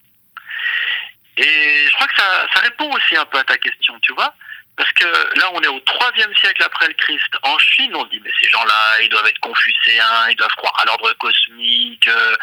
Et 1.37 1.87
je 1.87 1.93
crois 1.93 2.07
que 2.09 2.17
ça 2.17 2.61
répond 2.63 2.91
aussi 2.93 3.17
un 3.17 3.27
peu 3.27 3.39
à 3.39 3.45
ta 3.45 3.59
question, 3.59 3.99
tu 4.01 4.13
vois. 4.13 4.35
Parce 4.77 4.93
que 4.93 5.05
là, 5.39 5.51
on 5.53 5.61
est 5.61 5.69
au 5.69 5.79
troisième 5.81 6.35
siècle 6.35 6.63
après 6.65 6.89
le 6.89 6.95
Christ. 6.95 7.33
En 7.43 7.57
Chine, 7.59 7.95
on 7.95 8.05
dit, 8.07 8.21
mais 8.25 8.31
ces 8.41 8.49
gens-là, 8.49 9.01
ils 9.03 9.09
doivent 9.09 9.27
être 9.27 9.39
confucéens, 9.39 10.29
ils 10.31 10.37
doivent 10.37 10.55
croire 10.57 10.77
à 10.81 10.85
l'ordre 10.85 11.13
cosmique, 11.15 12.09
euh, 12.09 12.37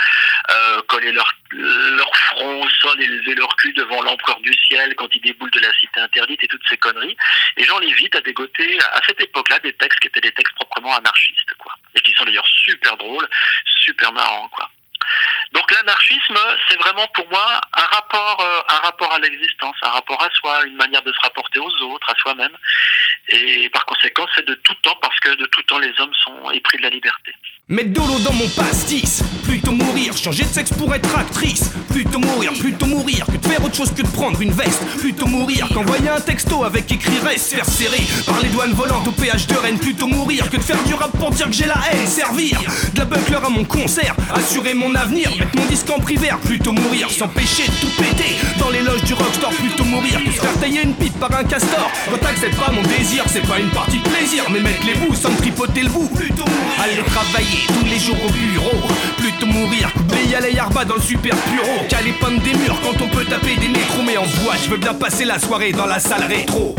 euh, 0.51 0.81
coller 0.83 1.11
leur, 1.11 1.29
leur 1.51 2.15
front 2.15 2.63
au 2.63 2.69
sol 2.69 3.01
et 3.01 3.07
lever 3.07 3.35
leur 3.35 3.53
cul 3.57 3.73
devant 3.73 4.01
l'empereur 4.01 4.39
du 4.39 4.53
ciel 4.53 4.95
quand 4.95 5.13
ils 5.13 5.21
déboulent 5.21 5.51
de 5.51 5.59
la 5.59 5.73
cité 5.73 5.99
interdite 5.99 6.41
et 6.43 6.47
toutes 6.47 6.67
ces 6.69 6.77
conneries. 6.77 7.17
Et 7.57 7.65
Jean 7.65 7.79
Lévy 7.79 8.09
a 8.13 8.21
dégoté, 8.21 8.79
à 8.79 9.01
cette 9.05 9.19
époque-là, 9.19 9.59
des 9.59 9.73
textes 9.73 9.99
qui 9.99 10.07
étaient 10.07 10.21
des 10.21 10.31
textes 10.31 10.55
proprement 10.55 10.95
anarchistes, 10.95 11.53
quoi. 11.57 11.73
Et 11.95 11.99
qui 11.99 12.13
sont 12.13 12.23
d'ailleurs 12.23 12.47
super 12.47 12.95
drôles, 12.95 13.27
super 13.65 14.13
marrants, 14.13 14.47
quoi. 14.49 14.69
Donc 15.53 15.69
l'anarchisme, 15.71 16.37
c'est 16.67 16.77
vraiment 16.77 17.07
pour 17.13 17.29
moi 17.29 17.59
un 17.73 17.85
rapport, 17.85 18.39
euh, 18.41 18.61
un 18.69 18.79
rapport 18.85 19.11
à 19.11 19.19
l'existence, 19.19 19.75
un 19.81 19.89
rapport 19.89 20.21
à 20.21 20.29
soi, 20.31 20.65
une 20.65 20.75
manière 20.75 21.01
de 21.01 21.11
se 21.11 21.19
rapporter 21.21 21.59
aux 21.59 21.81
autres, 21.83 22.09
à 22.09 22.15
soi-même. 22.15 22.55
Et 23.29 23.69
par 23.69 23.85
conséquent, 23.85 24.25
c'est 24.35 24.45
de 24.47 24.53
tout 24.55 24.75
temps, 24.81 24.97
parce 25.01 25.19
que 25.19 25.35
de 25.35 25.45
tout 25.47 25.61
temps, 25.63 25.79
les 25.79 25.93
hommes 25.99 26.13
sont 26.23 26.51
épris 26.51 26.77
de 26.77 26.83
la 26.83 26.89
liberté. 26.89 27.33
Mettre 27.67 27.93
de 27.93 27.99
l'eau 27.99 28.19
dans 28.19 28.33
mon 28.33 28.49
pastis, 28.49 29.23
plutôt 29.45 29.71
mourir, 29.71 30.15
changer 30.17 30.43
de 30.43 30.49
sexe 30.49 30.73
pour 30.73 30.93
être 30.93 31.17
actrice, 31.17 31.73
plutôt 31.91 32.19
mourir, 32.19 32.53
plutôt 32.53 32.85
mourir 32.85 33.25
que 33.25 33.37
de 33.37 33.45
faire 33.45 33.63
autre 33.63 33.75
chose 33.75 33.91
que 33.91 34.01
de 34.01 34.07
prendre 34.07 34.41
une 34.41 34.51
veste, 34.51 34.81
plutôt 34.97 35.27
mourir 35.27 35.67
qu'envoyer 35.73 36.09
un 36.09 36.19
texto 36.19 36.63
avec 36.63 36.91
écrit 36.91 37.19
reste, 37.23 37.53
faire 37.53 37.65
serrer 37.65 38.03
par 38.25 38.39
les 38.41 38.49
douanes 38.49 38.73
volantes 38.73 39.07
au 39.07 39.11
péage 39.11 39.47
de 39.47 39.55
Rennes, 39.55 39.77
plutôt 39.77 40.07
mourir 40.07 40.49
que 40.49 40.57
de 40.57 40.61
faire 40.61 40.81
du 40.83 40.93
rap 40.93 41.11
pour 41.17 41.31
dire 41.31 41.47
que 41.47 41.53
j'ai 41.53 41.65
la 41.65 41.77
haine, 41.91 42.07
servir 42.07 42.59
de 42.93 42.99
la 42.99 43.05
buckler 43.05 43.37
à 43.45 43.49
mon 43.49 43.63
concert, 43.63 44.15
assurer 44.33 44.73
mon 44.73 44.93
avenir, 44.95 45.29
Mettre 45.37 45.57
mon 45.57 45.65
disque 45.65 45.89
en 45.89 45.99
primaire, 45.99 46.37
plutôt 46.39 46.71
mourir, 46.71 47.09
s'empêcher 47.09 47.63
de 47.67 47.73
tout 47.81 48.01
péter. 48.01 48.35
Dans 48.59 48.69
les 48.69 48.81
loges 48.81 49.03
du 49.03 49.13
rockstar, 49.13 49.51
plutôt 49.51 49.83
mourir 49.83 50.19
que 50.23 50.31
se 50.31 50.39
faire 50.39 50.53
tailler 50.59 50.83
une 50.83 50.93
pipe 50.93 51.19
par 51.19 51.33
un 51.35 51.43
castor. 51.43 51.89
Quand 52.09 52.17
t'acceptes 52.17 52.57
pas 52.57 52.71
mon 52.71 52.83
désir, 52.83 53.23
c'est 53.27 53.45
pas 53.47 53.59
une 53.59 53.69
partie 53.69 53.97
de 53.97 54.09
plaisir, 54.09 54.45
mais 54.51 54.59
mettre 54.59 54.85
les 54.85 54.95
bouts 54.95 55.15
sans 55.15 55.33
tripoter 55.35 55.83
le 55.83 55.89
bout. 55.89 56.09
Plutôt. 56.15 56.45
Aller 56.83 57.01
travailler 57.05 57.65
tous 57.67 57.85
les 57.85 57.99
jours 57.99 58.17
au 58.25 58.31
bureau, 58.31 58.87
mourir. 59.45 59.91
La 60.41 60.49
yarba 60.49 60.85
dans 60.85 60.95
le 60.95 61.01
super 61.01 61.35
bureau. 61.51 61.85
Caler 61.87 62.13
peindre 62.13 62.41
des 62.41 62.53
murs 62.53 62.79
quand 62.81 62.99
on 63.03 63.07
peut 63.09 63.25
taper 63.25 63.57
des 63.57 63.67
métros, 63.67 64.01
mais 64.03 64.17
en 64.17 64.25
bois, 64.43 64.55
je 64.63 64.71
veux 64.71 64.77
bien 64.77 64.93
passer 64.93 65.23
la 65.23 65.37
soirée 65.37 65.71
dans 65.71 65.85
la 65.85 65.99
salle 65.99 66.23
rétro. 66.23 66.73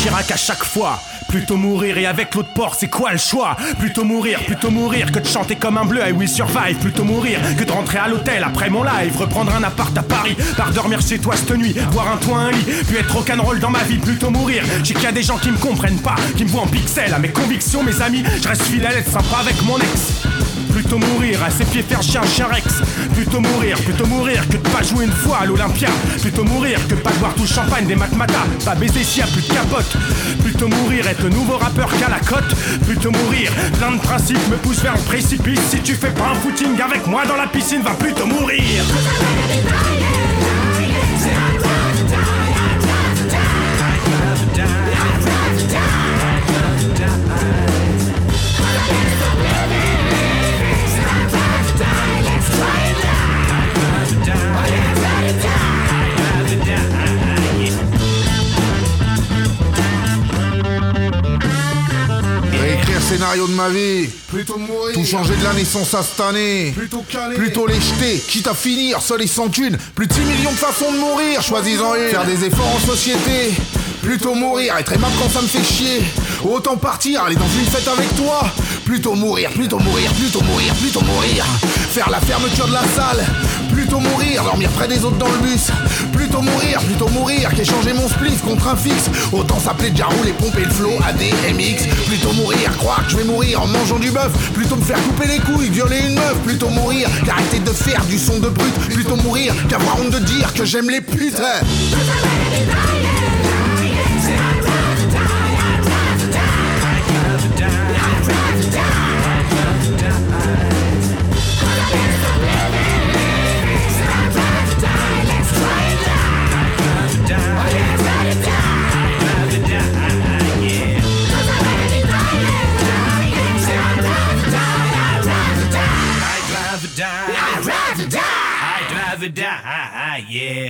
Chirac 0.00 0.30
à 0.30 0.36
chaque 0.36 0.64
fois. 0.64 0.98
Plutôt 1.28 1.58
mourir 1.58 1.98
et 1.98 2.06
avec 2.06 2.34
l'autre 2.34 2.48
porc, 2.54 2.74
c'est 2.78 2.88
quoi 2.88 3.12
le 3.12 3.18
choix? 3.18 3.54
Plutôt 3.78 4.02
mourir, 4.02 4.40
plutôt 4.46 4.70
mourir 4.70 5.12
que 5.12 5.18
de 5.18 5.26
chanter 5.26 5.56
comme 5.56 5.76
un 5.76 5.84
bleu 5.84 6.00
I 6.00 6.12
will 6.12 6.26
survive. 6.26 6.78
Plutôt 6.80 7.04
mourir 7.04 7.38
que 7.58 7.64
de 7.64 7.70
rentrer 7.70 7.98
à 7.98 8.08
l'hôtel 8.08 8.42
après 8.42 8.70
mon 8.70 8.82
live. 8.82 9.14
Reprendre 9.18 9.54
un 9.54 9.62
appart 9.62 9.96
à 9.98 10.02
Paris, 10.02 10.36
par 10.56 10.70
dormir 10.70 11.02
chez 11.02 11.18
toi 11.18 11.36
cette 11.36 11.54
nuit. 11.54 11.74
Voir 11.90 12.10
un 12.10 12.16
toit, 12.16 12.38
un 12.38 12.50
lit, 12.50 12.64
puis 12.88 12.96
être 12.96 13.14
rock'n'roll 13.14 13.60
dans 13.60 13.68
ma 13.68 13.82
vie. 13.84 13.98
Plutôt 13.98 14.30
mourir. 14.30 14.64
J'ai 14.82 14.94
qu'il 14.94 15.12
des 15.12 15.22
gens 15.22 15.36
qui 15.36 15.50
me 15.50 15.58
comprennent 15.58 16.00
pas, 16.00 16.14
qui 16.34 16.44
me 16.44 16.48
voient 16.48 16.62
en 16.62 16.66
pixels. 16.66 17.12
À 17.12 17.18
mes 17.18 17.28
convictions, 17.28 17.82
mes 17.82 18.00
amis, 18.00 18.24
je 18.42 18.48
reste 18.48 18.62
fidèle, 18.62 18.96
être 18.96 19.10
sympa 19.10 19.36
avec 19.40 19.62
mon 19.64 19.76
ex. 19.76 20.19
Plutôt 20.80 20.96
mourir, 20.96 21.42
à 21.44 21.50
ses 21.50 21.66
pieds 21.66 21.82
faire 21.82 22.02
chien, 22.02 22.22
chien 22.22 22.46
Rex. 22.46 22.80
Plutôt 23.14 23.38
mourir, 23.38 23.76
plutôt 23.82 24.06
mourir 24.06 24.48
que 24.48 24.54
de 24.54 24.68
pas 24.70 24.82
jouer 24.82 25.04
une 25.04 25.12
fois 25.12 25.40
à 25.42 25.44
l'Olympia. 25.44 25.90
Plutôt 26.22 26.42
mourir 26.42 26.80
que 26.88 26.94
pas 26.94 27.10
boire 27.20 27.34
tout 27.34 27.46
champagne 27.46 27.84
des 27.84 27.96
matmatas. 27.96 28.46
Pas 28.64 28.74
baiser 28.76 29.04
s'il 29.04 29.22
y 29.22 29.30
plus 29.30 29.42
de 29.42 29.52
capote. 29.52 29.94
Plutôt 30.42 30.68
mourir, 30.68 31.06
être 31.06 31.28
nouveau 31.28 31.58
rappeur 31.58 31.90
qu'à 31.98 32.08
la 32.08 32.18
cote. 32.20 32.56
Plutôt 32.86 33.10
mourir, 33.10 33.52
plein 33.78 33.92
de 33.92 34.00
principes 34.00 34.48
me 34.50 34.56
poussent 34.56 34.80
vers 34.80 34.94
le 34.94 35.02
précipice. 35.02 35.60
Si 35.68 35.80
tu 35.80 35.94
fais 35.94 36.12
pas 36.12 36.30
un 36.32 36.34
footing 36.36 36.80
avec 36.80 37.06
moi 37.06 37.26
dans 37.26 37.36
la 37.36 37.46
piscine, 37.46 37.82
va 37.82 37.90
plutôt 37.90 38.24
mourir. 38.24 38.82
Scénario 63.10 63.48
de 63.48 63.54
ma 63.54 63.68
vie. 63.68 64.08
Plutôt 64.28 64.56
mourir. 64.56 64.94
Tout 64.94 65.04
changer 65.04 65.34
de 65.34 65.42
la 65.42 65.52
naissance 65.52 65.92
à 65.94 66.02
cette 66.02 66.20
année. 66.20 66.72
Plutôt 66.76 67.04
caler. 67.08 67.34
Plutôt 67.34 67.66
les 67.66 67.74
jeter. 67.74 68.22
Quitte 68.28 68.46
à 68.46 68.54
finir 68.54 69.02
seul 69.02 69.22
et 69.22 69.26
sans 69.26 69.48
thune. 69.48 69.76
Plus 69.96 70.06
de 70.06 70.12
6 70.12 70.20
millions 70.20 70.52
de 70.52 70.56
façons 70.56 70.92
de 70.92 70.98
mourir. 70.98 71.42
Choisis-en 71.42 71.96
une. 71.96 72.08
Faire 72.08 72.24
des 72.24 72.44
efforts 72.44 72.72
en 72.72 72.78
société. 72.78 73.52
Plutôt 74.00 74.34
mourir. 74.34 74.76
Être 74.76 74.92
aimable 74.92 75.12
quand 75.20 75.28
ça 75.28 75.42
me 75.42 75.48
fait 75.48 75.64
chier. 75.64 76.02
Autant 76.44 76.76
partir. 76.76 77.24
Aller 77.24 77.34
dans 77.34 77.48
une 77.58 77.66
fête 77.66 77.88
avec 77.88 78.14
toi. 78.14 78.48
Plutôt 78.84 79.14
mourir. 79.14 79.50
Plutôt 79.50 79.80
mourir. 79.80 80.12
Plutôt 80.12 80.42
mourir. 80.42 80.72
Plutôt 80.76 81.02
mourir. 81.02 81.44
Faire 81.92 82.10
la 82.10 82.20
fermeture 82.20 82.68
de 82.68 82.74
la 82.74 82.84
salle. 82.94 83.26
Plutôt 83.72 83.98
mourir. 83.98 84.44
Dormir 84.44 84.70
près 84.70 84.86
des 84.86 85.04
autres 85.04 85.18
dans 85.18 85.30
le 85.30 85.38
bus. 85.38 85.72
Plutôt 86.30 86.42
mourir. 86.42 86.80
Plutôt 86.82 87.08
mourir. 87.08 87.50
Qu'échanger 87.56 87.92
mon 87.92 88.08
spliff 88.08 88.40
contre 88.42 88.68
un 88.68 88.76
fixe. 88.76 89.10
Autant 89.32 89.58
s'appeler 89.58 89.90
Jarou 89.92 90.14
et 90.28 90.32
pomper 90.32 90.64
le 90.64 90.70
flow 90.70 90.92
ADMX. 91.04 91.88
Plutôt 92.06 92.32
mourir. 92.34 92.70
Croire 92.78 93.04
que 93.04 93.10
je 93.10 93.16
vais 93.16 93.24
mourir 93.24 93.62
en 93.62 93.66
mangeant 93.66 93.98
du 93.98 94.12
bœuf. 94.12 94.30
Plutôt 94.54 94.76
me 94.76 94.82
faire 94.82 95.02
couper 95.02 95.26
les 95.26 95.40
couilles. 95.40 95.70
Violer 95.70 95.98
une 96.06 96.14
meuf. 96.14 96.36
Plutôt 96.44 96.68
mourir. 96.68 97.08
Qu'arrêter 97.26 97.58
de 97.58 97.70
faire 97.70 98.04
du 98.04 98.16
son 98.16 98.38
de 98.38 98.48
brut. 98.48 98.74
Plutôt 98.90 99.16
mourir. 99.16 99.52
Qu'avoir 99.68 100.00
honte 100.00 100.10
de 100.10 100.20
dire 100.20 100.54
que 100.54 100.64
j'aime 100.64 100.88
les 100.88 101.00
putes. 101.00 101.42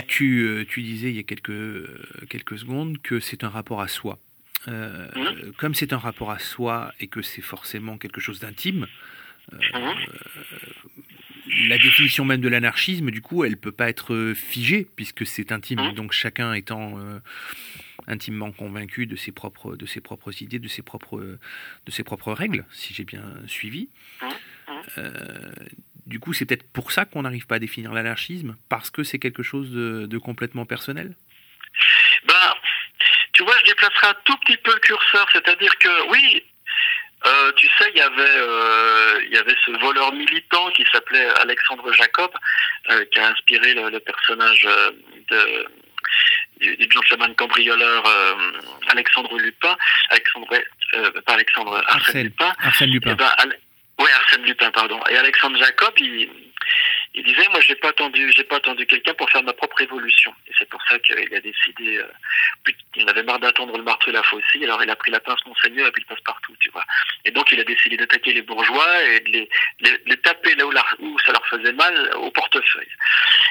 Tu, 0.08 0.40
euh, 0.42 0.64
tu 0.68 0.82
disais 0.82 1.10
il 1.10 1.16
y 1.16 1.20
a 1.20 1.22
quelques, 1.22 1.50
euh, 1.50 2.04
quelques 2.28 2.58
secondes 2.58 3.00
que 3.02 3.20
c'est 3.20 3.44
un 3.44 3.48
rapport 3.48 3.80
à 3.80 3.88
soi. 3.88 4.18
Euh, 4.68 5.08
Comme 5.56 5.74
c'est 5.74 5.92
un 5.92 5.98
rapport 5.98 6.30
à 6.30 6.38
soi 6.38 6.92
et 7.00 7.06
que 7.06 7.22
c'est 7.22 7.40
forcément 7.42 7.96
quelque 7.96 8.20
chose 8.20 8.40
d'intime, 8.40 8.86
euh, 9.52 9.58
la 11.68 11.78
définition 11.78 12.24
même 12.24 12.40
de 12.40 12.48
l'anarchisme, 12.48 13.10
du 13.10 13.22
coup, 13.22 13.44
elle 13.44 13.56
peut 13.56 13.72
pas 13.72 13.88
être 13.88 14.34
figée 14.36 14.86
puisque 14.96 15.26
c'est 15.26 15.50
intime. 15.52 15.92
Donc 15.94 16.12
chacun 16.12 16.52
étant 16.52 16.98
euh, 16.98 17.18
intimement 18.06 18.52
convaincu 18.52 19.06
de 19.06 19.16
ses 19.16 19.32
propres, 19.32 19.76
de 19.76 19.86
ses 19.86 20.00
propres 20.00 20.42
idées, 20.42 20.58
de 20.58 20.68
ses 20.68 20.82
propres, 20.82 21.18
de 21.86 21.90
ses 21.90 22.04
propres 22.04 22.32
règles, 22.32 22.64
si 22.70 22.94
j'ai 22.94 23.04
bien 23.04 23.24
suivi. 23.46 23.88
Euh, 24.98 25.52
du 26.10 26.18
coup, 26.20 26.32
c'est 26.34 26.44
peut-être 26.44 26.70
pour 26.72 26.90
ça 26.92 27.04
qu'on 27.06 27.22
n'arrive 27.22 27.46
pas 27.46 27.54
à 27.54 27.58
définir 27.58 27.92
l'anarchisme, 27.92 28.56
parce 28.68 28.90
que 28.90 29.02
c'est 29.04 29.18
quelque 29.18 29.44
chose 29.50 29.70
de, 29.70 30.06
de 30.06 30.18
complètement 30.18 30.66
personnel? 30.66 31.14
Ben, 32.26 32.48
tu 33.32 33.44
vois, 33.44 33.54
je 33.60 33.66
déplacerai 33.70 34.08
un 34.08 34.16
tout 34.24 34.36
petit 34.38 34.58
peu 34.58 34.72
le 34.74 34.80
curseur, 34.80 35.26
c'est-à-dire 35.32 35.74
que 35.78 36.10
oui, 36.10 36.42
euh, 37.26 37.52
tu 37.56 37.66
sais, 37.78 37.88
il 37.94 37.98
y 37.98 38.00
avait, 38.00 38.36
euh, 38.36 39.20
il 39.26 39.32
y 39.32 39.38
avait 39.38 39.54
ce 39.64 39.70
voleur 39.78 40.12
militant 40.12 40.70
qui 40.72 40.84
s'appelait 40.92 41.28
Alexandre 41.40 41.92
Jacob, 41.92 42.32
euh, 42.90 43.04
qui 43.10 43.18
a 43.20 43.28
inspiré 43.28 43.74
le, 43.74 43.88
le 43.90 44.00
personnage 44.00 44.66
de 45.30 45.68
du, 46.60 46.76
du 46.76 46.88
gentleman 46.92 47.34
cambrioleur 47.36 48.02
Alexandre 48.88 49.38
Lupin, 49.38 49.76
Alexandre, 50.10 50.48
pas 51.24 51.34
Alexandre, 51.34 51.76
Arsène, 51.86 51.96
Arsène, 51.96 52.22
Lupin. 52.24 52.52
Arsène 52.58 52.90
Lupin. 52.90 53.10
Eh 53.12 53.14
ben, 53.14 53.32
Al- 53.38 53.58
ouais, 54.00 54.12
Arsène 54.12 54.42
Lupin, 54.42 54.70
pardon. 54.70 55.00
Et 55.10 55.16
Alexandre 55.16 55.58
Jacob, 55.58 55.92
il, 55.98 56.28
disait, 57.14 57.48
moi, 57.50 57.60
j'ai 57.60 57.74
pas 57.74 57.88
attendu, 57.88 58.32
j'ai 58.34 58.44
pas 58.44 58.56
attendu 58.56 58.86
quelqu'un 58.86 59.14
pour 59.14 59.30
faire 59.30 59.42
ma 59.42 59.52
propre 59.52 59.76
révolution. 59.76 60.34
Et 60.48 60.52
c'est 60.58 60.68
pour 60.68 60.80
ça 60.88 60.98
qu'il 60.98 61.34
a 61.34 61.40
décidé, 61.40 61.98
euh, 61.98 62.72
il 62.96 63.08
avait 63.08 63.22
marre 63.22 63.38
d'attendre 63.38 63.76
le 63.76 63.82
marteau 63.82 64.10
et 64.10 64.14
la 64.14 64.22
faucille, 64.22 64.64
alors 64.64 64.82
il 64.82 64.90
a 64.90 64.96
pris 64.96 65.10
la 65.10 65.20
pince 65.20 65.44
Monseigneur 65.46 65.88
et 65.88 65.92
puis 65.92 66.02
il 66.02 66.06
passe 66.06 66.20
partout, 66.24 66.54
tu 66.60 66.70
vois. 66.70 66.84
Et 67.24 67.30
donc, 67.30 67.50
il 67.52 67.60
a 67.60 67.64
décidé 67.64 67.96
d'attaquer 67.96 68.32
les 68.32 68.42
bourgeois 68.42 69.02
et 69.04 69.20
de 69.20 69.30
les, 69.30 69.48
les, 70.06 70.16
taper 70.18 70.54
là 70.54 70.66
où, 70.98 71.18
ça 71.20 71.32
leur 71.32 71.46
faisait 71.46 71.72
mal, 71.72 72.12
au 72.16 72.30
portefeuille. 72.30 72.88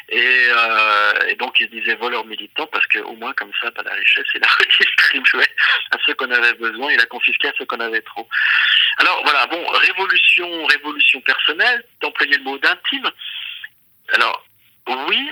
Et, 0.09 0.47
euh, 0.49 1.27
et 1.27 1.35
donc, 1.35 1.59
il 1.59 1.69
disait 1.69 1.95
voleur 1.95 2.25
militant 2.25 2.67
parce 2.67 2.85
que 2.87 2.99
au 2.99 3.13
moins, 3.13 3.33
comme 3.33 3.51
ça, 3.61 3.71
bah, 3.71 3.83
la 3.85 3.93
richesse, 3.93 4.27
il 4.33 4.41
la 4.41 4.47
redistribuait 5.13 5.55
à 5.91 5.97
ceux 6.05 6.13
qu'on 6.15 6.31
avait 6.31 6.53
besoin, 6.53 6.91
il 6.91 6.99
a 6.99 7.05
confisqué 7.05 7.47
à 7.47 7.53
ceux 7.57 7.65
qu'on 7.65 7.79
avait 7.79 8.01
trop. 8.01 8.27
Alors, 8.97 9.21
voilà, 9.23 9.47
bon, 9.47 9.65
révolution, 9.67 10.65
révolution 10.65 11.21
personnelle, 11.21 11.83
d'employer 12.01 12.35
le 12.37 12.43
mot 12.43 12.57
d'intime. 12.57 13.09
Alors, 14.13 14.45
oui, 14.87 15.31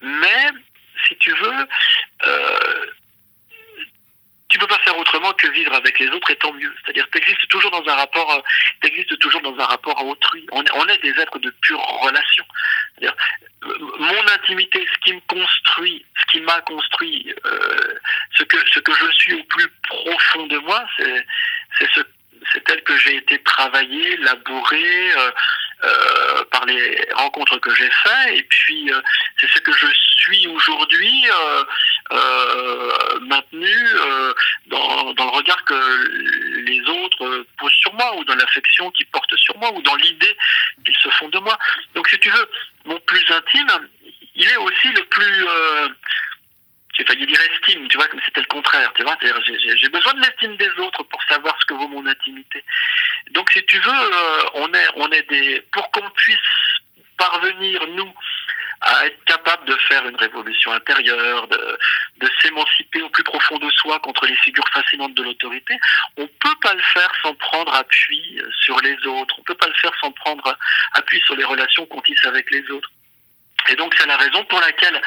mais 0.00 0.50
si 1.06 1.16
tu 1.16 1.32
veux, 1.32 1.68
euh, 2.26 2.86
tu 4.48 4.58
peux 4.58 4.66
pas 4.66 4.78
faire 4.78 4.96
autrement 4.98 5.32
que 5.32 5.48
vivre 5.48 5.74
avec 5.74 5.98
les 5.98 6.08
autres 6.08 6.30
et 6.30 6.36
tant 6.36 6.52
mieux. 6.52 6.72
C'est-à-dire, 6.84 7.06
tu 7.10 7.18
existes 7.18 7.48
toujours 7.48 7.70
dans 7.72 7.86
un 7.88 7.94
rapport, 7.96 8.32
euh, 8.32 8.40
t'existes 8.80 9.18
toujours 9.18 9.40
dans 9.42 9.56
un 9.58 9.64
rapport 9.66 9.98
à 9.98 10.04
autrui. 10.04 10.46
On, 10.52 10.62
est- 10.62 10.72
on 10.74 10.86
est 10.86 10.98
des 11.02 11.18
êtres 11.20 11.38
de 11.38 11.50
pure 11.62 11.80
relation. 11.80 12.44
C'est-à-dire, 12.94 13.16
euh, 13.64 13.78
mon 13.98 14.28
intimité, 14.28 14.86
ce 14.92 14.98
qui 15.04 15.12
me 15.14 15.20
construit, 15.26 16.04
ce 16.20 16.26
qui 16.26 16.40
m'a 16.42 16.60
construit, 16.62 17.34
euh, 17.44 17.94
ce 18.38 18.44
que 18.44 18.56
ce 18.72 18.78
que 18.80 18.92
je 18.94 19.10
suis 19.12 19.34
au 19.34 19.42
plus 19.44 19.68
profond 19.88 20.46
de 20.46 20.58
moi, 20.58 20.84
c'est 20.96 21.26
c'est 21.78 21.90
ce 21.94 22.00
c'est 22.52 22.62
tel 22.64 22.80
que 22.84 22.96
j'ai 22.98 23.16
été 23.16 23.42
travaillé, 23.42 24.16
labouré 24.18 25.12
euh, 25.16 25.30
euh, 25.84 26.44
par 26.50 26.64
les 26.66 27.08
rencontres 27.14 27.58
que 27.58 27.74
j'ai 27.74 27.90
faites, 27.90 28.34
et 28.34 28.42
puis 28.44 28.92
euh, 28.92 29.00
c'est 29.38 29.50
ce 29.50 29.60
que 29.60 29.72
je 29.72 29.86
suis 30.18 30.46
aujourd'hui 30.48 31.24
euh, 31.30 31.64
euh, 32.12 33.20
maintenu 33.20 33.76
euh, 33.76 34.34
dans, 34.66 35.12
dans 35.14 35.24
le 35.24 35.30
regard 35.30 35.62
que 35.64 35.80
les 36.64 36.80
autres 36.88 37.46
posent 37.58 37.80
sur 37.80 37.94
moi, 37.94 38.16
ou 38.16 38.24
dans 38.24 38.34
l'affection 38.34 38.90
qu'ils 38.92 39.06
portent 39.06 39.36
sur 39.36 39.56
moi, 39.58 39.70
ou 39.72 39.82
dans 39.82 39.96
l'idée 39.96 40.36
qu'ils 40.84 40.96
se 40.96 41.10
font 41.10 41.28
de 41.28 41.38
moi. 41.38 41.58
Donc 41.94 42.08
si 42.08 42.18
tu 42.18 42.30
veux, 42.30 42.50
mon 42.84 42.98
plus 43.00 43.24
intime, 43.30 43.88
il 44.34 44.48
est 44.48 44.56
aussi 44.56 44.88
le 44.88 45.04
plus... 45.04 45.46
J'ai 46.96 47.04
failli 47.04 47.26
dire 47.26 47.40
estime, 47.40 47.86
tu 47.88 47.98
vois, 47.98 48.08
comme 48.08 48.20
c'était 48.24 48.40
le 48.40 48.46
contraire, 48.46 48.92
tu 48.94 49.02
vois. 49.02 49.16
C'est-à-dire, 49.20 49.76
j'ai 49.76 49.88
besoin 49.88 50.14
de 50.14 50.20
l'estime 50.20 50.56
des 50.56 50.70
autres 50.78 51.02
pour 51.04 51.22
savoir 51.24 51.54
ce 51.60 51.66
que 51.66 51.74
vaut 51.74 51.88
mon 51.88 52.06
intimité. 52.06 52.64
Donc, 53.32 53.50
si 53.52 53.64
tu 53.66 53.78
veux, 53.78 53.90
euh, 53.90 54.42
on 54.54 54.72
est, 54.72 54.88
on 54.96 55.10
est 55.10 55.28
des, 55.28 55.60
pour 55.72 55.90
qu'on 55.90 56.08
puisse 56.10 56.36
parvenir, 57.18 57.86
nous, 57.88 58.12
à 58.80 59.06
être 59.06 59.24
capable 59.24 59.64
de 59.66 59.76
faire 59.88 60.06
une 60.06 60.16
révolution 60.16 60.72
intérieure, 60.72 61.48
de, 61.48 61.78
de 62.18 62.30
s'émanciper 62.40 63.02
au 63.02 63.08
plus 63.08 63.24
profond 63.24 63.58
de 63.58 63.70
soi 63.70 63.98
contre 64.00 64.26
les 64.26 64.36
figures 64.36 64.68
fascinantes 64.72 65.14
de 65.14 65.22
l'autorité, 65.22 65.78
on 66.16 66.26
peut 66.26 66.54
pas 66.60 66.74
le 66.74 66.82
faire 66.82 67.10
sans 67.22 67.34
prendre 67.34 67.74
appui 67.74 68.38
euh, 68.38 68.50
sur 68.62 68.78
les 68.80 68.96
autres. 69.06 69.34
On 69.38 69.42
peut 69.42 69.54
pas 69.54 69.68
le 69.68 69.74
faire 69.74 69.92
sans 70.00 70.12
prendre 70.12 70.56
appui 70.92 71.20
sur 71.20 71.36
les 71.36 71.44
relations 71.44 71.86
qu'on 71.86 72.02
tisse 72.02 72.24
avec 72.24 72.50
les 72.50 72.68
autres. 72.70 72.90
Et 73.68 73.76
donc 73.76 73.94
c'est 73.98 74.06
la 74.06 74.16
raison 74.16 74.44
pour 74.44 74.60
laquelle 74.60 75.00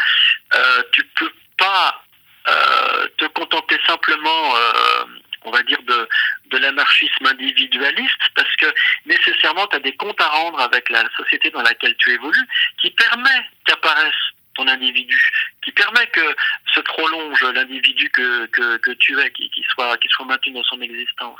euh, 0.56 0.84
tu 0.92 1.04
peux 1.16 1.32
pas 1.60 2.01
euh, 2.47 3.07
te 3.18 3.26
contenter 3.26 3.78
simplement, 3.86 4.55
euh, 4.55 5.03
on 5.43 5.51
va 5.51 5.62
dire, 5.64 5.82
de, 5.84 6.07
de 6.51 6.57
l'anarchisme 6.57 7.26
individualiste, 7.26 8.22
parce 8.36 8.55
que 8.55 8.74
nécessairement 9.05 9.68
tu 9.68 9.76
as 9.76 9.80
des 9.80 9.95
comptes 9.95 10.20
à 10.22 10.28
rendre 10.28 10.60
avec 10.60 10.89
la 10.89 11.03
société 11.16 11.51
dans 11.51 11.62
laquelle 11.62 11.95
tu 11.97 12.12
évolues, 12.12 12.47
qui 12.82 12.91
permet 12.91 13.45
qu'apparaisse 13.66 14.14
ton 14.56 14.68
individu, 14.68 15.32
qui 15.64 15.72
permet 15.72 16.08
que 16.08 16.36
se 16.74 16.80
prolonge 16.82 17.41
l'individu 17.43 18.10
que, 18.10 18.45
que, 18.47 18.91
tu 18.93 19.20
es, 19.20 19.32
qui, 19.32 19.50
qui 19.50 19.64
soit, 19.74 19.97
qui 19.97 20.08
soit 20.10 20.26
maintenu 20.26 20.54
dans 20.54 20.64
son 20.64 20.82
existence, 20.82 21.39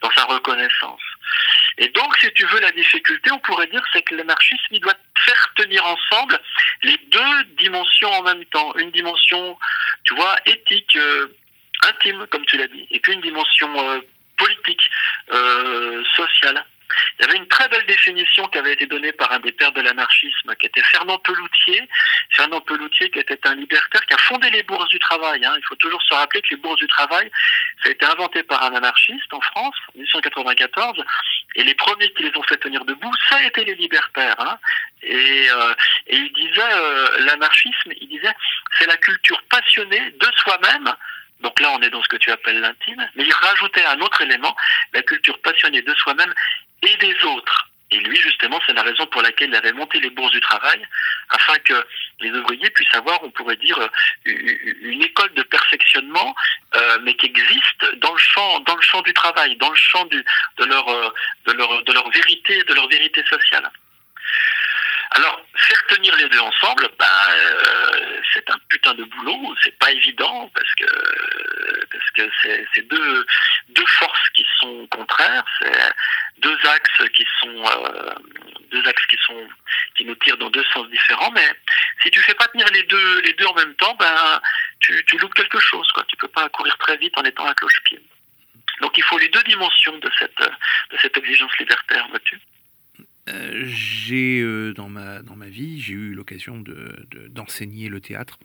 dans 0.00 0.10
sa 0.12 0.24
reconnaissance. 0.24 1.00
Et 1.78 1.88
donc, 1.88 2.16
si 2.18 2.32
tu 2.32 2.46
veux, 2.46 2.60
la 2.60 2.70
difficulté, 2.72 3.30
on 3.32 3.38
pourrait 3.40 3.66
dire, 3.66 3.82
c'est 3.92 4.02
que 4.02 4.14
l'anarchisme, 4.14 4.68
il 4.70 4.80
doit 4.80 4.96
faire 5.24 5.52
tenir 5.56 5.84
ensemble 5.84 6.38
les 6.82 6.96
deux 7.08 7.44
dimensions 7.58 8.10
en 8.10 8.22
même 8.22 8.44
temps. 8.46 8.74
Une 8.76 8.90
dimension, 8.90 9.58
tu 10.04 10.14
vois, 10.14 10.36
éthique, 10.46 10.96
euh, 10.96 11.28
intime, 11.88 12.26
comme 12.30 12.44
tu 12.46 12.56
l'as 12.56 12.68
dit, 12.68 12.86
et 12.90 13.00
puis 13.00 13.12
une 13.12 13.20
dimension 13.20 13.90
euh, 13.90 14.00
politique, 14.36 14.90
euh, 15.32 16.04
sociale. 16.16 16.64
Il 17.18 17.24
y 17.26 17.28
avait 17.28 17.38
une 17.38 17.48
très 17.48 17.68
belle 17.68 17.86
définition 17.86 18.46
qui 18.48 18.58
avait 18.58 18.72
été 18.74 18.86
donnée 18.86 19.12
par 19.12 19.30
un 19.32 19.38
des 19.40 19.52
pères 19.52 19.72
de 19.72 19.80
l'anarchisme, 19.80 20.54
qui 20.56 20.66
était 20.66 20.82
Fernand 20.82 21.18
Peloutier. 21.18 21.82
Fernand 22.30 22.60
Peloutier, 22.60 23.10
qui 23.10 23.18
était 23.18 23.46
un 23.46 23.54
libertaire, 23.54 24.04
qui 24.06 24.14
a 24.14 24.18
fondé 24.18 24.50
les 24.50 24.62
bourses 24.62 24.88
du 24.88 24.98
travail. 24.98 25.44
hein. 25.44 25.54
Il 25.56 25.64
faut 25.66 25.76
toujours 25.76 26.02
se 26.02 26.14
rappeler 26.14 26.42
que 26.42 26.48
les 26.50 26.56
bourses 26.56 26.78
du 26.80 26.86
travail, 26.88 27.30
ça 27.82 27.88
a 27.88 27.92
été 27.92 28.04
inventé 28.04 28.42
par 28.42 28.62
un 28.62 28.74
anarchiste 28.74 29.32
en 29.32 29.40
France, 29.40 29.76
en 29.94 29.98
1894, 29.98 31.04
et 31.56 31.64
les 31.64 31.74
premiers 31.74 32.10
qui 32.12 32.22
les 32.24 32.36
ont 32.36 32.42
fait 32.42 32.56
tenir 32.56 32.84
debout, 32.84 33.12
ça 33.28 33.36
a 33.36 33.42
été 33.42 33.64
les 33.64 33.74
libertaires. 33.74 34.36
hein. 34.38 34.58
Et, 35.02 35.46
euh, 35.50 35.74
et 36.06 36.16
il 36.16 36.32
disait, 36.32 36.60
euh, 36.72 37.18
l'anarchisme, 37.26 37.92
il 38.00 38.08
disait, 38.08 38.34
c'est 38.78 38.86
la 38.86 38.96
culture 38.96 39.42
passionnée 39.50 40.10
de 40.12 40.26
soi-même. 40.36 40.92
Donc 41.40 41.60
là, 41.60 41.70
on 41.72 41.82
est 41.82 41.90
dans 41.90 42.02
ce 42.02 42.08
que 42.08 42.16
tu 42.16 42.30
appelles 42.30 42.60
l'intime, 42.60 43.06
mais 43.16 43.24
il 43.24 43.32
rajoutait 43.32 43.84
un 43.84 44.00
autre 44.00 44.22
élément, 44.22 44.56
la 44.94 45.02
culture 45.02 45.38
passionnée 45.40 45.82
de 45.82 45.94
soi-même 45.94 46.32
et 46.82 46.96
des 46.96 47.24
autres. 47.24 47.68
Et 47.90 48.00
lui, 48.00 48.16
justement, 48.16 48.60
c'est 48.66 48.72
la 48.72 48.82
raison 48.82 49.06
pour 49.06 49.22
laquelle 49.22 49.50
il 49.50 49.54
avait 49.54 49.72
monté 49.72 50.00
les 50.00 50.10
bourses 50.10 50.32
du 50.32 50.40
travail, 50.40 50.84
afin 51.28 51.56
que 51.60 51.86
les 52.20 52.30
ouvriers 52.30 52.70
puissent 52.70 52.94
avoir, 52.94 53.22
on 53.22 53.30
pourrait 53.30 53.56
dire, 53.56 53.78
euh, 53.78 53.88
une 54.80 55.02
école 55.02 55.32
de 55.34 55.42
perfectionnement, 55.42 56.34
euh, 56.74 56.98
mais 57.02 57.14
qui 57.14 57.26
existe 57.26 57.94
dans 57.98 58.12
le 58.12 58.18
champ, 58.18 58.60
dans 58.60 58.74
le 58.74 58.82
champ 58.82 59.02
du 59.02 59.12
travail, 59.14 59.56
dans 59.56 59.70
le 59.70 59.76
champ 59.76 60.04
de 60.06 60.24
leur, 60.64 60.88
euh, 60.88 61.08
de 61.46 61.52
leur, 61.52 61.84
de 61.84 61.92
leur 61.92 62.10
vérité, 62.10 62.62
de 62.64 62.74
leur 62.74 62.88
vérité 62.88 63.22
sociale. 63.28 63.70
Alors, 65.12 65.40
faire 65.56 65.86
tenir 65.86 66.16
les 66.16 66.28
deux 66.28 66.40
ensemble, 66.40 66.88
ben, 66.98 67.06
c'est 68.32 68.50
un 68.50 68.58
putain 68.68 68.94
de 68.94 69.04
boulot, 69.04 69.54
c'est 69.62 69.78
pas 69.78 69.92
évident 69.92 70.50
parce 70.52 70.74
que 70.74 71.86
parce 71.92 72.10
que 72.10 72.22
c'est 72.74 72.88
deux 72.88 73.26
deux 73.68 73.86
forces 73.86 74.28
qui 74.34 74.44
sont 74.58 74.88
contraires, 74.88 75.44
qui 77.14 77.24
sont 77.40 77.64
euh, 77.64 78.14
deux 78.70 78.86
axes 78.88 79.06
qui 79.06 79.16
sont 79.26 79.46
qui 79.96 80.04
nous 80.04 80.14
tirent 80.16 80.36
dans 80.38 80.50
deux 80.50 80.64
sens 80.72 80.88
différents. 80.90 81.30
Mais 81.32 81.48
si 82.02 82.10
tu 82.10 82.20
fais 82.20 82.34
pas 82.34 82.48
tenir 82.48 82.66
les 82.72 82.82
deux 82.84 83.20
les 83.22 83.32
deux 83.34 83.46
en 83.46 83.54
même 83.54 83.74
temps, 83.74 83.94
ben 83.98 84.40
tu 84.80 85.04
tu 85.06 85.18
loupes 85.18 85.34
quelque 85.34 85.60
chose, 85.60 85.90
quoi. 85.92 86.04
Tu 86.08 86.16
peux 86.16 86.28
pas 86.28 86.48
courir 86.48 86.76
très 86.78 86.96
vite 86.96 87.16
en 87.16 87.22
étant 87.22 87.46
à 87.46 87.54
cloche-pied. 87.54 88.00
Donc 88.80 88.96
il 88.98 89.04
faut 89.04 89.18
les 89.18 89.28
deux 89.28 89.42
dimensions 89.44 89.96
de 89.98 90.10
cette 90.18 90.38
de 90.38 90.96
cette 91.00 91.16
exigence 91.16 91.56
libertaire, 91.58 92.06
vois-tu. 92.08 92.40
Euh, 93.28 93.62
j'ai 93.66 94.40
euh, 94.40 94.74
dans 94.74 94.88
ma 94.88 95.22
dans 95.22 95.36
ma 95.36 95.46
vie, 95.46 95.80
j'ai 95.80 95.94
eu 95.94 96.12
l'occasion 96.14 96.58
de- 96.58 97.06
d'enseigner 97.28 97.88
le 97.88 98.00
théâtre 98.00 98.38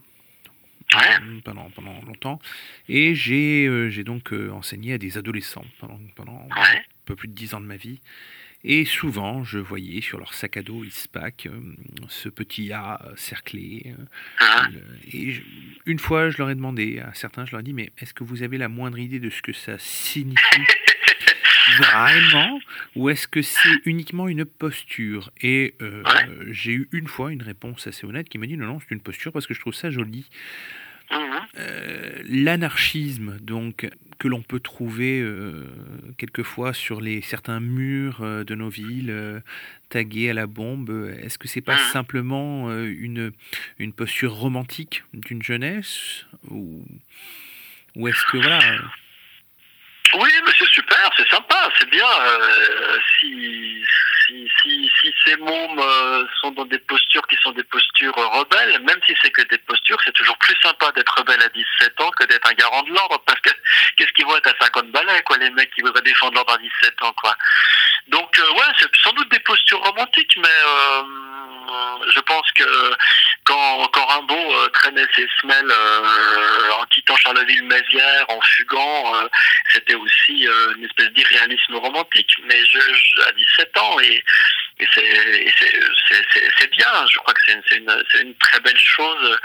pendant 1.43 1.69
pendant 1.69 1.99
longtemps, 2.05 2.39
et 2.87 3.13
j'ai 3.15 3.65
euh, 3.67 4.03
donc 4.03 4.33
euh, 4.33 4.49
enseigné 4.51 4.93
à 4.93 4.97
des 4.97 5.17
adolescents 5.17 5.65
pendant 5.79 5.99
pendant 6.15 6.47
un 6.51 6.55
peu 7.05 7.15
plus 7.15 7.27
de 7.27 7.33
dix 7.33 7.53
ans 7.53 7.61
de 7.61 7.65
ma 7.65 7.77
vie. 7.77 7.99
Et 8.65 8.83
souvent, 8.83 9.45
je 9.45 9.57
voyais 9.57 10.01
sur 10.01 10.19
leur 10.19 10.33
sac 10.33 10.57
à 10.57 10.61
dos 10.61 10.83
ISPAC 10.83 11.45
euh, 11.45 11.61
ce 12.09 12.27
petit 12.27 12.73
A 12.73 12.99
euh, 13.05 13.13
cerclé. 13.15 13.95
euh, 13.97 14.03
le- 14.73 15.17
et 15.17 15.31
je- 15.31 15.41
une 15.85 15.97
fois, 15.97 16.29
je 16.29 16.37
leur 16.39 16.49
ai 16.49 16.55
demandé 16.55 16.99
à 16.99 17.13
certains, 17.13 17.45
je 17.45 17.51
leur 17.51 17.61
ai 17.61 17.63
dit, 17.63 17.71
mais 17.71 17.93
est-ce 17.99 18.13
que 18.13 18.25
vous 18.25 18.43
avez 18.43 18.57
la 18.57 18.67
moindre 18.67 18.99
idée 18.99 19.19
de 19.21 19.29
ce 19.29 19.41
que 19.41 19.53
ça 19.53 19.77
signifie 19.79 20.35
vraiment 21.77 22.59
ou 22.95 23.09
est-ce 23.09 23.27
que 23.29 23.41
c'est 23.41 23.69
uniquement 23.85 24.27
une 24.27 24.43
posture? 24.43 25.31
Et 25.41 25.75
euh, 25.81 26.03
j'ai 26.51 26.73
eu 26.73 26.89
une 26.91 27.07
fois 27.07 27.31
une 27.31 27.43
réponse 27.43 27.87
assez 27.87 28.05
honnête 28.05 28.27
qui 28.27 28.37
m'a 28.39 28.45
dit 28.47 28.57
non, 28.57 28.65
non, 28.65 28.79
c'est 28.81 28.93
une 28.93 29.01
posture 29.01 29.31
parce 29.31 29.47
que 29.47 29.53
je 29.53 29.61
trouve 29.61 29.73
ça 29.73 29.89
joli. 29.91 30.25
Euh, 31.57 32.21
L'anarchisme, 32.27 33.37
donc, 33.39 33.89
que 34.19 34.27
l'on 34.27 34.41
peut 34.41 34.59
trouver 34.59 35.21
euh, 35.21 35.65
quelquefois 36.17 36.73
sur 36.73 37.01
les 37.01 37.21
certains 37.21 37.59
murs 37.59 38.21
euh, 38.21 38.43
de 38.43 38.53
nos 38.53 38.69
villes, 38.69 39.09
euh, 39.09 39.39
tagués 39.89 40.29
à 40.29 40.33
la 40.33 40.45
bombe, 40.45 41.13
est-ce 41.21 41.37
que 41.37 41.47
c'est 41.47 41.61
pas 41.61 41.77
simplement 41.77 42.69
euh, 42.69 42.85
une, 42.85 43.31
une 43.79 43.93
posture 43.93 44.33
romantique 44.33 45.03
d'une 45.13 45.41
jeunesse 45.41 46.25
ou, 46.49 46.85
ou 47.95 48.07
est-ce 48.07 48.23
que 48.31 48.37
voilà 48.37 48.59
Oui, 50.15 50.29
mais 50.45 50.51
c'est 50.57 50.69
super, 50.69 51.09
c'est 51.15 51.29
sympa, 51.29 51.69
c'est 51.77 51.89
bien. 51.89 52.05
euh, 52.05 52.97
si, 53.19 53.83
si, 54.27 54.49
si, 54.61 54.91
si 54.99 55.13
ces 55.25 55.37
mômes 55.37 55.79
euh, 55.79 56.25
sont 56.41 56.51
dans 56.51 56.65
des 56.65 56.79
postures 56.79 57.25
qui 57.27 57.35
sont 57.43 57.51
des 57.51 57.63
postures 57.63 58.17
euh, 58.17 58.27
rebelles, 58.27 58.79
même 58.81 58.99
si 59.05 59.15
c'est 59.21 59.29
que 59.29 59.43
des 59.43 59.59
postures, 59.59 59.97
c'est 60.03 60.13
toujours 60.13 60.37
plus 60.39 60.55
sympa 60.63 60.91
d'être 60.93 61.15
rebelle 61.17 61.41
à 61.43 61.49
17 61.49 62.01
ans 62.01 62.09
que 62.11 62.23
d'être 62.25 62.47
un 62.49 62.53
garant 62.53 62.81
de 62.83 62.89
l'ordre, 62.91 63.21
parce 63.25 63.39
que 63.41 63.51
qu'est-ce 63.97 64.11
qu'ils 64.13 64.25
vont 64.25 64.35
être 64.37 64.49
à 64.49 64.65
50 64.65 64.89
balais, 64.91 65.21
quoi, 65.23 65.37
les 65.37 65.51
mecs 65.51 65.71
qui 65.75 65.81
voudraient 65.81 66.01
défendre 66.01 66.33
l'ordre 66.33 66.53
à 66.53 66.57
17 66.57 67.03
ans, 67.03 67.13
quoi. 67.13 67.35
Donc, 68.07 68.39
euh, 68.39 68.53
ouais, 68.53 68.73
c'est 68.79 68.89
sans 69.03 69.13
doute 69.13 69.29
des 69.31 69.39
postures 69.39 69.81
romantiques, 69.83 70.35
mais 70.37 70.47
euh, 70.47 71.03
je 72.13 72.19
pense 72.21 72.49
que 72.53 72.95
quand, 73.45 73.87
quand 73.93 74.05
Rimbaud 74.05 74.35
euh, 74.55 74.67
traînait 74.69 75.05
ses 75.15 75.27
semelles 75.41 75.71
euh, 75.71 76.71
en 76.79 76.85
quittant 76.85 77.15
Charleville-Mézières, 77.17 78.25
en 78.29 78.39
fugant, 78.41 79.15
euh, 79.15 79.27
c'était 79.73 79.95
aussi 79.95 80.47
euh, 80.47 80.73
une 80.77 80.85
espèce 80.85 81.09
d'irréalisme 81.09 81.75
romantique. 81.75 82.31
Mais 82.45 82.63
je, 82.65 82.79
je- 82.79 83.21
à 83.27 83.31
17 83.31 83.77
ans, 83.77 83.99
et, 83.99 84.23
et 84.79 84.87
c'est 86.57 86.71
bien. 86.71 86.87
Je 87.11 87.17
crois 87.17 87.33
que 87.33 87.41
c'est 87.45 87.53
une, 87.77 87.83
une, 87.89 88.03
une 88.21 88.35
très 88.35 88.59
belle 88.61 88.79
chose 88.79 89.37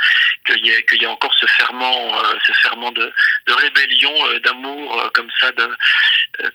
qu'il 0.46 0.64
y, 0.64 0.70
ait- 0.70 0.82
qu'il 0.84 1.00
y 1.00 1.04
ait 1.04 1.08
encore 1.08 1.34
ce 1.34 1.46
ferment, 1.46 2.18
euh, 2.24 2.34
ce 2.46 2.52
ferment 2.62 2.92
de, 2.92 3.12
de 3.46 3.52
rébellion, 3.52 4.28
euh, 4.28 4.38
d'amour 4.40 5.00
euh, 5.00 5.08
comme 5.10 5.30
ça, 5.40 5.50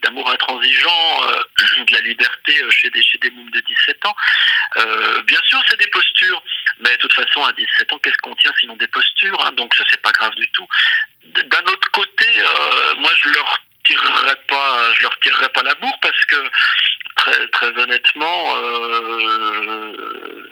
d'amour 0.04 0.30
intransigeant, 0.32 1.22
de 1.88 1.94
la 1.94 2.02
liberté 2.02 2.64
chez 2.70 2.90
des, 2.90 3.02
chez 3.04 3.18
des 3.18 3.30
mômes 3.32 3.50
de 3.52 3.60
17 3.62 4.06
ans. 4.06 4.16
Bien 5.26 5.40
sûr, 5.46 5.62
c'est 5.68 5.80
des 5.80 5.88
postures, 5.88 6.42
mais 6.80 6.92
de 6.92 6.98
toute 6.98 7.14
façon, 7.14 7.44
à 7.44 7.52
17 7.54 7.94
ans, 7.94 8.00
qu'est-ce 8.00 8.18
qu'on 8.18 8.36
tient 8.36 8.54
sinon 8.60 8.76
des 8.78 8.88
postures 8.88 9.46
hein, 9.46 9.52
Donc, 9.54 9.74
ça, 9.76 9.84
c'est 9.90 10.02
pas 10.02 10.12
grave 10.12 10.34
du 10.36 10.50
tout. 10.52 10.68
D'un 11.26 11.62
autre 11.64 11.92
côté, 11.92 12.26
moi, 12.98 13.12
je 13.24 13.30
leur 13.30 13.60
tirerais 13.90 14.38
pas, 14.48 14.94
je 14.94 15.04
leur 15.04 15.20
tirerais 15.20 15.50
pas 15.50 15.64
la 15.64 15.74
bourre 15.76 16.00
parce 16.02 16.26
que 16.26 16.36
très, 17.16 17.48
très 17.48 17.68
honnêtement, 17.68 18.56
euh, 18.58 19.94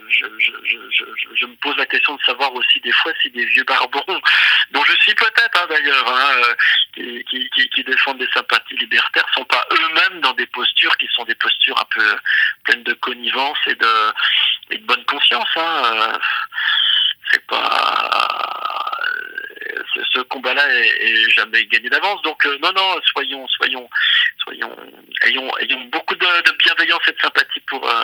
je, 0.09 0.25
je, 0.37 0.51
je, 0.65 1.05
je, 1.35 1.45
me 1.45 1.55
pose 1.57 1.77
la 1.77 1.85
question 1.85 2.15
de 2.15 2.21
savoir 2.23 2.53
aussi 2.55 2.79
des 2.81 2.91
fois 2.91 3.11
si 3.21 3.29
des 3.29 3.45
vieux 3.45 3.63
barbons, 3.63 4.21
dont 4.71 4.83
je 4.85 4.93
suis 4.97 5.13
peut-être 5.13 5.61
hein, 5.61 5.67
d'ailleurs, 5.69 6.07
hein, 6.07 6.41
euh, 6.99 7.21
qui, 7.29 7.49
qui, 7.53 7.69
qui, 7.69 7.83
défendent 7.83 8.17
des 8.17 8.29
sympathies 8.33 8.77
libertaires, 8.77 9.25
sont 9.33 9.45
pas 9.45 9.65
eux-mêmes 9.71 10.21
dans 10.21 10.33
des 10.33 10.47
postures 10.47 10.97
qui 10.97 11.07
sont 11.13 11.25
des 11.25 11.35
postures 11.35 11.79
un 11.79 11.87
peu 11.91 12.17
pleines 12.63 12.83
de 12.83 12.93
connivence 12.93 13.59
et 13.67 13.75
de, 13.75 14.13
et 14.71 14.77
de 14.77 14.85
bonne 14.85 15.05
conscience. 15.05 15.49
Hein, 15.55 16.19
c'est 17.31 17.45
pas 17.45 18.76
ce, 20.13 20.19
combat-là 20.23 20.67
est, 20.73 21.05
est 21.05 21.29
jamais 21.31 21.65
gagné 21.65 21.89
d'avance. 21.89 22.21
Donc 22.23 22.45
euh, 22.45 22.57
non, 22.61 22.71
non, 22.73 22.95
soyons, 23.13 23.47
soyons, 23.47 23.89
soyons, 24.43 24.75
ayons, 25.23 25.57
ayons 25.59 25.83
beaucoup 25.85 26.15
de, 26.15 26.19
de 26.19 26.57
bienveillance 26.57 27.01
et 27.07 27.11
de 27.11 27.19
sympathie 27.19 27.59
pour 27.67 27.87
euh, 27.89 28.03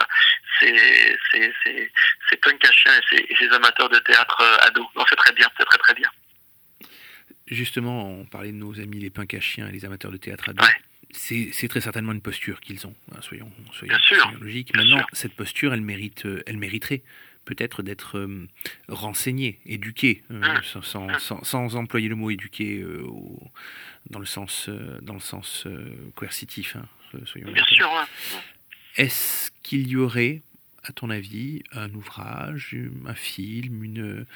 ces, 0.60 1.16
ces, 1.30 1.52
ces, 1.62 1.90
ces 2.30 2.36
punks 2.36 2.64
à 2.64 2.72
chiens 2.72 2.92
et 2.92 3.16
ces, 3.16 3.22
et 3.28 3.36
ces 3.38 3.54
amateurs 3.54 3.88
de 3.88 3.98
théâtre 3.98 4.40
euh, 4.40 4.66
ados. 4.66 4.86
Non, 4.96 5.04
c'est 5.08 5.16
très 5.16 5.32
bien, 5.32 5.48
c'est 5.58 5.64
très 5.64 5.78
très 5.78 5.94
bien. 5.94 6.10
Justement, 7.46 8.08
on 8.08 8.24
parlait 8.24 8.52
de 8.52 8.56
nos 8.56 8.80
amis 8.80 9.00
les 9.00 9.10
punks 9.10 9.34
à 9.34 9.40
chiens 9.40 9.68
et 9.68 9.72
les 9.72 9.84
amateurs 9.84 10.10
de 10.10 10.16
théâtre 10.16 10.48
ados. 10.48 10.66
C'est 11.12 11.50
c'est 11.52 11.68
très 11.68 11.80
certainement 11.80 12.12
une 12.12 12.22
posture 12.22 12.60
qu'ils 12.60 12.86
ont, 12.88 12.94
hein, 13.12 13.20
soyons, 13.20 13.52
soyons, 13.72 13.96
soyons 14.00 14.30
logiques. 14.40 14.74
Maintenant, 14.74 15.04
cette 15.12 15.34
posture, 15.34 15.72
elle, 15.72 15.80
mérite, 15.80 16.26
elle 16.46 16.56
mériterait 16.56 17.02
peut-être 17.44 17.82
d'être 17.82 18.18
euh, 18.18 18.46
renseignée, 18.88 19.58
éduquée, 19.66 20.22
euh, 20.30 20.42
sans, 20.62 20.82
sans, 21.18 21.42
sans- 21.44 21.74
employer 21.76 22.08
le 22.08 22.16
mot 22.16 22.30
éduqué 22.30 22.78
euh, 22.80 23.02
au- 23.06 23.42
dans 24.10 24.18
le 24.18 24.26
sens, 24.26 24.68
dans 25.02 25.14
le 25.14 25.20
sens 25.20 25.66
coercitif. 26.14 26.76
hein, 26.76 26.86
soyons 27.26 27.50
Bien 27.52 27.64
sûr, 27.64 27.90
ouais. 27.92 28.38
Est-ce 28.96 29.50
qu'il 29.62 29.88
y 29.88 29.96
aurait, 29.96 30.42
à 30.84 30.92
ton 30.92 31.10
avis, 31.10 31.62
un 31.72 31.92
ouvrage, 31.94 32.76
un 33.06 33.14
film, 33.14 33.82
une, 33.82 34.26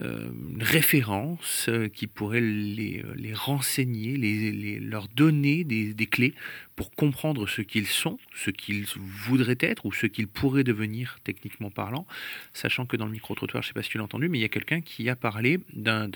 euh, 0.00 0.28
référence 0.60 1.66
euh, 1.68 1.88
qui 1.88 2.06
pourrait 2.06 2.40
les, 2.40 3.02
les 3.16 3.34
renseigner, 3.34 4.16
les, 4.16 4.78
leur 4.78 5.08
donner 5.08 5.64
des, 5.64 5.94
des 5.94 6.06
clés 6.06 6.34
pour 6.76 6.90
comprendre 6.90 7.46
ce 7.48 7.62
qu'ils 7.62 7.86
sont, 7.86 8.18
ce 8.34 8.50
qu'ils 8.50 8.86
voudraient 8.96 9.58
être 9.60 9.86
ou 9.86 9.92
ce 9.92 10.06
qu'ils 10.06 10.28
pourraient 10.28 10.64
devenir 10.64 11.18
techniquement 11.24 11.70
parlant, 11.70 12.06
sachant 12.52 12.86
que 12.86 12.96
dans 12.96 13.06
le 13.06 13.12
micro-trottoir, 13.12 13.62
je 13.62 13.68
ne 13.68 13.70
sais 13.70 13.74
pas 13.74 13.82
si 13.82 13.90
tu 13.90 13.98
l'as 13.98 14.04
entendu, 14.04 14.28
mais 14.28 14.38
il 14.38 14.42
y 14.42 14.46
a 14.46 14.48
quelqu'un 14.48 14.80
qui 14.80 15.08
a 15.08 15.16
parlé 15.16 15.60
d'un 15.72 16.08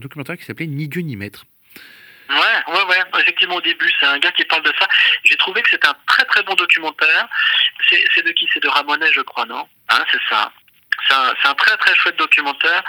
documentaire 0.00 0.36
qui 0.36 0.44
s'appelait 0.44 0.66
Ni 0.66 0.88
Dieu 0.88 1.02
ni 1.02 1.16
Maître. 1.16 1.46
Ouais, 2.30 2.74
ouais, 2.74 2.84
ouais. 2.84 3.20
Effectivement, 3.20 3.56
au 3.56 3.60
début, 3.60 3.90
c'est 4.00 4.06
un 4.06 4.18
gars 4.18 4.32
qui 4.32 4.44
parle 4.44 4.62
de 4.62 4.72
ça. 4.78 4.88
J'ai 5.24 5.36
trouvé 5.36 5.62
que 5.62 5.70
c'était 5.70 5.88
un 5.88 5.96
très 6.06 6.24
très 6.24 6.42
bon 6.42 6.54
documentaire. 6.54 7.28
C'est 7.88 8.04
c'est 8.14 8.22
de 8.22 8.32
qui? 8.32 8.48
C'est 8.52 8.62
de 8.62 8.68
Ramonet, 8.68 9.12
je 9.12 9.20
crois, 9.20 9.44
non? 9.46 9.68
Hein, 9.90 10.04
c'est 10.10 10.20
ça. 10.28 10.50
C'est 11.08 11.14
un, 11.14 11.34
c'est 11.42 11.54
très 11.56 11.76
très 11.76 11.94
chouette 11.96 12.16
documentaire 12.16 12.82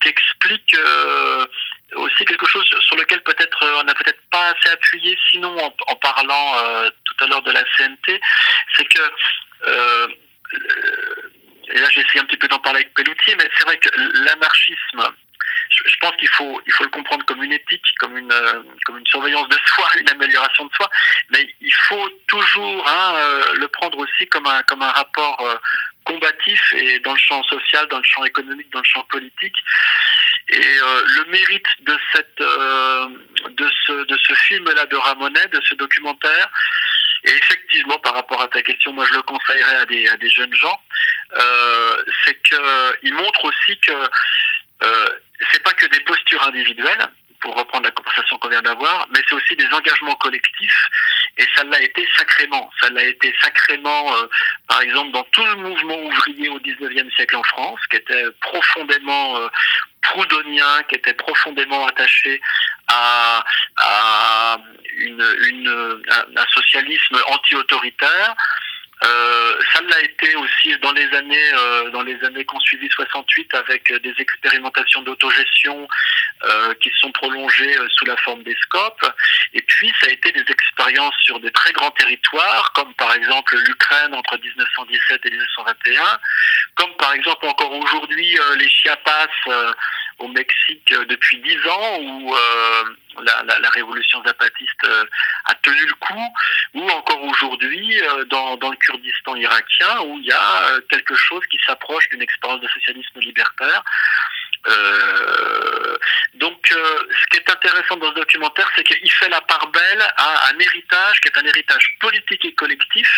qui 0.00 0.08
explique 0.08 0.74
euh, 0.74 1.46
aussi 1.96 2.24
quelque 2.24 2.46
chose 2.46 2.64
sur 2.80 2.96
lequel 2.96 3.22
peut-être 3.22 3.62
euh, 3.62 3.80
on 3.80 3.84
n'a 3.84 3.94
peut-être 3.94 4.20
pas 4.30 4.46
assez 4.52 4.70
appuyé, 4.72 5.18
sinon 5.30 5.56
en, 5.58 5.96
parlant 5.96 6.54
euh, 6.58 6.90
tout 7.04 7.24
à 7.24 7.26
l'heure 7.26 7.42
de 7.42 7.50
la 7.50 7.62
CNT, 7.76 8.20
c'est 8.76 8.84
que 8.86 9.02
et 11.72 11.78
là 11.78 11.86
j'ai 11.92 12.00
essayé 12.00 12.20
un 12.20 12.24
petit 12.24 12.38
peu 12.38 12.48
d'en 12.48 12.58
parler 12.58 12.80
avec 12.80 12.94
Pelloutier, 12.94 13.36
mais 13.36 13.48
c'est 13.56 13.64
vrai 13.64 13.78
que 13.78 13.88
l'anarchisme 14.24 15.02
je 15.70 15.96
pense 16.00 16.14
qu'il 16.16 16.28
faut 16.28 16.60
il 16.66 16.72
faut 16.72 16.84
le 16.84 16.90
comprendre 16.90 17.24
comme 17.24 17.42
une 17.42 17.52
éthique, 17.52 17.84
comme 17.98 18.16
une 18.16 18.32
euh, 18.32 18.62
comme 18.84 18.98
une 18.98 19.06
surveillance 19.06 19.48
de 19.48 19.58
soi, 19.66 19.88
une 20.00 20.08
amélioration 20.08 20.64
de 20.66 20.72
soi, 20.74 20.90
mais 21.30 21.54
il 21.60 21.74
faut 21.88 22.08
toujours 22.28 22.88
hein, 22.88 23.14
euh, 23.14 23.54
le 23.54 23.68
prendre 23.68 23.98
aussi 23.98 24.26
comme 24.28 24.46
un 24.46 24.62
comme 24.64 24.82
un 24.82 24.90
rapport 24.90 25.40
euh, 25.40 25.56
combatif 26.04 26.74
et 26.76 26.98
dans 27.00 27.12
le 27.12 27.18
champ 27.18 27.42
social, 27.44 27.86
dans 27.88 27.98
le 27.98 28.04
champ 28.04 28.24
économique, 28.24 28.70
dans 28.72 28.80
le 28.80 28.84
champ 28.84 29.04
politique. 29.04 29.56
Et 30.48 30.58
euh, 30.58 31.02
le 31.16 31.24
mérite 31.30 31.66
de 31.82 31.96
cette 32.12 32.40
euh, 32.40 33.06
de 33.50 33.70
ce 33.86 34.04
de 34.04 34.18
ce 34.26 34.34
film 34.34 34.64
là 34.74 34.86
de 34.86 34.96
Ramonet, 34.96 35.46
de 35.52 35.60
ce 35.60 35.74
documentaire, 35.74 36.48
et 37.24 37.30
effectivement 37.30 37.98
par 38.00 38.14
rapport 38.14 38.42
à 38.42 38.48
ta 38.48 38.60
question, 38.62 38.92
moi 38.92 39.04
je 39.08 39.14
le 39.14 39.22
conseillerais 39.22 39.76
à 39.76 39.86
des 39.86 40.08
à 40.08 40.16
des 40.16 40.30
jeunes 40.30 40.54
gens, 40.54 40.80
euh, 41.36 41.96
c'est 42.24 42.34
que 42.34 42.96
il 43.04 43.14
montre 43.14 43.44
aussi 43.44 43.78
que 43.78 43.92
euh, 44.82 45.08
c'est 45.52 45.62
pas 45.62 45.72
que 45.72 45.86
des 45.86 46.00
postures 46.00 46.42
individuelles, 46.46 47.08
pour 47.40 47.56
reprendre 47.56 47.84
la 47.84 47.90
conversation 47.90 48.38
qu'on 48.38 48.48
vient 48.48 48.62
d'avoir, 48.62 49.06
mais 49.10 49.20
c'est 49.28 49.34
aussi 49.34 49.56
des 49.56 49.66
engagements 49.72 50.14
collectifs. 50.16 50.86
Et 51.38 51.46
ça 51.56 51.64
l'a 51.64 51.80
été 51.80 52.06
sacrément. 52.16 52.70
Ça 52.80 52.90
l'a 52.90 53.04
été 53.04 53.34
sacrément, 53.40 54.14
euh, 54.14 54.26
par 54.68 54.82
exemple, 54.82 55.12
dans 55.12 55.24
tout 55.24 55.44
le 55.44 55.56
mouvement 55.56 55.98
ouvrier 56.02 56.48
au 56.48 56.58
19e 56.60 57.10
siècle 57.14 57.36
en 57.36 57.42
France, 57.44 57.80
qui 57.90 57.96
était 57.96 58.24
profondément 58.40 59.38
euh, 59.38 59.48
proudhonien, 60.02 60.82
qui 60.88 60.96
était 60.96 61.14
profondément 61.14 61.86
attaché 61.86 62.40
à, 62.88 63.44
à 63.76 64.58
une, 64.96 65.36
une, 65.48 66.02
un, 66.10 66.40
un 66.42 66.46
socialisme 66.54 67.18
anti-autoritaire. 67.26 68.34
Euh, 69.02 69.58
ça 69.72 69.80
l'a 69.80 70.00
été 70.02 70.36
aussi 70.36 70.76
dans 70.82 70.92
les 70.92 71.08
années 71.14 71.52
euh, 71.54 71.90
dans 71.90 72.02
les 72.02 72.22
années 72.22 72.44
qu'on 72.44 72.60
suivi 72.60 72.86
68 72.90 73.54
avec 73.54 73.92
des 74.02 74.14
expérimentations 74.18 75.00
d'autogestion 75.02 75.88
euh, 76.44 76.74
qui 76.82 76.90
sont 77.00 77.10
prolongées 77.12 77.78
euh, 77.78 77.88
sous 77.96 78.04
la 78.04 78.16
forme 78.18 78.42
des 78.42 78.56
scopes. 78.56 79.06
Et 79.54 79.62
puis 79.62 79.90
ça 80.00 80.08
a 80.08 80.10
été 80.10 80.32
des 80.32 80.44
expériences 80.48 81.14
sur 81.22 81.40
des 81.40 81.50
très 81.50 81.72
grands 81.72 81.90
territoires 81.92 82.72
comme 82.74 82.92
par 82.94 83.14
exemple 83.14 83.56
l'Ukraine 83.66 84.14
entre 84.14 84.38
1917 84.38 85.20
et 85.24 85.30
1921 85.30 86.02
comme 86.76 86.94
par 86.96 87.12
exemple 87.12 87.46
encore 87.46 87.72
aujourd'hui 87.72 88.38
euh, 88.38 88.56
les 88.56 88.68
Chiapas 88.68 89.28
euh, 89.48 89.72
au 90.20 90.28
Mexique 90.28 90.92
euh, 90.92 91.04
depuis 91.06 91.38
dix 91.40 91.58
ans 91.66 91.98
où 92.00 92.34
euh, 92.34 92.84
la, 93.22 93.42
la, 93.42 93.58
la 93.58 93.70
révolution 93.70 94.22
zapatiste 94.24 94.84
euh, 94.84 95.04
a 95.46 95.54
tenu 95.56 95.84
le 95.86 95.94
coup, 95.94 96.26
ou 96.74 96.88
encore 96.90 97.22
aujourd'hui 97.24 98.00
euh, 98.02 98.24
dans, 98.26 98.56
dans 98.56 98.70
le 98.70 98.76
Kurdistan 98.76 99.34
irakien 99.36 100.00
où 100.02 100.18
il 100.18 100.26
y 100.26 100.32
a 100.32 100.62
euh, 100.62 100.80
quelque 100.88 101.14
chose 101.14 101.44
qui 101.50 101.58
s'approche 101.66 102.08
d'une 102.10 102.22
expérience 102.22 102.60
de 102.60 102.68
socialisme 102.68 103.18
libertaire. 103.20 103.82
Euh, 104.68 105.96
donc, 106.34 106.70
euh, 106.72 106.98
ce 107.10 107.26
qui 107.30 107.38
est 107.38 107.50
intéressant 107.50 107.96
dans 107.96 108.10
ce 108.10 108.14
documentaire, 108.14 108.70
c'est 108.76 108.84
qu'il 108.84 109.10
fait 109.12 109.28
la 109.28 109.40
part 109.40 109.66
belle 109.68 110.02
à 110.16 110.48
un 110.48 110.58
héritage 110.58 111.20
qui 111.20 111.28
est 111.28 111.38
un 111.38 111.44
héritage 111.44 111.96
politique 112.00 112.44
et 112.44 112.52
collectif, 112.54 113.08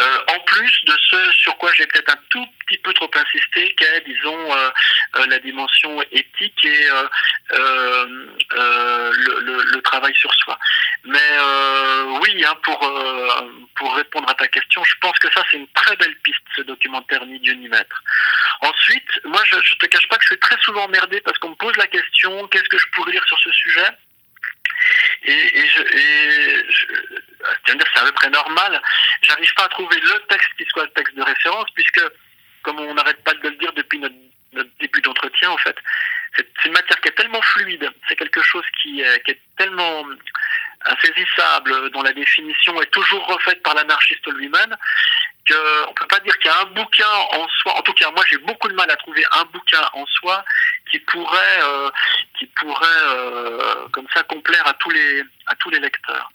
euh, 0.00 0.18
en 0.28 0.40
plus 0.40 0.84
de 0.84 0.92
ce 1.10 1.32
sur 1.32 1.56
quoi 1.58 1.72
j'ai 1.76 1.86
peut-être 1.86 2.10
un 2.10 2.18
tout 2.30 2.46
petit 2.66 2.78
peu 2.78 2.92
trop 2.94 3.10
insisté, 3.14 3.74
qui 3.74 3.84
est, 3.84 4.00
disons, 4.06 4.54
la 5.14 5.38
dimension 5.40 6.00
éthique 6.12 6.64
et 6.64 6.88
le, 8.50 9.80
travail 9.82 10.14
sur 10.14 10.32
soi. 10.34 10.58
Mais 11.04 11.38
oui, 12.20 12.44
hein, 12.44 12.54
pour 12.62 12.78
pour 13.74 13.94
répondre 13.96 14.28
à 14.28 14.34
ta 14.34 14.48
question, 14.48 14.84
je 14.84 14.94
pense 15.00 15.18
que 15.18 15.32
ça 15.32 15.42
c'est 15.50 15.56
une 15.56 15.68
très 15.68 15.96
belle 15.96 16.14
piste, 16.16 16.42
ce 16.56 16.62
documentaire 16.62 17.24
Ni 17.26 17.38
Dieu 17.40 17.54
ni 17.54 17.68
Maître. 17.68 18.02
Ensuite, 18.60 19.24
moi 19.24 19.40
je, 19.44 19.56
je 19.62 19.74
te 19.76 19.86
cache 19.86 20.06
pas 20.08 20.16
que 20.16 20.22
je 20.22 20.28
suis 20.28 20.40
très 20.40 20.57
souvent 20.58 20.84
emmerdé 20.84 21.20
parce 21.20 21.38
qu'on 21.38 21.50
me 21.50 21.54
pose 21.54 21.76
la 21.76 21.86
question 21.86 22.46
qu'est-ce 22.48 22.68
que 22.68 22.78
je 22.78 22.86
pourrais 22.92 23.12
lire 23.12 23.24
sur 23.26 23.38
ce 23.38 23.50
sujet 23.52 23.88
et, 25.24 25.32
et, 25.32 25.66
je, 25.66 25.82
et 25.82 26.64
je, 26.70 26.86
c'est 27.66 28.00
à 28.00 28.04
peu 28.04 28.12
près 28.12 28.30
normal. 28.30 28.80
J'arrive 29.22 29.52
pas 29.54 29.64
à 29.64 29.68
trouver 29.68 29.98
le 30.00 30.26
texte 30.28 30.48
qui 30.56 30.64
soit 30.66 30.84
le 30.84 30.90
texte 30.90 31.14
de 31.16 31.22
référence 31.22 31.68
puisque, 31.74 32.02
comme 32.62 32.78
on 32.80 32.94
n'arrête 32.94 33.22
pas 33.24 33.34
de 33.34 33.48
le 33.48 33.56
dire 33.56 33.72
depuis 33.72 33.98
notre, 33.98 34.14
début 34.80 35.02
d'entretien, 35.02 35.50
en 35.50 35.58
fait, 35.58 35.76
c'est 36.34 36.46
une 36.64 36.72
matière 36.72 36.98
qui 37.00 37.08
est 37.08 37.12
tellement 37.12 37.42
fluide, 37.42 37.90
c'est 38.08 38.16
quelque 38.16 38.42
chose 38.42 38.64
qui 38.80 39.02
est 39.02 39.40
tellement 39.58 40.04
insaisissable, 40.84 41.90
dont 41.90 42.02
la 42.02 42.12
définition 42.12 42.80
est 42.80 42.90
toujours 42.90 43.26
refaite 43.26 43.62
par 43.62 43.74
l'anarchiste 43.74 44.26
lui-même, 44.32 44.76
qu'on 45.48 45.94
peut 45.94 46.06
pas 46.06 46.20
dire 46.20 46.36
qu'il 46.38 46.50
y 46.50 46.54
a 46.54 46.60
un 46.60 46.66
bouquin 46.66 47.10
en 47.32 47.48
soi. 47.48 47.78
En 47.78 47.82
tout 47.82 47.92
cas, 47.94 48.10
moi, 48.10 48.24
j'ai 48.30 48.38
beaucoup 48.38 48.68
de 48.68 48.74
mal 48.74 48.90
à 48.90 48.96
trouver 48.96 49.24
un 49.32 49.44
bouquin 49.46 49.88
en 49.92 50.06
soi 50.06 50.44
qui 50.90 50.98
pourrait, 51.00 51.62
euh, 51.62 51.90
qui 52.38 52.46
pourrait, 52.46 52.86
euh, 53.04 53.88
comme 53.92 54.06
ça, 54.12 54.22
complaire 54.24 54.66
à 54.66 54.74
tous 54.74 54.90
les, 54.90 55.22
à 55.46 55.54
tous 55.56 55.70
les 55.70 55.80
lecteurs. 55.80 56.30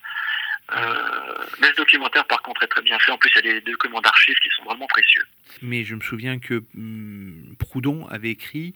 Euh, 0.76 1.46
mais 1.60 1.68
ce 1.68 1.76
documentaire, 1.76 2.26
par 2.26 2.42
contre, 2.42 2.64
est 2.64 2.68
très 2.68 2.82
bien 2.82 2.98
fait. 3.00 3.12
En 3.12 3.18
plus, 3.18 3.32
il 3.36 3.46
y 3.46 3.50
a 3.50 3.54
des 3.54 3.62
documents 3.62 4.02
d'archives 4.02 4.38
qui 4.42 4.50
sont 4.56 4.64
vraiment 4.64 4.88
précieux. 4.88 5.24
Mais 5.62 5.84
je 5.84 5.96
me 5.96 6.02
souviens 6.02 6.40
que 6.40 6.64
hum, 6.76 7.56
Proudhon 7.60 8.08
avait 8.08 8.32
écrit 8.32 8.74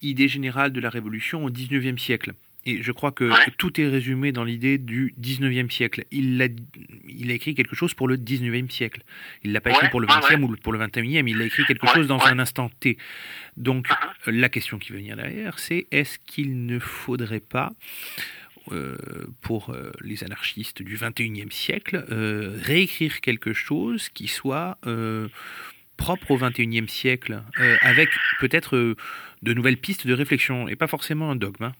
Idée 0.00 0.28
générale 0.28 0.72
de 0.72 0.80
la 0.80 0.90
Révolution 0.90 1.44
au 1.44 1.50
XIXe 1.50 2.00
siècle. 2.00 2.32
Et 2.66 2.82
je 2.82 2.92
crois 2.92 3.12
que, 3.12 3.24
que 3.44 3.50
tout 3.50 3.80
est 3.80 3.88
résumé 3.88 4.32
dans 4.32 4.44
l'idée 4.44 4.78
du 4.78 5.14
19e 5.20 5.70
siècle. 5.70 6.04
Il 6.10 6.40
a, 6.40 6.48
il 7.08 7.30
a 7.30 7.34
écrit 7.34 7.54
quelque 7.54 7.76
chose 7.76 7.94
pour 7.94 8.08
le 8.08 8.16
19e 8.16 8.70
siècle. 8.70 9.02
Il 9.42 9.52
l'a 9.52 9.60
pas 9.60 9.70
écrit 9.70 9.86
Ouais, 9.86 9.90
pour 9.90 10.00
le 10.00 10.06
ouais, 10.06 10.14
20e 10.14 10.36
ouais. 10.36 10.50
ou 10.50 10.56
pour 10.56 10.72
le 10.72 10.78
21e. 10.78 11.28
Il 11.28 11.40
a 11.42 11.44
écrit 11.44 11.64
quelque 11.64 11.86
chose 11.86 12.06
dans 12.06 12.24
un 12.24 12.38
instant 12.38 12.70
T. 12.80 12.96
Donc, 13.56 13.88
euh, 14.26 14.32
la 14.32 14.48
question 14.48 14.78
qui 14.78 14.92
va 14.92 14.98
venir 14.98 15.16
derrière, 15.16 15.58
c'est 15.58 15.86
est-ce 15.90 16.18
qu'il 16.18 16.64
ne 16.66 16.78
faudrait 16.78 17.40
pas, 17.40 17.72
euh, 18.72 18.96
pour 19.42 19.70
euh, 19.70 19.92
les 20.00 20.24
anarchistes 20.24 20.80
du 20.80 20.96
21e 20.96 21.50
siècle, 21.50 22.06
euh, 22.10 22.58
réécrire 22.62 23.20
quelque 23.20 23.52
chose 23.52 24.08
qui 24.08 24.26
soit 24.26 24.78
propre 25.98 26.30
au 26.30 26.38
21e 26.38 26.88
siècle, 26.88 27.42
avec 27.82 28.08
peut-être 28.40 28.96
de 29.42 29.54
nouvelles 29.54 29.76
pistes 29.76 30.06
de 30.06 30.14
réflexion, 30.14 30.66
et 30.66 30.76
pas 30.76 30.86
forcément 30.86 31.30
un 31.30 31.36
dogme, 31.36 31.64
hein, 31.64 31.74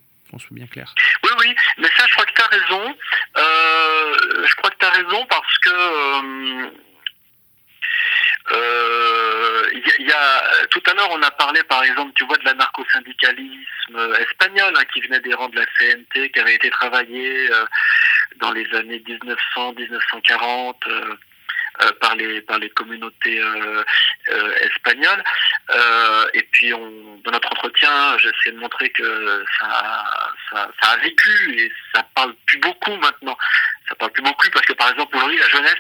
bien 0.51 0.67
clair. 0.67 0.93
Oui, 1.23 1.31
oui, 1.41 1.55
mais 1.79 1.89
ça, 1.97 2.05
je 2.09 2.15
crois 2.15 2.27
que 2.27 2.33
tu 2.35 2.43
as 2.43 2.47
raison. 2.49 2.97
Euh, 3.37 4.47
je 4.47 4.55
crois 4.57 4.71
que 4.71 4.77
tu 4.79 4.87
as 4.87 4.91
raison 4.91 5.27
parce 5.27 5.59
que 5.59 5.71
euh, 5.71 6.71
euh, 8.53 9.71
y, 10.01 10.13
a- 10.13 10.67
tout 10.71 10.83
à 10.87 10.95
l'heure, 10.95 11.11
on 11.11 11.23
a 11.23 11.31
parlé, 11.31 11.63
par 11.65 11.83
exemple, 11.85 12.13
tu 12.15 12.25
vois, 12.25 12.37
de 12.39 12.45
l'anarcho-syndicalisme 12.45 14.15
espagnol 14.21 14.75
hein, 14.77 14.85
qui 14.93 15.01
venait 15.03 15.21
des 15.21 15.35
rangs 15.35 15.49
de 15.49 15.57
la 15.57 15.67
CNT, 15.79 16.31
qui 16.31 16.41
avait 16.41 16.55
été 16.57 16.71
travaillé 16.71 17.49
dans 18.37 18.53
les 18.53 18.67
années 18.75 19.03
1900-1940 19.57 20.75
euh, 20.87 20.91
euh, 20.91 21.17
par 22.01 22.15
les 22.17 22.41
par 22.43 22.59
les 22.59 22.71
communautés 22.71 23.41
euh, 23.41 23.83
euh, 24.31 24.55
espagnoles. 24.63 25.23
Euh, 25.71 26.27
et 26.35 26.43
puis, 26.53 26.73
on, 26.73 27.19
dans 27.25 27.31
notre 27.31 27.51
entretien, 27.53 28.17
j'essaie 28.19 28.53
de 28.53 28.59
montrer 28.59 28.91
que 28.91 29.45
ça, 29.59 30.05
ça, 30.51 30.71
ça 30.81 30.91
a 30.91 30.97
vécu 30.99 31.59
et 31.59 31.73
ça 31.95 32.07
parle 32.15 32.35
plus 32.47 32.59
beaucoup 32.59 32.97
maintenant. 32.97 33.37
Ça 33.89 33.95
parle 33.97 34.13
plus 34.13 34.23
beaucoup 34.23 34.49
parce 34.53 34.67
que, 34.67 34.73
par 34.73 34.91
exemple, 34.91 35.17
aujourd'hui, 35.17 35.39
la 35.39 35.49
jeunesse 35.49 35.77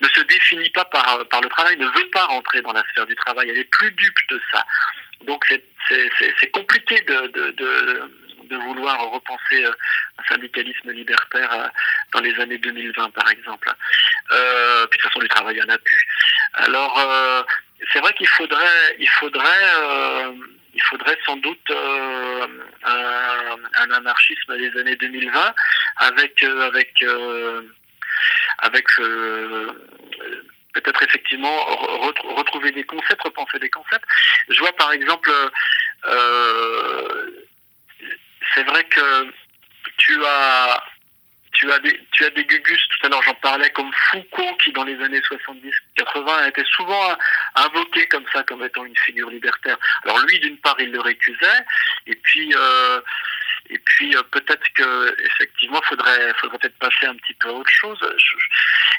ne 0.00 0.08
se 0.08 0.20
définit 0.22 0.70
pas 0.70 0.84
par, 0.84 1.26
par 1.28 1.40
le 1.40 1.48
travail, 1.48 1.76
ne 1.76 1.86
veut 1.86 2.08
pas 2.12 2.24
rentrer 2.26 2.62
dans 2.62 2.72
la 2.72 2.84
sphère 2.90 3.06
du 3.06 3.16
travail. 3.16 3.50
Elle 3.50 3.58
est 3.58 3.70
plus 3.70 3.90
dupe 3.92 4.18
de 4.30 4.40
ça. 4.52 4.64
Donc, 5.22 5.44
c'est 5.88 6.50
compliqué 6.52 7.00
de, 7.02 7.26
de, 7.28 7.50
de, 7.50 8.10
de 8.50 8.56
vouloir 8.56 9.00
repenser 9.10 9.64
euh, 9.64 9.72
un 10.18 10.24
syndicalisme 10.34 10.90
libertaire 10.92 11.52
euh, 11.52 11.68
dans 12.12 12.20
les 12.20 12.38
années 12.40 12.58
2020, 12.58 13.10
par 13.10 13.30
exemple. 13.30 13.72
Euh, 14.32 14.86
puis 14.88 14.98
de 14.98 15.02
toute 15.02 15.10
façon, 15.10 15.20
du 15.20 15.28
travail, 15.28 15.56
il 15.56 15.62
en 15.64 15.74
a 15.74 15.78
plus. 15.78 16.06
Alors, 16.54 16.98
euh, 16.98 17.42
c'est 17.92 18.00
vrai 18.00 18.12
qu'il 18.14 18.28
faudrait, 18.28 18.96
il 18.98 19.08
faudrait, 19.08 19.64
euh, 19.78 20.32
il 20.74 20.82
faudrait 20.82 21.18
sans 21.24 21.36
doute 21.36 21.70
euh, 21.70 22.46
un, 22.84 23.56
un 23.74 23.90
anarchisme 23.92 24.56
des 24.58 24.78
années 24.80 24.96
2020 24.96 25.54
avec, 25.96 26.42
avec, 26.42 27.04
avec 28.58 28.86
peut-être 30.72 31.02
effectivement 31.02 31.56
re- 31.56 32.12
re- 32.12 32.34
retrouver 32.36 32.70
des 32.72 32.84
concepts, 32.84 33.22
repenser 33.22 33.58
des 33.58 33.70
concepts. 33.70 34.04
Je 34.48 34.58
vois 34.60 34.72
par 34.72 34.92
exemple, 34.92 35.30
euh, 36.06 37.30
c'est 38.54 38.64
vrai 38.64 38.84
que 38.84 39.32
tu 39.96 40.24
as 40.24 40.82
tu 41.52 41.70
as 41.72 41.78
des 41.80 42.00
tu 42.12 42.24
as 42.24 42.30
des 42.30 42.44
gugus 42.44 42.80
tout 42.88 43.06
à 43.06 43.10
l'heure 43.10 43.22
j'en 43.22 43.34
parlais 43.34 43.70
comme 43.70 43.92
Foucault 43.92 44.56
qui 44.62 44.72
dans 44.72 44.84
les 44.84 45.00
années 45.02 45.20
70 45.22 45.72
80 45.96 46.46
était 46.46 46.64
souvent 46.76 47.16
invoqué 47.56 48.06
comme 48.06 48.24
ça 48.32 48.42
comme 48.44 48.62
étant 48.64 48.84
une 48.84 48.96
figure 48.96 49.30
libertaire. 49.30 49.76
Alors 50.04 50.18
lui 50.20 50.38
d'une 50.40 50.58
part 50.58 50.76
il 50.78 50.90
le 50.90 51.00
récusait 51.00 51.64
et 52.06 52.14
puis 52.16 52.52
euh, 52.54 53.00
et 53.70 53.78
puis 53.78 54.16
euh, 54.16 54.22
peut-être 54.30 54.66
que 54.74 55.24
effectivement 55.24 55.80
faudrait 55.82 56.32
faudrait 56.40 56.58
peut-être 56.58 56.78
passer 56.78 57.06
un 57.06 57.14
petit 57.14 57.34
peu 57.34 57.48
à 57.48 57.52
autre 57.52 57.70
chose. 57.70 57.98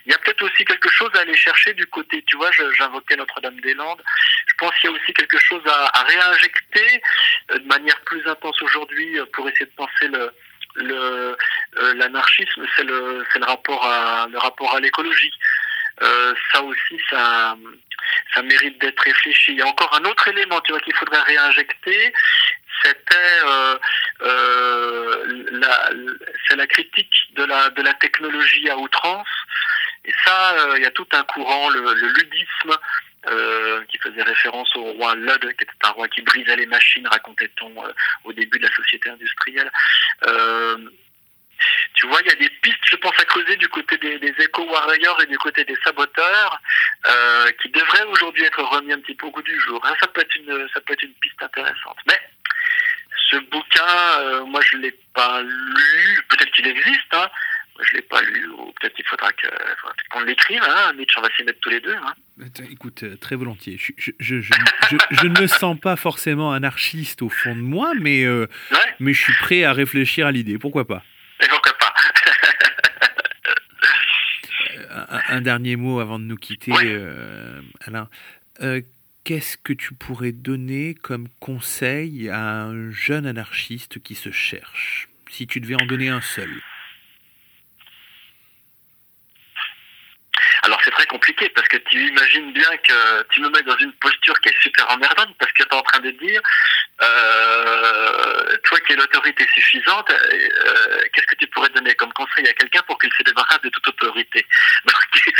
Il 0.06 0.12
y 0.12 0.16
a 0.16 0.18
peut-être 0.20 0.42
aussi 0.44 0.64
quelque 0.66 0.90
chose 0.90 1.10
à 1.16 1.20
aller 1.20 1.36
chercher 1.36 1.74
du 1.74 1.86
côté 1.88 2.24
tu 2.26 2.38
vois 2.38 2.50
j'invoquais 2.52 3.16
Notre-Dame-des-Landes. 3.18 4.02
Je 4.48 4.54
pense 4.58 4.74
qu'il 4.76 4.90
y 4.90 4.94
a 4.94 4.96
aussi 4.96 5.14
quelque 5.14 5.40
chose 5.40 5.62
à, 5.66 6.04
réinjecter 6.04 7.02
euh, 7.52 7.60
de 7.60 7.68
manière 7.68 8.00
plus 8.02 8.26
intense 8.28 8.62
aujourd'hui 8.62 9.20
euh, 9.20 9.26
pour 9.34 9.48
essayer 9.50 9.66
de 9.66 9.76
penser 9.76 10.08
le 10.08 10.34
l'anarchisme 11.96 12.66
c'est 12.78 12.86
le 12.86 13.26
c'est 13.34 13.40
le 13.40 13.46
rapport 13.46 13.86
à 13.86 14.28
le 14.32 14.38
rapport 14.38 14.74
à 14.74 14.80
l'écologie. 14.80 15.34
Ça 16.00 16.62
aussi 16.64 16.98
ça 17.10 17.58
ça 18.34 18.42
mérite 18.42 18.80
d'être 18.80 19.02
réfléchi. 19.02 19.52
Il 19.52 19.58
y 19.58 19.62
a 19.62 19.68
encore 19.68 19.94
un 19.94 20.06
autre 20.06 20.30
élément 20.30 20.62
tu 20.62 20.72
vois 20.72 20.80
qu'il 20.80 20.96
faudrait 20.96 21.22
réinjecter 21.24 22.14
c'était 22.84 23.40
euh, 23.46 23.78
euh, 24.22 25.46
la 25.52 25.90
c'est 26.48 26.56
la 26.56 26.68
critique 26.68 27.14
de 27.36 27.44
la 27.44 27.70
de 27.70 27.82
la 27.82 27.94
technologie 27.96 28.70
à 28.70 28.78
outrance 28.78 29.28
et 30.06 30.14
ça 30.26 30.54
euh, 30.54 30.78
il 30.78 30.84
y 30.84 30.86
a 30.86 30.92
tout 30.92 31.08
un 31.12 31.24
courant 31.24 31.70
le, 31.70 31.94
ludisme 31.94 32.78
qui 33.88 34.00
faisait 34.00 34.24
référence 34.24 34.76
au 34.76 34.82
roi 34.94 35.14
Lud, 35.14 35.40
qui 35.56 35.64
était 35.64 35.72
un 35.84 35.90
roi 35.90 36.08
qui 36.08 36.24
brisait 36.24 36.56
les 36.56 36.66
machines, 36.66 37.06
racontait-on 37.06 37.72
au 38.24 38.34
début 38.34 38.58
de 38.58 38.66
la 38.66 38.74
société 38.74 39.12
industrielle. 39.12 39.72
Tu 41.94 42.08
vois, 42.08 42.20
il 42.22 42.28
y 42.30 42.32
a 42.32 42.36
des 42.36 42.50
pistes, 42.50 42.80
je 42.90 42.96
pense, 42.96 43.14
à 43.20 43.26
creuser 43.26 43.58
du 43.58 43.70
côté 43.70 43.96
des, 44.00 44.18
des 44.18 44.34
éco-warriors 44.44 45.22
et 45.22 45.28
du 45.28 45.38
côté 45.38 45.64
des 45.66 45.78
saboteurs, 45.84 46.60
qui 47.62 47.70
devraient 47.70 48.06
aujourd'hui 48.06 48.44
être 48.44 48.64
remis 48.64 48.94
un 48.94 49.00
petit 49.02 49.14
peu 49.14 49.28
au 49.28 49.32
goût 49.32 49.44
du 49.44 49.60
jour. 49.60 49.80
Hein, 49.86 49.94
ça 50.00 50.08
peut 50.08 50.22
être 50.22 50.36
une, 50.38 50.68
ça 50.74 50.82
peut 50.82 50.94
être 50.94 51.04
une 51.04 51.14
piste 51.14 51.44
intéressante. 51.44 51.98
Mais 52.08 52.20
ce 53.32 53.38
bouquin, 53.50 54.20
euh, 54.20 54.46
moi, 54.46 54.60
je 54.70 54.78
l'ai 54.78 54.94
pas 55.14 55.42
lu. 55.42 56.22
Peut-être 56.30 56.52
qu'il 56.52 56.68
existe, 56.68 57.14
hein. 57.14 57.30
Moi, 57.76 57.86
je 57.90 57.96
l'ai 57.96 58.02
pas 58.02 58.22
lu, 58.22 58.48
ou 58.50 58.72
peut-être 58.80 58.94
qu'il 58.96 59.06
faudra 59.06 59.30
qu'on 60.12 60.22
l'écrive, 60.24 60.62
hein. 60.64 60.94
Mitch, 60.94 61.18
on 61.18 61.22
va 61.22 61.30
s'y 61.36 61.44
mettre 61.44 61.60
tous 61.62 61.70
les 61.70 61.80
deux, 61.80 61.96
hein. 61.96 62.14
Attends, 62.46 62.64
Écoute, 62.70 63.04
euh, 63.04 63.16
très 63.18 63.36
volontiers. 63.36 63.78
Je, 63.80 63.92
je, 63.98 64.12
je, 64.20 64.42
je, 64.42 64.52
je- 64.90 64.98
je 65.12 65.28
ne 65.28 65.40
me 65.42 65.48
sens 65.48 65.80
pas 65.80 65.96
forcément 65.96 66.52
anarchiste 66.54 67.22
au 67.22 67.30
fond 67.30 67.56
de 67.56 67.62
moi, 67.62 67.94
mais, 68.00 68.24
euh, 68.24 68.48
mais 69.00 69.14
je 69.14 69.22
suis 69.22 69.34
prêt 69.40 69.64
à 69.64 69.74
réfléchir 69.74 70.28
à 70.28 70.32
l'idée. 70.32 70.58
Pourquoi 70.60 70.86
pas? 70.86 71.04
Et 71.44 71.48
pourquoi 71.48 71.74
pas? 71.78 71.94
Un, 74.94 75.22
un 75.38 75.42
dernier 75.42 75.76
mot 75.78 76.00
avant 76.00 76.20
de 76.20 76.26
nous 76.26 76.36
quitter, 76.36 76.72
euh, 76.76 77.62
Alain. 77.88 78.10
Euh, 78.62 78.82
Qu'est-ce 79.32 79.56
que 79.56 79.72
tu 79.72 79.94
pourrais 79.94 80.34
donner 80.34 80.94
comme 80.94 81.30
conseil 81.40 82.28
à 82.28 82.64
un 82.64 82.92
jeune 82.92 83.26
anarchiste 83.26 84.04
qui 84.04 84.14
se 84.14 84.30
cherche 84.30 85.08
Si 85.30 85.48
tu 85.48 85.62
devais 85.62 85.82
en 85.82 85.86
donner 85.86 86.10
un 86.10 86.20
seul? 86.20 86.50
Alors 90.64 90.80
c'est 90.84 90.92
très 90.92 91.06
compliqué 91.08 91.50
parce 91.50 91.68
que 91.68 91.78
tu 91.78 92.08
imagines 92.08 92.54
bien 92.54 92.70
que 92.78 93.24
tu 93.30 93.42
me 93.42 93.50
mets 93.50 93.64
dans 93.64 93.78
une 93.78 93.94
posture 93.94 94.40
qui 94.42 94.50
est 94.50 94.62
super 94.62 94.90
emmerdante 94.92 95.36
parce 95.40 95.52
que 95.54 95.64
tu 95.64 95.68
es 95.70 95.74
en 95.74 95.82
train 95.82 96.00
de 96.00 96.12
dire, 96.12 96.42
euh, 97.02 98.58
toi 98.64 98.80
qui 98.82 98.94
es 98.94 98.96
l'autorité 98.96 99.48
suffisante, 99.54 100.10
euh, 100.12 101.02
qu'est-ce 101.14 101.28
que 101.28 101.36
tu 101.36 101.48
pourrais 101.48 101.70
donner 101.70 101.94
comme 101.96 102.14
conseil 102.14 102.48
à 102.48 102.54
quelqu'un 102.54 102.82
pour 102.88 102.98
qu'il 103.00 103.10
se 103.18 103.24
débarrasse 103.24 103.62
de 103.62 103.70
toute 103.70 103.88
autorité? 103.88 104.46
Donc, 104.86 104.96
tu, 105.14 105.34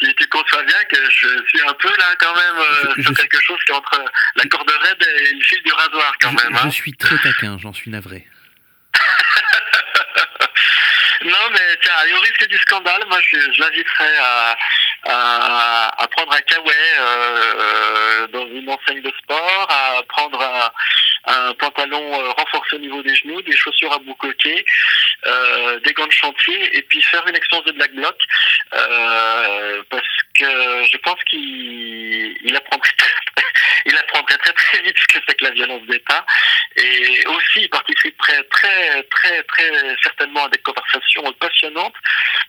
tu- 0.00 0.14
tu 0.14 0.26
conçois 0.28 0.62
bien 0.64 0.78
que 0.90 1.10
je 1.10 1.28
suis 1.48 1.62
un 1.66 1.74
peu 1.74 1.90
là 1.98 2.14
quand 2.18 2.34
même 2.34 2.56
euh, 2.58 3.02
sur 3.02 3.14
quelque 3.14 3.40
chose 3.40 3.58
qui 3.66 3.72
est 3.72 3.74
entre 3.76 4.04
la 4.36 4.44
corde 4.44 4.70
raide 4.70 5.02
et 5.02 5.34
le 5.34 5.40
fil 5.42 5.62
du 5.62 5.72
rasoir 5.72 6.12
quand 6.20 6.32
même. 6.32 6.56
Je 6.62 6.66
hein. 6.66 6.70
suis 6.70 6.92
très 6.92 7.18
taquin, 7.18 7.58
j'en 7.58 7.72
suis 7.72 7.90
navré. 7.90 8.26
Non, 11.28 11.50
mais 11.52 11.76
tiens, 11.82 11.92
au 12.16 12.20
risque 12.20 12.48
du 12.48 12.56
scandale, 12.58 13.04
moi, 13.08 13.18
je, 13.20 13.60
l'inviterais 13.60 14.16
à 14.18 14.56
prendre 16.10 16.32
un 16.34 16.40
kawaii 16.40 16.76
euh, 16.98 17.54
euh, 17.58 18.26
dans 18.28 18.46
une 18.46 18.68
enseigne 18.70 19.02
de 19.02 19.12
sport, 19.22 19.66
à 19.68 20.02
prendre 20.08 20.40
un, 20.40 20.70
un 21.24 21.54
pantalon 21.54 22.14
euh, 22.14 22.30
renforcé 22.30 22.76
au 22.76 22.78
niveau 22.78 23.02
des 23.02 23.14
genoux, 23.14 23.40
des 23.42 23.56
chaussures 23.56 23.92
à 23.92 23.98
bout 23.98 24.16
euh, 25.26 25.80
des 25.80 25.92
gants 25.92 26.06
de 26.06 26.12
chantier, 26.12 26.76
et 26.76 26.82
puis 26.82 27.02
faire 27.02 27.26
une 27.26 27.36
expérience 27.36 27.66
de 27.66 27.72
black 27.72 27.92
bloc, 27.92 28.16
euh, 28.74 29.82
parce 29.90 30.06
que 30.34 30.84
je 30.90 30.96
pense 30.98 31.22
qu'il 31.24 32.36
il 32.44 32.56
apprendrait, 32.56 32.90
il 33.86 33.94
très 34.38 34.52
très 34.52 34.82
vite 34.82 34.96
ce 34.98 35.18
que 35.18 35.24
c'est 35.26 35.34
que 35.34 35.44
la 35.44 35.50
violence 35.50 35.82
d'État, 35.86 36.24
et 36.76 37.26
aussi 37.26 37.60
il 37.62 37.70
participerait 37.70 38.44
très 38.44 39.02
très 39.04 39.42
très 39.44 39.96
certainement 40.02 40.44
à 40.44 40.48
des 40.48 40.58
conversations 40.58 41.32
passionnantes, 41.40 41.94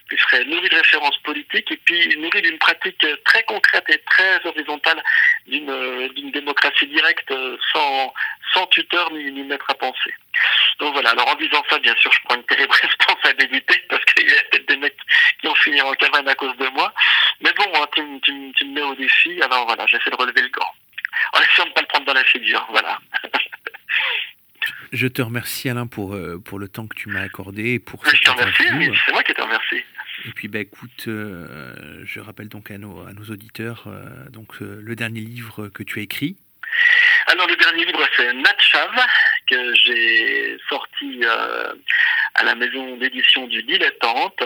qui 0.08 0.16
seraient 0.16 0.44
nourries 0.44 0.68
de 0.68 0.76
références 0.76 1.18
politiques 1.18 1.72
et 1.72 1.80
puis 1.84 2.16
nourries 2.18 2.42
d'une 2.42 2.58
pratique 2.58 3.04
très 3.24 3.42
concrète 3.44 3.84
et 3.88 3.98
très 3.98 4.40
horizontale 4.44 5.02
d'une 5.46 6.30
démocratie 6.32 6.86
directe 6.86 7.32
sans 7.72 8.12
sans 8.60 8.66
tuteur 8.66 9.10
ni, 9.12 9.30
ni 9.32 9.42
maître 9.44 9.64
à 9.68 9.74
penser. 9.74 10.12
Donc 10.78 10.92
voilà, 10.92 11.10
alors 11.10 11.28
en 11.28 11.34
disant 11.36 11.62
ça, 11.70 11.78
bien 11.78 11.94
sûr, 11.96 12.12
je 12.12 12.18
prends 12.24 12.36
une 12.36 12.44
terrible 12.44 12.72
responsabilité 12.82 13.82
parce 13.88 14.04
qu'il 14.06 14.28
y 14.28 14.32
a 14.32 14.42
peut-être 14.50 14.68
des 14.68 14.76
mecs 14.76 14.96
qui 15.40 15.46
ont 15.48 15.54
fini 15.56 15.80
en 15.82 15.92
cabane 15.94 16.28
à 16.28 16.34
cause 16.34 16.56
de 16.58 16.66
moi. 16.68 16.92
Mais 17.42 17.52
bon, 17.56 17.64
hein, 17.74 17.86
tu, 17.94 18.02
me- 18.02 18.20
tu, 18.20 18.32
me- 18.32 18.52
tu 18.52 18.64
me 18.66 18.74
mets 18.74 18.82
au 18.82 18.94
défi, 18.94 19.40
alors 19.42 19.66
voilà, 19.66 19.86
j'essaie 19.86 20.10
de 20.10 20.16
relever 20.16 20.42
le 20.42 20.48
gant. 20.48 20.72
En 21.32 21.40
essayant 21.40 21.64
de 21.64 21.70
ne 21.70 21.74
pas 21.74 21.80
le 21.80 21.86
prendre 21.86 22.06
dans 22.06 22.14
la 22.14 22.24
figure, 22.24 22.66
voilà. 22.70 22.98
Je 24.92 25.06
te 25.06 25.22
remercie 25.22 25.68
Alain 25.68 25.86
pour, 25.86 26.14
euh, 26.14 26.38
pour 26.38 26.58
le 26.58 26.68
temps 26.68 26.86
que 26.86 26.94
tu 26.96 27.08
m'as 27.08 27.22
accordé 27.22 27.74
et 27.74 27.78
pour 27.78 28.04
Je 28.06 28.20
te 28.20 28.30
remercie, 28.30 28.64
c'est 29.06 29.12
moi 29.12 29.22
qui 29.22 29.32
te 29.34 29.40
remercie. 29.42 29.82
Et 30.26 30.32
puis 30.32 30.48
bah 30.48 30.58
écoute, 30.58 31.04
euh, 31.08 32.02
je 32.04 32.20
rappelle 32.20 32.48
donc 32.48 32.70
à 32.70 32.76
nos, 32.76 33.00
à 33.06 33.12
nos 33.12 33.24
auditeurs 33.32 33.84
euh, 33.86 34.28
donc 34.30 34.60
euh, 34.60 34.78
le 34.82 34.94
dernier 34.96 35.20
livre 35.20 35.68
que 35.68 35.82
tu 35.82 35.98
as 36.00 36.02
écrit. 36.02 36.36
Alors 37.26 37.46
le 37.46 37.56
dernier 37.56 37.84
livre 37.84 38.04
c'est 38.16 38.32
Natchav 38.32 38.90
que 39.48 39.74
j'ai 39.74 40.58
sorti 40.68 41.20
euh, 41.22 41.74
à 42.34 42.44
la 42.44 42.54
maison 42.54 42.96
d'édition 42.96 43.46
du 43.46 43.62
Dilettante. 43.62 44.42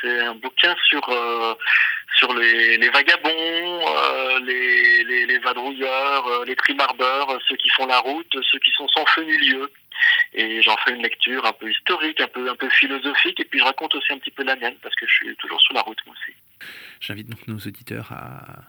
C'est 0.00 0.20
un 0.20 0.34
bouquin 0.34 0.74
sur 0.88 1.08
euh, 1.08 1.54
sur 2.16 2.34
les, 2.34 2.90
vagabonds, 2.90 3.30
euh, 3.30 4.40
les, 4.40 5.04
les, 5.04 5.26
les 5.26 5.38
vadrouilleurs, 5.38 6.44
les 6.44 6.56
trimarbeurs, 6.56 7.38
ceux 7.48 7.56
qui 7.56 7.70
font 7.70 7.86
la 7.86 8.00
route, 8.00 8.36
ceux 8.50 8.58
qui 8.58 8.70
sont 8.72 8.88
sans 8.88 9.06
feu 9.06 9.22
ni 9.24 9.36
lieu. 9.48 9.72
Et 10.34 10.62
j'en 10.62 10.76
fais 10.78 10.92
une 10.92 11.02
lecture 11.02 11.44
un 11.46 11.52
peu 11.52 11.70
historique, 11.70 12.20
un 12.20 12.28
peu 12.28 12.50
un 12.50 12.56
peu 12.56 12.68
philosophique, 12.70 13.38
et 13.40 13.44
puis 13.44 13.60
je 13.60 13.64
raconte 13.64 13.94
aussi 13.94 14.12
un 14.12 14.18
petit 14.18 14.30
peu 14.30 14.42
la 14.42 14.56
mienne 14.56 14.76
parce 14.82 14.94
que 14.96 15.06
je 15.06 15.12
suis 15.12 15.36
toujours 15.36 15.60
sur 15.60 15.74
la 15.74 15.82
route 15.82 15.98
moi 16.06 16.14
aussi. 16.20 16.36
J'invite 17.00 17.28
donc 17.28 17.46
nos 17.46 17.58
auditeurs 17.58 18.12
à, 18.12 18.62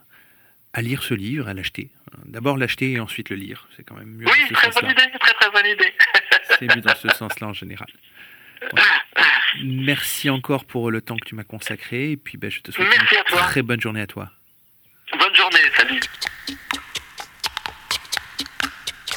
à 0.72 0.82
lire 0.82 1.02
ce 1.02 1.14
livre, 1.14 1.48
à 1.48 1.54
l'acheter. 1.54 1.90
D'abord 2.24 2.56
l'acheter 2.56 2.92
et 2.92 3.00
ensuite 3.00 3.28
le 3.30 3.36
lire. 3.36 3.66
C'est 3.76 3.82
quand 3.84 3.94
même 3.96 4.08
mieux. 4.08 4.24
dans 4.24 4.30
Oui, 4.32 4.38
ce 4.48 4.54
très 4.54 4.70
bonne 4.70 4.90
idée, 4.90 5.10
très 5.20 5.32
très 5.34 5.50
bonne 5.50 5.66
idée. 5.66 5.92
C'est 6.58 6.74
mieux 6.74 6.82
dans 6.82 6.94
ce 6.94 7.08
sens-là 7.08 7.48
en 7.48 7.52
général. 7.52 7.88
Merci 9.64 10.30
encore 10.30 10.64
pour 10.64 10.90
le 10.90 11.00
temps 11.00 11.16
que 11.16 11.24
tu 11.28 11.34
m'as 11.34 11.44
consacré 11.44 12.12
et 12.12 12.16
puis 12.16 12.38
ben, 12.38 12.50
je 12.50 12.60
te 12.60 12.70
souhaite 12.70 12.88
Merci 12.88 13.14
une 13.14 13.20
à 13.20 13.24
toi. 13.24 13.40
très 13.42 13.62
bonne 13.62 13.80
journée 13.80 14.00
à 14.02 14.06
toi. 14.06 14.30
Bonne 15.18 15.34
journée, 15.34 15.58
salut. 15.76 16.00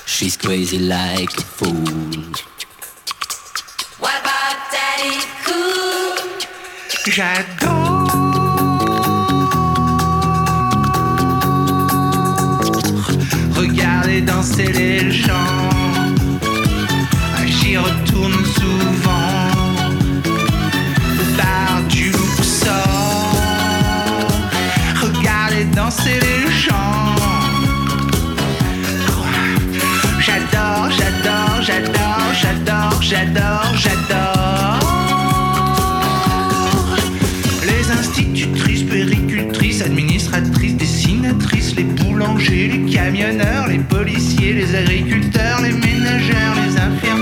She's 0.08 0.36
crazy 0.38 0.80
like 0.80 1.30
a 1.38 1.42
fool. 1.42 2.34
What 4.00 4.12
about 4.22 4.58
Daddy 4.72 5.20
Cool? 5.46 6.16
Danser 14.22 14.72
les 14.72 15.12
gens, 15.12 15.34
j'y 17.46 17.78
retourne 17.78 18.46
souvent. 18.46 19.52
Bar 21.38 21.84
du 21.90 22.12
Luxor, 22.12 22.72
regardez 25.02 25.66
danser 25.76 26.20
les 26.22 26.50
gens. 26.50 27.14
J'adore, 30.22 30.90
j'adore, 30.92 31.62
j'adore, 31.62 32.34
j'adore, 32.42 33.02
j'adore, 33.02 33.76
j'adore. 33.76 34.35
Boulangers, 42.46 42.68
les 42.68 42.92
camionneurs, 42.92 43.68
les 43.68 43.80
policiers, 43.80 44.54
les 44.54 44.76
agriculteurs, 44.76 45.62
les 45.62 45.72
ménagères, 45.72 46.54
les 46.56 46.78
infirmières, 46.78 47.15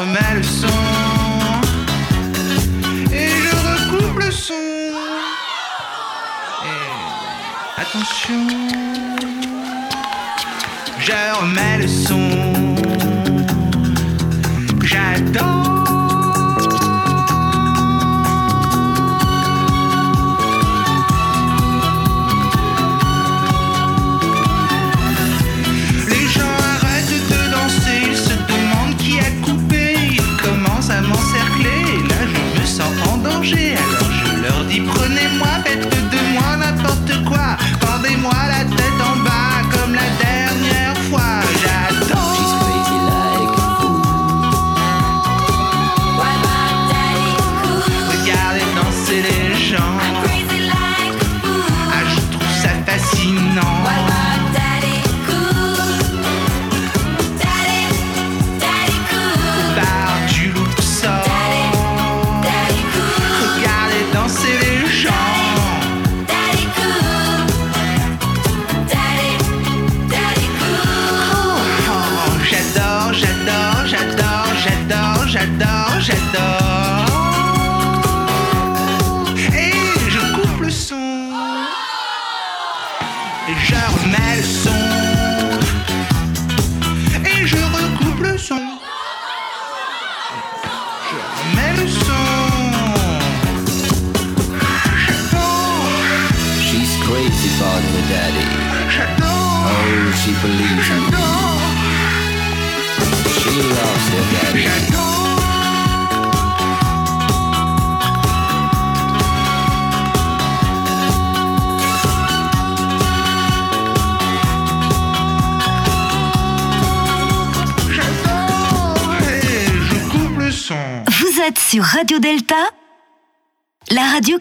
remets 0.00 0.34
le 0.34 0.42
son 0.42 0.66
et 3.12 3.28
je 3.44 3.54
recoupe 3.68 4.18
le 4.18 4.30
son. 4.30 4.54
Attention, 7.76 8.46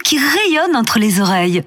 qui 0.10 0.18
rayonne 0.18 0.76
entre 0.76 0.98
les 0.98 1.22
oreilles. 1.22 1.62